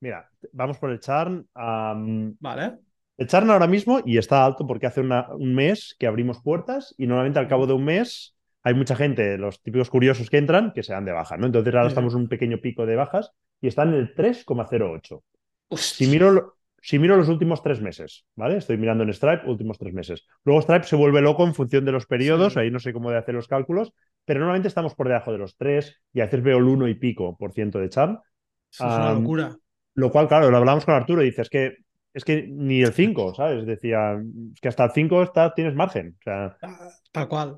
Mira, 0.01 0.31
vamos 0.53 0.79
por 0.79 0.91
el 0.91 1.01
charn. 1.01 1.47
vale. 1.55 2.79
El 3.19 3.27
charn 3.27 3.51
ahora 3.51 3.67
mismo, 3.67 4.01
y 4.05 4.19
está 4.19 4.45
alto 4.45 4.67
porque 4.67 4.87
hace 4.87 5.01
un 5.01 5.55
mes 5.55 5.97
que 5.99 6.07
abrimos 6.07 6.43
puertas 6.43 6.95
y 6.99 7.07
normalmente 7.07 7.39
al 7.39 7.49
cabo 7.49 7.67
de 7.67 7.73
un 7.73 7.85
mes 7.85 8.36
hay 8.67 8.75
mucha 8.75 8.97
gente, 8.97 9.39
los 9.39 9.63
típicos 9.63 9.91
curiosos 9.91 10.29
que 10.29 10.39
entran, 10.39 10.73
que 10.75 10.83
se 10.83 10.93
dan 10.93 11.05
de 11.05 11.13
baja, 11.13 11.37
¿no? 11.37 11.47
Entonces 11.47 11.73
ahora 11.73 11.87
estamos 11.87 12.15
en 12.15 12.23
un 12.23 12.29
pequeño 12.29 12.59
pico 12.59 12.85
de 12.85 12.97
bajas 12.97 13.31
y 13.61 13.69
están 13.69 13.91
en 13.91 13.95
el 14.01 14.13
3,08. 14.17 15.23
Si 15.77 16.09
miro, 16.09 16.57
si 16.83 16.99
miro 16.99 17.17
los 17.17 17.29
últimos 17.29 17.63
tres 17.63 17.81
meses, 17.81 18.27
¿vale? 18.35 18.57
Estoy 18.57 18.77
mirando 18.77 19.05
en 19.05 19.13
Stripe, 19.15 19.47
últimos 19.47 19.79
tres 19.79 19.95
meses. 19.95 20.27
Luego 20.45 20.63
Stripe 20.63 20.83
se 20.85 20.97
vuelve 20.97 21.23
loco 21.23 21.45
en 21.47 21.55
función 21.55 21.85
de 21.85 21.93
los 21.93 22.07
periodos, 22.07 22.55
Sí. 22.55 22.59
ahí 22.59 22.73
no 22.73 22.81
sé 22.81 22.93
cómo 22.93 23.13
de 23.13 23.19
hacer 23.19 23.37
los 23.37 23.47
cálculos, 23.47 23.93
pero 24.25 24.41
normalmente 24.41 24.67
estamos 24.67 24.97
por 24.97 25.07
debajo 25.07 25.31
de 25.31 25.39
los 25.39 25.57
tres 25.57 26.01
y 26.13 26.21
a 26.21 26.25
veces 26.25 26.43
veo 26.43 26.59
el 26.59 26.65
uno 26.65 26.89
y 26.89 26.95
pico 26.97 27.37
por 27.39 27.53
ciento 27.53 27.79
de. 27.79 27.87
Eso 27.87 28.21
es 28.73 28.81
una 28.81 29.13
locura. 29.13 29.57
Lo 29.95 30.11
cual, 30.11 30.27
claro, 30.27 30.51
lo 30.51 30.57
hablamos 30.57 30.85
con 30.85 30.95
Arturo 30.95 31.23
y 31.23 31.27
dice, 31.27 31.43
es 31.43 31.51
que, 31.51 31.77
es 32.13 32.25
que 32.25 32.47
ni 32.49 32.83
el 32.83 32.93
5, 32.93 33.33
¿sabes? 33.35 33.65
Decía, 33.65 34.15
es 34.53 34.61
que 34.61 34.69
hasta 34.69 34.85
el 34.87 34.91
5 34.91 35.23
está, 35.23 35.55
tienes 35.55 35.75
margen. 35.75 36.17
O 36.19 36.23
sea, 36.25 36.57
Ah, 36.63 36.91
Tal 37.13 37.29
cual. 37.29 37.57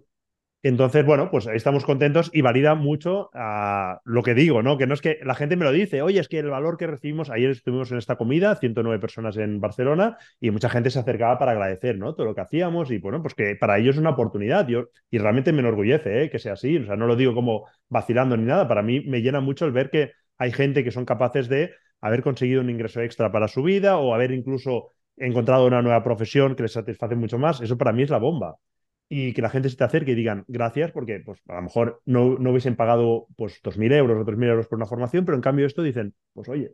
Entonces, 0.62 1.06
bueno, 1.06 1.30
pues 1.30 1.46
estamos 1.46 1.84
contentos 1.84 2.30
y 2.32 2.40
valida 2.40 2.74
mucho 2.74 3.30
ah, 3.32 4.00
lo 4.04 4.24
que 4.24 4.34
digo, 4.34 4.60
¿no? 4.60 4.76
Que 4.76 4.88
no 4.88 4.94
es 4.94 5.00
que 5.00 5.20
la 5.22 5.36
gente 5.36 5.56
me 5.56 5.64
lo 5.64 5.70
dice, 5.70 6.02
oye, 6.02 6.18
es 6.18 6.28
que 6.28 6.40
el 6.40 6.50
valor 6.50 6.76
que 6.76 6.88
recibimos, 6.88 7.30
ayer 7.30 7.50
estuvimos 7.50 7.92
en 7.92 7.98
esta 7.98 8.16
comida, 8.16 8.56
109 8.56 9.00
personas 9.00 9.36
en 9.36 9.60
Barcelona, 9.60 10.18
y 10.40 10.50
mucha 10.50 10.68
gente 10.68 10.90
se 10.90 10.98
acercaba 10.98 11.38
para 11.38 11.52
agradecer, 11.52 11.96
¿no? 11.96 12.14
Todo 12.14 12.26
lo 12.26 12.34
que 12.34 12.40
hacíamos 12.40 12.90
y, 12.90 12.98
bueno, 12.98 13.22
pues 13.22 13.34
que 13.34 13.54
para 13.54 13.78
ellos 13.78 13.94
es 13.96 14.00
una 14.00 14.10
oportunidad. 14.10 14.66
Yo, 14.66 14.86
y 15.10 15.18
realmente 15.18 15.52
me 15.52 15.60
enorgullece, 15.60 16.24
¿eh? 16.24 16.30
Que 16.30 16.40
sea 16.40 16.54
así. 16.54 16.76
O 16.78 16.86
sea, 16.86 16.96
no 16.96 17.06
lo 17.06 17.14
digo 17.14 17.34
como 17.34 17.66
vacilando 17.88 18.36
ni 18.36 18.44
nada. 18.44 18.66
Para 18.66 18.82
mí 18.82 19.00
me 19.00 19.22
llena 19.22 19.40
mucho 19.40 19.64
el 19.64 19.72
ver 19.72 19.90
que 19.90 20.12
hay 20.38 20.50
gente 20.50 20.82
que 20.82 20.90
son 20.90 21.04
capaces 21.04 21.48
de 21.48 21.70
haber 22.00 22.22
conseguido 22.22 22.62
un 22.62 22.70
ingreso 22.70 23.00
extra 23.00 23.30
para 23.30 23.46
su 23.46 23.62
vida 23.62 23.98
o 23.98 24.12
haber 24.12 24.32
incluso 24.32 24.92
encontrado 25.16 25.66
una 25.66 25.82
nueva 25.82 26.02
profesión 26.02 26.56
que 26.56 26.64
les 26.64 26.72
satisface 26.72 27.14
mucho 27.14 27.38
más. 27.38 27.60
Eso 27.60 27.78
para 27.78 27.92
mí 27.92 28.02
es 28.02 28.10
la 28.10 28.18
bomba 28.18 28.56
y 29.08 29.32
que 29.32 29.42
la 29.42 29.50
gente 29.50 29.68
se 29.70 29.76
te 29.76 29.84
acerque 29.84 30.12
y 30.12 30.14
digan 30.14 30.44
gracias, 30.48 30.92
porque 30.92 31.20
pues, 31.20 31.40
a 31.48 31.56
lo 31.56 31.62
mejor 31.62 32.02
no, 32.04 32.38
no 32.38 32.50
hubiesen 32.50 32.76
pagado 32.76 33.26
pues 33.36 33.62
2.000 33.62 33.92
euros 33.92 34.18
o 34.20 34.24
3.000 34.24 34.50
euros 34.50 34.66
por 34.66 34.76
una 34.76 34.86
formación, 34.86 35.24
pero 35.24 35.36
en 35.36 35.42
cambio 35.42 35.66
esto 35.66 35.82
dicen, 35.82 36.14
pues 36.34 36.48
oye, 36.48 36.72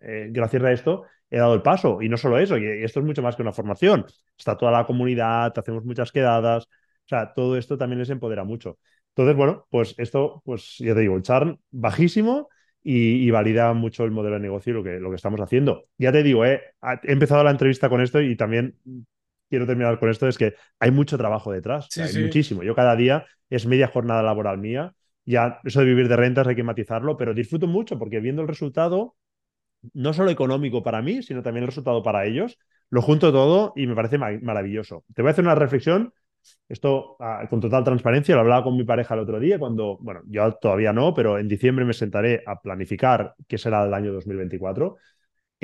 eh, 0.00 0.28
gracias 0.30 0.62
a 0.62 0.72
esto 0.72 1.04
he 1.30 1.38
dado 1.38 1.54
el 1.54 1.62
paso. 1.62 2.02
Y 2.02 2.08
no 2.08 2.16
solo 2.16 2.38
eso, 2.38 2.58
y, 2.58 2.66
esto 2.84 3.00
es 3.00 3.06
mucho 3.06 3.22
más 3.22 3.36
que 3.36 3.42
una 3.42 3.52
formación. 3.52 4.06
Está 4.36 4.56
toda 4.56 4.72
la 4.72 4.86
comunidad, 4.86 5.52
hacemos 5.58 5.84
muchas 5.84 6.12
quedadas, 6.12 6.64
o 6.66 7.08
sea, 7.08 7.32
todo 7.32 7.56
esto 7.56 7.78
también 7.78 8.00
les 8.00 8.10
empodera 8.10 8.44
mucho. 8.44 8.78
Entonces, 9.08 9.36
bueno, 9.36 9.66
pues 9.70 9.94
esto, 9.98 10.42
pues 10.44 10.76
ya 10.78 10.94
te 10.94 11.00
digo, 11.00 11.16
el 11.16 11.22
charm 11.22 11.58
bajísimo 11.70 12.48
y, 12.82 13.26
y 13.26 13.30
valida 13.30 13.72
mucho 13.74 14.04
el 14.04 14.10
modelo 14.10 14.36
de 14.36 14.42
negocio 14.42 14.72
y 14.72 14.74
lo 14.74 14.82
que, 14.82 15.00
lo 15.00 15.10
que 15.10 15.16
estamos 15.16 15.40
haciendo. 15.40 15.84
Ya 15.98 16.12
te 16.12 16.22
digo, 16.22 16.44
eh, 16.44 16.60
he 17.02 17.12
empezado 17.12 17.44
la 17.44 17.50
entrevista 17.50 17.88
con 17.88 18.00
esto 18.00 18.20
y 18.20 18.36
también 18.36 18.76
quiero 19.52 19.66
terminar 19.66 19.98
con 20.00 20.10
esto, 20.10 20.28
es 20.28 20.38
que 20.38 20.54
hay 20.80 20.90
mucho 20.90 21.18
trabajo 21.18 21.52
detrás, 21.52 21.92
Sí, 21.96 22.02
hay 22.02 22.14
sí. 22.14 22.20
muchísimo. 22.20 22.62
Yo 22.64 22.74
cada 22.74 22.96
día 22.96 23.26
es 23.50 23.66
media 23.66 23.88
jornada 23.88 24.22
laboral 24.22 24.58
mía. 24.58 24.94
Ya 25.24 25.60
eso 25.64 25.80
de 25.80 25.86
vivir 25.86 26.08
de 26.08 26.16
rentas 26.16 26.46
hay 26.48 26.56
que 26.56 26.64
matizarlo, 26.64 27.16
pero 27.16 27.34
disfruto 27.34 27.66
mucho 27.68 27.98
porque 27.98 28.20
viendo 28.20 28.42
el 28.42 28.48
resultado, 28.48 29.16
no 29.94 30.12
solo 30.12 30.30
económico 30.30 30.82
para 30.82 31.02
mí, 31.02 31.22
sino 31.22 31.42
también 31.42 31.64
el 31.64 31.68
resultado 31.68 32.02
para 32.02 32.24
ellos, 32.26 32.58
lo 32.90 33.02
junto 33.02 33.32
todo 33.32 33.72
y 33.76 33.86
me 33.86 33.94
parece 33.94 34.18
ma- 34.18 34.38
maravilloso. 34.42 35.04
Te 35.14 35.22
voy 35.22 35.30
a 35.30 35.32
hacer 35.32 35.44
una 35.44 35.54
reflexión, 35.54 36.12
esto 36.68 37.16
ah, 37.20 37.46
con 37.50 37.60
total 37.60 37.84
transparencia, 37.84 38.34
lo 38.34 38.42
hablaba 38.42 38.64
con 38.64 38.76
mi 38.76 38.84
pareja 38.84 39.14
el 39.14 39.20
otro 39.20 39.40
día, 39.40 39.58
cuando, 39.58 39.98
bueno, 40.00 40.22
yo 40.26 40.52
todavía 40.54 40.92
no, 40.92 41.14
pero 41.14 41.38
en 41.38 41.48
diciembre 41.48 41.84
me 41.84 41.92
sentaré 41.94 42.42
a 42.46 42.60
planificar 42.60 43.34
qué 43.48 43.58
será 43.58 43.84
el 43.84 43.94
año 43.94 44.12
2024. 44.12 44.96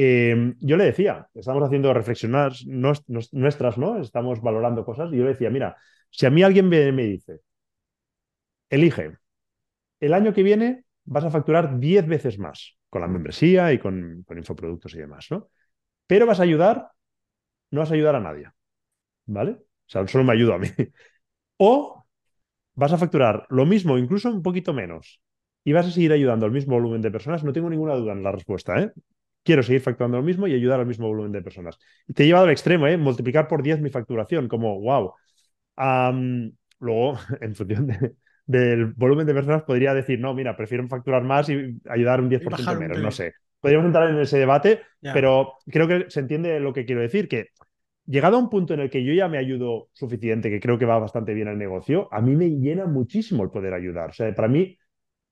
Eh, 0.00 0.54
yo 0.60 0.76
le 0.76 0.84
decía, 0.84 1.28
estamos 1.34 1.62
haciendo 1.64 1.92
reflexionar 1.92 2.52
nos- 2.66 3.08
nos- 3.08 3.32
nuestras, 3.34 3.78
¿no? 3.78 4.00
Estamos 4.00 4.40
valorando 4.40 4.84
cosas 4.84 5.12
y 5.12 5.16
yo 5.16 5.24
le 5.24 5.30
decía, 5.30 5.50
mira, 5.50 5.76
si 6.10 6.26
a 6.26 6.30
mí 6.30 6.42
alguien 6.44 6.68
me, 6.68 6.92
me 6.92 7.02
dice, 7.04 7.40
elige, 8.70 9.18
el 10.00 10.14
año 10.14 10.34
que 10.34 10.44
viene 10.44 10.84
vas 11.06 11.24
a 11.24 11.30
facturar 11.30 11.80
10 11.80 12.06
veces 12.08 12.38
más 12.38 12.76
con 12.90 13.02
la 13.02 13.08
membresía 13.08 13.72
y 13.74 13.80
con, 13.80 14.24
con 14.26 14.38
infoproductos 14.38 14.94
y 14.94 14.98
demás, 14.98 15.28
¿no? 15.30 15.50
Pero 16.06 16.26
vas 16.26 16.40
a 16.40 16.44
ayudar, 16.44 16.90
no 17.72 17.80
vas 17.80 17.90
a 17.90 17.94
ayudar 17.94 18.16
a 18.16 18.20
nadie, 18.20 18.50
¿vale? 19.26 19.52
O 19.52 19.60
sea, 19.90 20.06
solo 20.08 20.24
me 20.24 20.32
ayudo 20.34 20.54
a 20.54 20.58
mí. 20.58 20.68
O 21.58 22.04
vas 22.74 22.92
a 22.92 22.98
facturar 22.98 23.46
lo 23.50 23.66
mismo, 23.66 23.98
incluso 23.98 24.30
un 24.30 24.42
poquito 24.42 24.74
menos, 24.74 25.22
y 25.64 25.72
vas 25.72 25.86
a 25.86 25.92
seguir 25.92 26.12
ayudando 26.12 26.46
al 26.46 26.52
mismo 26.52 26.74
volumen 26.76 27.02
de 27.02 27.10
personas, 27.10 27.44
no 27.44 27.52
tengo 27.52 27.70
ninguna 27.70 27.94
duda 27.96 28.12
en 28.14 28.22
la 28.24 28.32
respuesta, 28.32 28.80
¿eh? 28.82 28.92
Quiero 29.44 29.62
seguir 29.62 29.80
facturando 29.80 30.18
lo 30.18 30.22
mismo 30.22 30.46
y 30.46 30.54
ayudar 30.54 30.80
al 30.80 30.86
mismo 30.86 31.08
volumen 31.08 31.32
de 31.32 31.42
personas. 31.42 31.78
Y 32.06 32.12
te 32.12 32.24
he 32.24 32.26
llevado 32.26 32.44
al 32.46 32.52
extremo, 32.52 32.86
¿eh? 32.86 32.96
Multiplicar 32.98 33.48
por 33.48 33.62
10 33.62 33.80
mi 33.80 33.90
facturación, 33.90 34.48
como, 34.48 34.78
wow. 34.80 35.14
Am, 35.76 36.52
luego, 36.80 37.18
en 37.40 37.54
función 37.54 37.86
de- 37.86 38.14
del 38.46 38.86
volumen 38.94 39.26
de 39.26 39.34
personas, 39.34 39.62
podría 39.64 39.94
decir, 39.94 40.20
no, 40.20 40.34
mira, 40.34 40.56
prefiero 40.56 40.86
facturar 40.88 41.22
más 41.22 41.48
y 41.50 41.78
ayudar 41.88 42.20
un 42.20 42.28
10% 42.30 42.74
bajar 42.74 42.76
un 42.76 42.80
menos, 42.80 42.98
no 43.00 43.10
sé. 43.10 43.34
Podríamos 43.60 43.86
entrar 43.86 44.10
en 44.10 44.18
ese 44.20 44.38
debate, 44.38 44.82
Ya. 45.02 45.12
pero 45.12 45.54
creo 45.70 45.88
que 45.88 46.06
se 46.10 46.20
entiende 46.20 46.58
lo 46.60 46.72
que 46.72 46.84
quiero 46.86 47.00
decir, 47.02 47.28
que 47.28 47.48
llegado 48.06 48.36
a 48.36 48.40
un 48.40 48.50
punto 48.50 48.74
en 48.74 48.80
el 48.80 48.90
que 48.90 49.04
yo 49.04 49.12
ya 49.14 49.28
me 49.28 49.38
ayudo 49.38 49.90
suficiente, 49.94 50.50
que 50.50 50.60
creo 50.60 50.78
que 50.78 50.86
va 50.86 50.98
bastante 51.00 51.34
bien 51.34 51.48
el 51.48 51.58
negocio, 51.58 52.08
a 52.12 52.22
mí 52.22 52.36
me 52.36 52.48
llena 52.50 52.86
muchísimo 52.86 53.44
el 53.44 53.50
poder 53.50 53.74
ayudar. 53.74 54.10
O 54.10 54.14
sea, 54.14 54.34
para 54.34 54.48
mí 54.48 54.77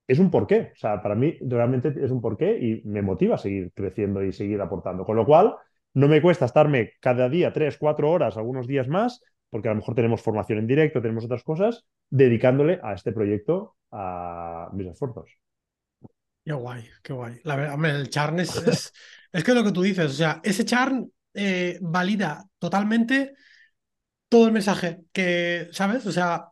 es 0.07 0.19
un 0.19 0.31
porqué. 0.31 0.73
O 0.75 0.79
sea, 0.79 1.03
para 1.03 1.15
mí 1.15 1.37
realmente 1.41 1.95
es 2.03 2.11
un 2.11 2.21
porqué 2.21 2.59
y 2.59 2.83
me 2.89 3.03
motiva 3.03 3.37
a 3.37 3.39
seguir 3.39 3.73
creciendo 3.75 4.23
y 4.23 4.33
seguir 4.33 4.61
aportando. 4.61 5.05
Con 5.05 5.17
lo 5.17 5.27
cual, 5.27 5.55
no 5.95 6.09
me 6.09 6.21
cuesta 6.21 6.45
estarme 6.45 6.93
cada 7.01 7.29
día 7.29 7.53
tres, 7.53 7.79
cuatro 7.79 8.11
horas, 8.11 8.37
algunos 8.37 8.67
días 8.67 8.89
más, 8.89 9.23
porque 9.51 9.69
a 9.69 9.73
lo 9.73 9.77
mejor 9.77 9.95
tenemos 9.95 10.21
formación 10.23 10.59
en 10.59 10.67
directo, 10.67 11.01
tenemos 11.01 11.25
otras 11.25 11.43
cosas, 11.43 11.87
dedicándole 12.11 12.81
a 12.83 12.93
este 12.93 13.13
proyecto 13.13 13.77
a 13.91 14.69
mis 14.73 14.89
esfuerzos. 14.89 15.39
Qué 16.45 16.53
guay, 16.53 16.85
qué 17.03 17.13
guay. 17.13 17.41
La 17.45 17.57
verdad, 17.57 17.97
el 17.97 18.11
charn 18.11 18.41
es, 18.41 18.93
es, 19.33 19.45
que 19.45 19.55
lo 19.55 19.65
que 19.65 19.73
tú 19.73 19.83
dices, 19.83 20.07
o 20.07 20.15
sea, 20.15 20.41
ese 20.45 20.65
charn 20.65 21.11
eh, 21.35 21.79
valida 21.81 22.45
totalmente 22.59 23.35
todo 24.29 24.47
el 24.47 24.53
mensaje 24.53 25.01
que, 25.13 25.69
¿sabes? 25.73 26.07
O 26.07 26.13
sea, 26.13 26.49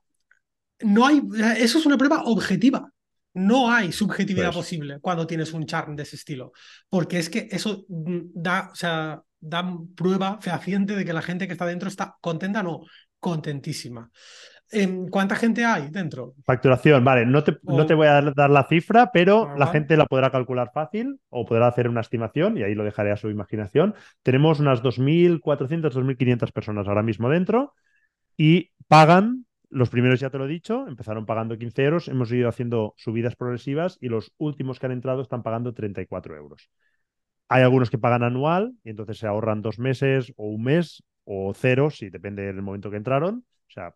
no 0.80 1.06
hay, 1.06 1.22
eso 1.58 1.78
es 1.78 1.86
una 1.86 1.98
prueba 1.98 2.22
objetiva. 2.24 2.93
No 3.34 3.70
hay 3.70 3.92
subjetividad 3.92 4.46
Pues. 4.46 4.56
posible 4.56 4.98
cuando 5.00 5.26
tienes 5.26 5.52
un 5.52 5.66
charm 5.66 5.96
de 5.96 6.04
ese 6.04 6.16
estilo, 6.16 6.52
porque 6.88 7.18
es 7.18 7.28
que 7.28 7.48
eso 7.50 7.84
da, 7.88 8.70
o 8.72 8.74
sea, 8.74 9.20
da 9.40 9.76
prueba 9.94 10.38
fehaciente 10.40 10.96
de 10.96 11.04
que 11.04 11.12
la 11.12 11.22
gente 11.22 11.46
que 11.46 11.52
está 11.52 11.66
dentro 11.66 11.88
está 11.88 12.16
contenta, 12.20 12.62
no, 12.62 12.82
contentísima. 13.18 14.10
Em, 14.70 15.08
¿Cuánta 15.08 15.36
gente 15.36 15.64
hay 15.64 15.88
dentro? 15.90 16.34
Facturación, 16.44 17.04
vale, 17.04 17.26
no 17.26 17.44
te, 17.44 17.58
no 17.62 17.86
te 17.86 17.94
voy 17.94 18.06
a 18.06 18.22
dar, 18.22 18.50
la 18.50 18.66
cifra, 18.66 19.10
pero 19.12 19.48
Ah, 19.50 19.54
la 19.58 19.66
gente 19.66 19.96
la 19.96 20.06
podrá 20.06 20.30
calcular 20.30 20.70
fácil 20.72 21.20
o 21.28 21.44
podrá 21.44 21.68
hacer 21.68 21.88
una 21.88 22.00
estimación 22.00 22.56
y 22.56 22.62
ahí 22.62 22.74
lo 22.74 22.82
dejaré 22.82 23.12
a 23.12 23.16
su 23.16 23.28
imaginación. 23.30 23.94
Tenemos 24.22 24.60
unas 24.60 24.82
2.400, 24.82 25.94
2.500 25.94 26.50
personas 26.52 26.88
ahora 26.88 27.02
mismo 27.02 27.28
dentro 27.28 27.74
y 28.36 28.70
pagan, 28.88 29.46
los 29.74 29.90
primeros 29.90 30.20
ya 30.20 30.30
te 30.30 30.38
lo 30.38 30.46
he 30.46 30.48
dicho, 30.48 30.86
empezaron 30.88 31.26
pagando 31.26 31.58
15 31.58 31.84
euros, 31.84 32.08
hemos 32.08 32.32
ido 32.32 32.48
haciendo 32.48 32.94
subidas 32.96 33.36
progresivas 33.36 33.98
y 34.00 34.08
los 34.08 34.32
últimos 34.38 34.78
que 34.78 34.86
han 34.86 34.92
entrado 34.92 35.22
están 35.22 35.42
pagando 35.42 35.74
34 35.74 36.36
euros. 36.36 36.70
Hay 37.48 37.62
algunos 37.62 37.90
que 37.90 37.98
pagan 37.98 38.22
anual 38.22 38.74
y 38.84 38.90
entonces 38.90 39.18
se 39.18 39.26
ahorran 39.26 39.62
dos 39.62 39.78
meses 39.78 40.32
o 40.36 40.48
un 40.48 40.64
mes 40.64 41.02
o 41.24 41.52
cero, 41.54 41.90
si 41.90 42.10
depende 42.10 42.42
del 42.42 42.62
momento 42.62 42.90
que 42.90 42.96
entraron. 42.96 43.44
O 43.68 43.70
sea, 43.70 43.94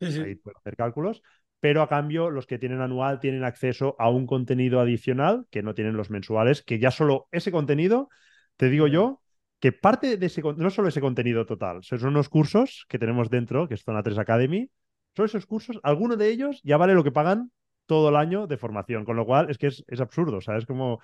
Sí, 0.00 0.12
sí. 0.12 0.20
ahí 0.20 0.34
puedo 0.36 0.56
hacer 0.58 0.76
cálculos, 0.76 1.22
pero 1.60 1.82
a 1.82 1.88
cambio 1.88 2.30
los 2.30 2.46
que 2.46 2.58
tienen 2.58 2.80
anual 2.80 3.20
tienen 3.20 3.44
acceso 3.44 3.96
a 3.98 4.10
un 4.10 4.26
contenido 4.26 4.80
adicional 4.80 5.46
que 5.50 5.62
no 5.62 5.74
tienen 5.74 5.96
los 5.96 6.10
mensuales, 6.10 6.62
que 6.62 6.78
ya 6.78 6.90
solo 6.90 7.28
ese 7.32 7.52
contenido, 7.52 8.08
te 8.56 8.68
digo 8.68 8.86
yo, 8.86 9.22
que 9.60 9.72
parte 9.72 10.16
de 10.16 10.26
ese, 10.26 10.42
no 10.42 10.70
solo 10.70 10.88
ese 10.88 11.00
contenido 11.00 11.46
total, 11.46 11.82
son 11.82 12.04
unos 12.06 12.28
cursos 12.28 12.84
que 12.88 12.98
tenemos 12.98 13.30
dentro, 13.30 13.66
que 13.68 13.74
es 13.74 13.82
Zona 13.82 14.02
3 14.02 14.18
Academy, 14.18 14.70
son 15.16 15.26
esos 15.26 15.46
cursos, 15.46 15.78
alguno 15.82 16.16
de 16.16 16.28
ellos 16.28 16.60
ya 16.64 16.76
vale 16.76 16.94
lo 16.94 17.04
que 17.04 17.12
pagan 17.12 17.50
todo 17.86 18.08
el 18.08 18.16
año 18.16 18.46
de 18.46 18.56
formación, 18.56 19.04
con 19.04 19.16
lo 19.16 19.26
cual 19.26 19.50
es 19.50 19.58
que 19.58 19.68
es, 19.68 19.84
es 19.88 20.00
absurdo, 20.00 20.40
¿sabes? 20.40 20.66
Como, 20.66 21.00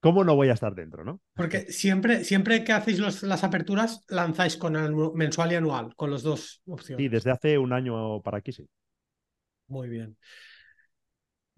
¿cómo 0.00 0.24
no 0.24 0.36
voy 0.36 0.48
a 0.48 0.54
estar 0.54 0.74
dentro, 0.74 1.04
no? 1.04 1.20
Porque 1.34 1.72
siempre, 1.72 2.24
siempre 2.24 2.64
que 2.64 2.72
hacéis 2.72 2.98
los- 2.98 3.22
las 3.22 3.44
aperturas, 3.44 4.04
lanzáis 4.08 4.56
con 4.56 4.74
anu- 4.74 5.12
mensual 5.14 5.52
y 5.52 5.54
anual, 5.56 5.94
con 5.96 6.10
las 6.10 6.22
dos 6.22 6.62
opciones. 6.66 7.04
Sí, 7.04 7.08
desde 7.08 7.30
hace 7.30 7.58
un 7.58 7.72
año 7.72 8.20
para 8.22 8.38
aquí 8.38 8.52
sí. 8.52 8.68
Muy 9.68 9.88
bien. 9.88 10.16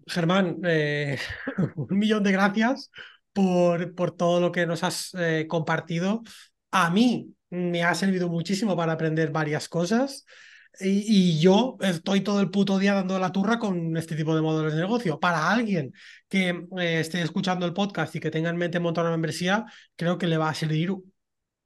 Germán, 0.07 0.57
eh, 0.65 1.17
un 1.75 1.97
millón 1.99 2.23
de 2.23 2.31
gracias 2.31 2.91
por, 3.33 3.93
por 3.95 4.11
todo 4.11 4.39
lo 4.41 4.51
que 4.51 4.65
nos 4.65 4.83
has 4.83 5.13
eh, 5.17 5.45
compartido. 5.47 6.23
A 6.71 6.89
mí 6.89 7.33
me 7.49 7.83
ha 7.83 7.93
servido 7.95 8.29
muchísimo 8.29 8.75
para 8.75 8.93
aprender 8.93 9.31
varias 9.31 9.69
cosas 9.69 10.25
y, 10.79 11.39
yo 11.39 11.77
estoy 11.81 12.21
todo 12.21 12.39
el 12.39 12.49
puto 12.49 12.79
día 12.79 12.93
dando 12.93 13.19
la 13.19 13.31
turra 13.31 13.59
con 13.59 13.95
este 13.97 14.15
tipo 14.15 14.35
de 14.35 14.41
modelos 14.41 14.73
de 14.73 14.79
negocio. 14.81 15.19
Para 15.19 15.51
alguien 15.51 15.93
que 16.29 16.49
eh, 16.79 16.99
esté 16.99 17.21
escuchando 17.21 17.65
el 17.65 17.73
podcast 17.73 18.15
y 18.15 18.19
que 18.19 18.31
tenga 18.31 18.49
en 18.49 18.57
mente 18.57 18.79
montar 18.79 19.03
una 19.03 19.11
membresía, 19.11 19.65
creo 19.95 20.17
que 20.17 20.27
le 20.27 20.37
va 20.37 20.49
a 20.49 20.53
servir 20.53 20.91
un 20.91 21.03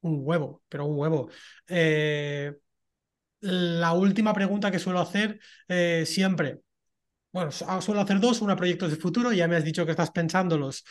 huevo, 0.00 0.62
pero 0.68 0.86
un 0.86 0.98
huevo. 0.98 1.30
Eh, 1.68 2.52
la 3.40 3.92
última 3.92 4.32
pregunta 4.34 4.70
que 4.70 4.78
suelo 4.78 5.00
hacer 5.00 5.38
eh, 5.68 6.04
siempre 6.06 6.60
Bueno, 7.32 7.50
ah, 7.66 7.80
suelo 7.80 8.00
hacer 8.00 8.20
dos, 8.20 8.40
una 8.40 8.56
proyectos 8.56 8.90
de 8.90 8.96
futuro, 8.96 9.32
ya 9.32 9.48
me 9.48 9.56
has 9.56 9.64
dicho 9.64 9.84
que 9.84 9.92
estás 9.92 10.10
pensándolos, 10.10 10.84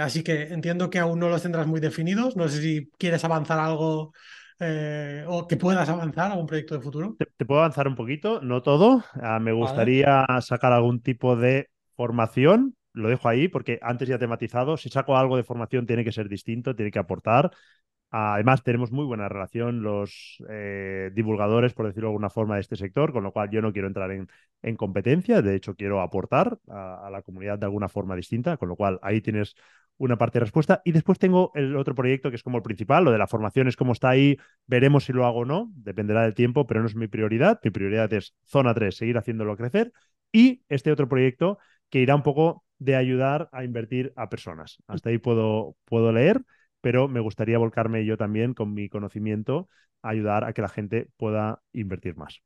así 0.00 0.22
que 0.22 0.44
entiendo 0.44 0.90
que 0.90 0.98
aún 0.98 1.18
no 1.20 1.28
los 1.28 1.42
tendrás 1.42 1.66
muy 1.66 1.80
definidos. 1.80 2.36
No 2.36 2.48
sé 2.48 2.62
si 2.62 2.90
quieres 2.98 3.24
avanzar 3.24 3.58
algo 3.60 4.12
eh, 4.60 5.24
o 5.26 5.46
que 5.46 5.56
puedas 5.56 5.88
avanzar 5.88 6.30
algún 6.30 6.46
proyecto 6.46 6.74
de 6.74 6.80
futuro. 6.80 7.16
Te, 7.18 7.26
te 7.36 7.44
puedo 7.44 7.60
avanzar 7.60 7.88
un 7.88 7.94
poquito, 7.94 8.40
no 8.40 8.62
todo. 8.62 9.02
Ah, 9.14 9.38
me 9.38 9.52
Vale. 9.52 9.52
gustaría 9.52 10.26
sacar 10.40 10.72
algún 10.72 11.00
tipo 11.00 11.36
de 11.36 11.68
formación. 11.96 12.76
Lo 12.92 13.08
dejo 13.08 13.28
ahí 13.28 13.48
porque 13.48 13.78
antes 13.82 14.08
ya 14.08 14.18
tematizado. 14.18 14.76
Si 14.76 14.88
saco 14.88 15.16
algo 15.16 15.36
de 15.36 15.44
formación 15.44 15.86
tiene 15.86 16.04
que 16.04 16.12
ser 16.12 16.28
distinto, 16.28 16.74
tiene 16.76 16.90
que 16.90 16.98
aportar. 16.98 17.50
Además, 18.16 18.62
tenemos 18.62 18.92
muy 18.92 19.04
buena 19.04 19.28
relación 19.28 19.82
los 19.82 20.36
eh, 20.48 21.10
divulgadores, 21.14 21.74
por 21.74 21.86
decirlo 21.86 22.08
de 22.08 22.12
alguna 22.12 22.30
forma, 22.30 22.54
de 22.54 22.60
este 22.60 22.76
sector, 22.76 23.12
con 23.12 23.24
lo 23.24 23.32
cual 23.32 23.50
yo 23.50 23.60
no 23.60 23.72
quiero 23.72 23.88
entrar 23.88 24.12
en, 24.12 24.28
en 24.62 24.76
competencia, 24.76 25.42
de 25.42 25.56
hecho 25.56 25.74
quiero 25.74 26.00
aportar 26.00 26.56
a, 26.68 27.08
a, 27.08 27.10
la 27.10 27.22
comunidad 27.22 27.58
de 27.58 27.66
alguna 27.66 27.88
forma 27.88 28.14
distinta, 28.14 28.56
con 28.56 28.68
lo 28.68 28.76
cual 28.76 29.00
ahí 29.02 29.20
tienes 29.20 29.56
una 29.98 30.16
parte 30.18 30.38
de 30.38 30.44
respuesta. 30.44 30.82
Y 30.84 30.92
después 30.92 31.18
tengo 31.18 31.52
el 31.54 31.76
otro 31.76 31.94
proyecto 31.94 32.30
que 32.30 32.36
es 32.36 32.42
como 32.42 32.58
el 32.58 32.62
principal, 32.62 33.04
lo 33.04 33.12
de 33.12 33.18
la 33.18 33.26
formación 33.26 33.68
es 33.68 33.76
como 33.76 33.92
está 33.92 34.10
ahí, 34.10 34.36
veremos 34.66 35.04
si 35.04 35.12
lo 35.12 35.26
hago 35.26 35.40
o 35.40 35.44
no, 35.44 35.70
dependerá 35.74 36.22
del 36.22 36.34
tiempo, 36.34 36.66
pero 36.66 36.80
no 36.80 36.86
es 36.86 36.96
mi 36.96 37.08
prioridad. 37.08 37.60
Mi 37.62 37.70
prioridad 37.70 38.12
es 38.12 38.34
zona 38.44 38.74
3, 38.74 38.96
seguir 38.96 39.18
haciéndolo 39.18 39.56
crecer. 39.56 39.92
Y 40.32 40.62
este 40.68 40.90
otro 40.92 41.08
proyecto 41.08 41.58
que 41.90 42.00
irá 42.00 42.14
un 42.14 42.22
poco 42.22 42.64
de 42.78 42.96
ayudar 42.96 43.48
a 43.52 43.64
invertir 43.64 44.12
a 44.16 44.28
personas. 44.28 44.78
Hasta 44.88 45.10
ahí 45.10 45.18
puedo, 45.18 45.76
puedo 45.84 46.12
leer 46.12 46.42
pero 46.84 47.08
me 47.08 47.20
gustaría 47.20 47.56
volcarme 47.56 48.04
yo 48.04 48.18
también 48.18 48.52
con 48.52 48.74
mi 48.74 48.90
conocimiento 48.90 49.70
a 50.02 50.10
ayudar 50.10 50.44
a 50.44 50.52
que 50.52 50.60
la 50.60 50.68
gente 50.68 51.08
pueda 51.16 51.62
invertir 51.72 52.14
más. 52.14 52.42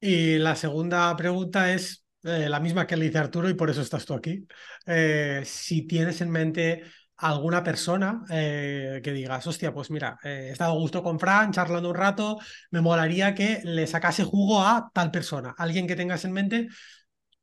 Y 0.00 0.38
la 0.38 0.56
segunda 0.56 1.14
pregunta 1.14 1.74
es 1.74 2.03
eh, 2.24 2.48
la 2.48 2.60
misma 2.60 2.86
que 2.86 2.96
le 2.96 3.06
hice 3.06 3.18
a 3.18 3.22
Arturo 3.22 3.48
y 3.48 3.54
por 3.54 3.70
eso 3.70 3.82
estás 3.82 4.04
tú 4.06 4.14
aquí. 4.14 4.46
Eh, 4.86 5.42
si 5.44 5.86
tienes 5.86 6.20
en 6.20 6.30
mente 6.30 6.82
alguna 7.18 7.62
persona 7.62 8.24
eh, 8.30 9.00
que 9.02 9.12
digas, 9.12 9.46
hostia, 9.46 9.72
pues 9.72 9.90
mira, 9.90 10.18
he 10.22 10.50
estado 10.50 10.72
a 10.72 10.78
gusto 10.78 11.02
con 11.02 11.20
Fran, 11.20 11.52
charlando 11.52 11.90
un 11.90 11.94
rato, 11.94 12.38
me 12.70 12.80
molaría 12.80 13.34
que 13.34 13.60
le 13.64 13.86
sacase 13.86 14.24
jugo 14.24 14.62
a 14.62 14.90
tal 14.92 15.10
persona, 15.10 15.54
alguien 15.56 15.86
que 15.86 15.96
tengas 15.96 16.24
en 16.24 16.32
mente 16.32 16.68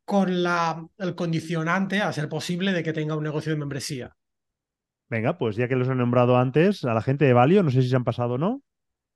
con 0.03 0.43
la, 0.43 0.85
el 0.97 1.15
condicionante, 1.15 2.01
a 2.01 2.11
ser 2.11 2.27
posible, 2.27 2.73
de 2.73 2.83
que 2.83 2.91
tenga 2.91 3.15
un 3.15 3.23
negocio 3.23 3.51
de 3.51 3.57
membresía. 3.57 4.15
Venga, 5.09 5.37
pues 5.37 5.55
ya 5.55 5.67
que 5.67 5.75
los 5.75 5.87
he 5.87 5.95
nombrado 5.95 6.37
antes, 6.37 6.83
a 6.85 6.93
la 6.93 7.01
gente 7.01 7.25
de 7.25 7.33
Valio, 7.33 7.63
no 7.63 7.69
sé 7.69 7.81
si 7.81 7.89
se 7.89 7.95
han 7.95 8.03
pasado 8.03 8.33
o 8.33 8.37
no. 8.37 8.61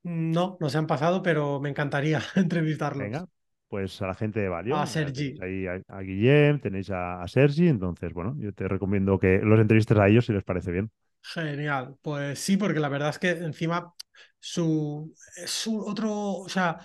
No, 0.02 0.56
no 0.60 0.70
se 0.70 0.78
han 0.78 0.86
pasado, 0.86 1.22
pero 1.22 1.60
me 1.60 1.68
encantaría 1.68 2.22
entrevistarlos. 2.36 3.02
Venga, 3.02 3.26
pues 3.68 4.00
a 4.02 4.06
la 4.06 4.14
gente 4.14 4.40
de 4.40 4.46
A 4.46 4.50
Valio, 4.50 4.82
eh, 4.82 4.86
Sergi. 4.86 5.34
ahí 5.40 5.66
a, 5.66 5.80
a 5.88 6.00
Guillem, 6.00 6.60
tenéis 6.60 6.90
a, 6.90 7.22
a, 7.22 7.28
Sergi, 7.28 7.68
entonces, 7.68 8.12
bueno, 8.12 8.36
yo 8.38 8.52
te 8.52 8.68
recomiendo 8.68 9.18
que 9.18 9.40
los 9.42 9.58
entrevistes 9.58 9.96
a 9.98 10.08
ellos 10.08 10.26
si 10.26 10.32
les 10.32 10.44
parece 10.44 10.72
bien. 10.72 10.90
Genial, 11.22 11.96
pues 12.02 12.38
sí, 12.38 12.56
porque 12.56 12.78
la 12.78 12.88
verdad 12.88 13.10
es 13.10 13.18
que 13.18 13.30
encima 13.30 13.92
su 14.38 15.12
es 15.36 15.66
un 15.66 15.82
otro, 15.84 16.12
o 16.12 16.48
sea, 16.48 16.78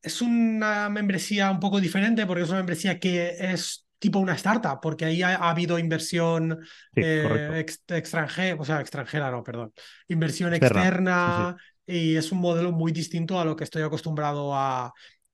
es 0.00 0.22
una 0.22 0.88
membresía 0.88 1.50
un 1.50 1.60
poco 1.60 1.80
diferente 1.80 2.26
porque 2.26 2.42
es 2.42 2.48
una 2.48 2.58
membresía 2.58 2.98
que 2.98 3.36
es 3.38 3.86
tipo 3.98 4.18
una 4.18 4.34
startup, 4.34 4.80
porque 4.80 5.04
ahí 5.04 5.22
ha, 5.22 5.36
ha 5.36 5.50
habido 5.50 5.78
inversión 5.78 6.58
Sí, 6.94 7.00
eh, 7.02 7.60
ex, 7.60 7.82
extranjera, 7.88 8.60
o 8.60 8.64
sea, 8.64 8.80
extranjera, 8.80 9.30
no, 9.30 9.42
perdón, 9.42 9.72
inversión 10.08 10.54
Externa. 10.54 10.76
Sí, 10.76 10.82
sí. 10.82 10.86
externa 10.86 11.56
y 11.86 12.16
es 12.16 12.32
un 12.32 12.38
modelo 12.38 12.72
muy 12.72 12.92
distinto 12.92 13.40
a 13.40 13.44
lo 13.44 13.56
que 13.56 13.64
estoy 13.64 13.82
acostumbrado 13.82 14.54
a, 14.54 14.92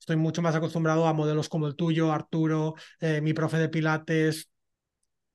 estoy 0.09 0.17
mucho 0.17 0.41
más 0.43 0.55
acostumbrado 0.55 1.07
a 1.07 1.13
modelos 1.13 1.49
como 1.51 1.67
el 1.67 1.77
tuyo, 1.77 2.11
Arturo, 2.13 2.75
eh, 3.01 3.21
mi 3.21 3.35
profe 3.35 3.59
de 3.59 3.69
Pilates, 3.69 4.51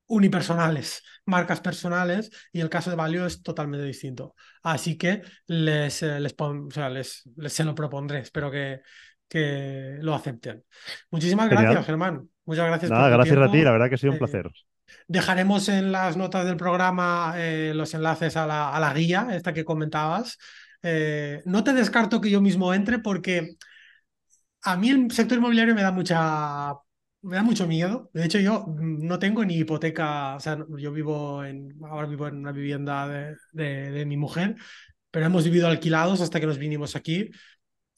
unipersonales, 0.08 1.04
marcas 1.26 1.62
personales, 1.62 2.30
y 2.52 2.60
el 2.62 2.70
caso 2.70 2.90
de 2.90 2.96
Valio 2.96 3.26
es 3.26 3.42
totalmente 3.44 3.86
distinto. 3.86 4.36
Así 4.64 4.98
que 4.98 5.22
les, 5.48 6.04
eh, 6.04 6.20
les, 6.20 6.36
o 6.40 6.70
sea, 6.72 6.90
les, 6.90 7.24
les, 7.38 7.54
se 7.54 7.64
lo 7.64 7.76
propondré, 7.76 8.20
espero 8.20 8.52
que, 8.52 8.82
que 9.28 9.98
lo 10.02 10.14
acepten. 10.16 10.64
Muchísimas 11.12 11.50
gracias. 11.50 11.86
Germán. 11.86 12.30
Muchas 12.46 12.66
gracias 12.68 12.92
por 12.92 12.96
Nada, 12.96 13.10
tu 13.10 13.18
gracias 13.18 13.40
a 13.40 13.50
ti, 13.50 13.62
la 13.62 13.72
tiempo. 13.72 13.74
verdad 13.74 13.90
que 13.90 13.96
ha 13.96 13.98
sido 13.98 14.12
un 14.14 14.18
Eh, 14.18 14.20
placer. 14.20 14.50
dejaremos 15.08 15.70
en 15.70 15.92
las 15.92 16.18
notas 16.18 16.46
del 16.46 16.58
programa 16.58 17.34
eh, 17.38 17.74
los 17.76 17.94
enlaces 17.94 18.38
a 18.38 18.46
la, 18.48 18.70
a 18.76 18.80
la, 18.80 18.94
guía, 18.94 19.28
esta 19.34 19.54
que 19.54 19.66
comentabas. 19.66 20.38
Eh, 20.84 21.42
no 21.46 21.64
te 21.64 21.74
descarto 21.74 22.22
que 22.22 22.30
yo 22.30 22.42
mismo 22.42 22.74
entre 22.74 23.00
porque 23.00 23.56
a 24.64 24.78
mí 24.78 24.90
el 24.90 25.12
sector 25.12 25.38
inmobiliario 25.38 25.76
me 25.76 25.82
da 25.82 25.92
mucha 25.92 26.74
me 27.24 27.38
da 27.38 27.44
mucho 27.44 27.68
miedo. 27.68 28.10
De 28.14 28.26
hecho, 28.26 28.40
yo 28.40 28.66
no 28.78 29.18
tengo 29.20 29.46
ni 29.46 29.58
hipoteca, 29.58 30.36
o 30.36 30.40
sea, 30.40 30.58
yo 30.78 30.92
vivo 30.92 31.44
en, 31.46 31.74
ahora 31.86 32.08
vivo 32.08 32.28
en 32.28 32.38
una 32.38 32.52
vivienda 32.52 33.08
de, 33.08 33.38
de, 33.54 33.92
de, 33.92 34.06
mi 34.06 34.18
mujer, 34.18 34.56
pero 35.12 35.26
hemos 35.26 35.46
vivido 35.46 35.68
alquilados 35.68 36.22
hasta 36.22 36.40
que 36.40 36.48
nos 36.48 36.58
vinimos 36.58 36.96
aquí. 36.96 37.30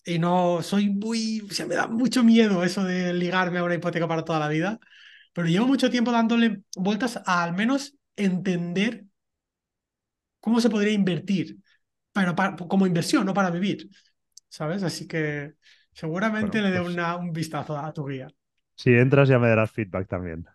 Y 0.05 0.20
no, 0.20 0.61
soy 0.61 0.89
muy, 0.89 1.41
o 1.41 1.53
sea, 1.53 1.66
me 1.68 1.76
da 1.76 1.88
mucho 1.88 2.24
miedo 2.24 2.63
eso 2.63 2.84
de 2.84 3.13
ligarme 3.13 3.59
a 3.59 3.63
una 3.63 3.76
hipoteca 3.76 4.07
para 4.07 4.24
toda 4.26 4.39
la 4.39 4.49
vida. 4.49 4.80
Pero 5.34 5.47
llevo 5.47 5.68
mucho 5.68 5.89
tiempo 5.91 6.11
dándole 6.11 6.63
vueltas 6.78 7.18
a 7.26 7.43
al 7.43 7.53
menos 7.53 7.95
entender 8.16 9.05
cómo 10.39 10.61
se 10.61 10.70
podría 10.70 10.93
invertir, 10.93 11.57
pero 12.13 12.36
para, 12.36 12.55
como 12.55 12.88
inversión, 12.88 13.26
no 13.26 13.34
para 13.34 13.49
vivir, 13.49 13.89
¿sabes? 14.49 14.84
Así 14.84 15.07
que 15.07 15.53
seguramente 15.96 16.58
Bueno, 16.58 16.62
le 16.62 16.72
dé 16.72 16.80
pues 16.80 17.00
un 17.18 17.34
vistazo 17.34 17.78
a 17.78 17.91
tu 17.93 18.06
guía. 18.08 18.28
si 18.76 18.91
entras 18.93 19.28
ya 19.30 19.38
me 19.39 19.50
darás 19.50 19.72
feedback 19.72 20.08
también. 20.08 20.46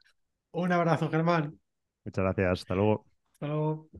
Un 0.53 0.71
abrazo, 0.73 1.11
Germán. 1.11 1.59
Muchas 2.05 2.23
gracias, 2.25 2.61
hasta 2.61 2.75
luego. 2.75 3.07
Hasta 3.35 3.47
luego. 3.49 3.91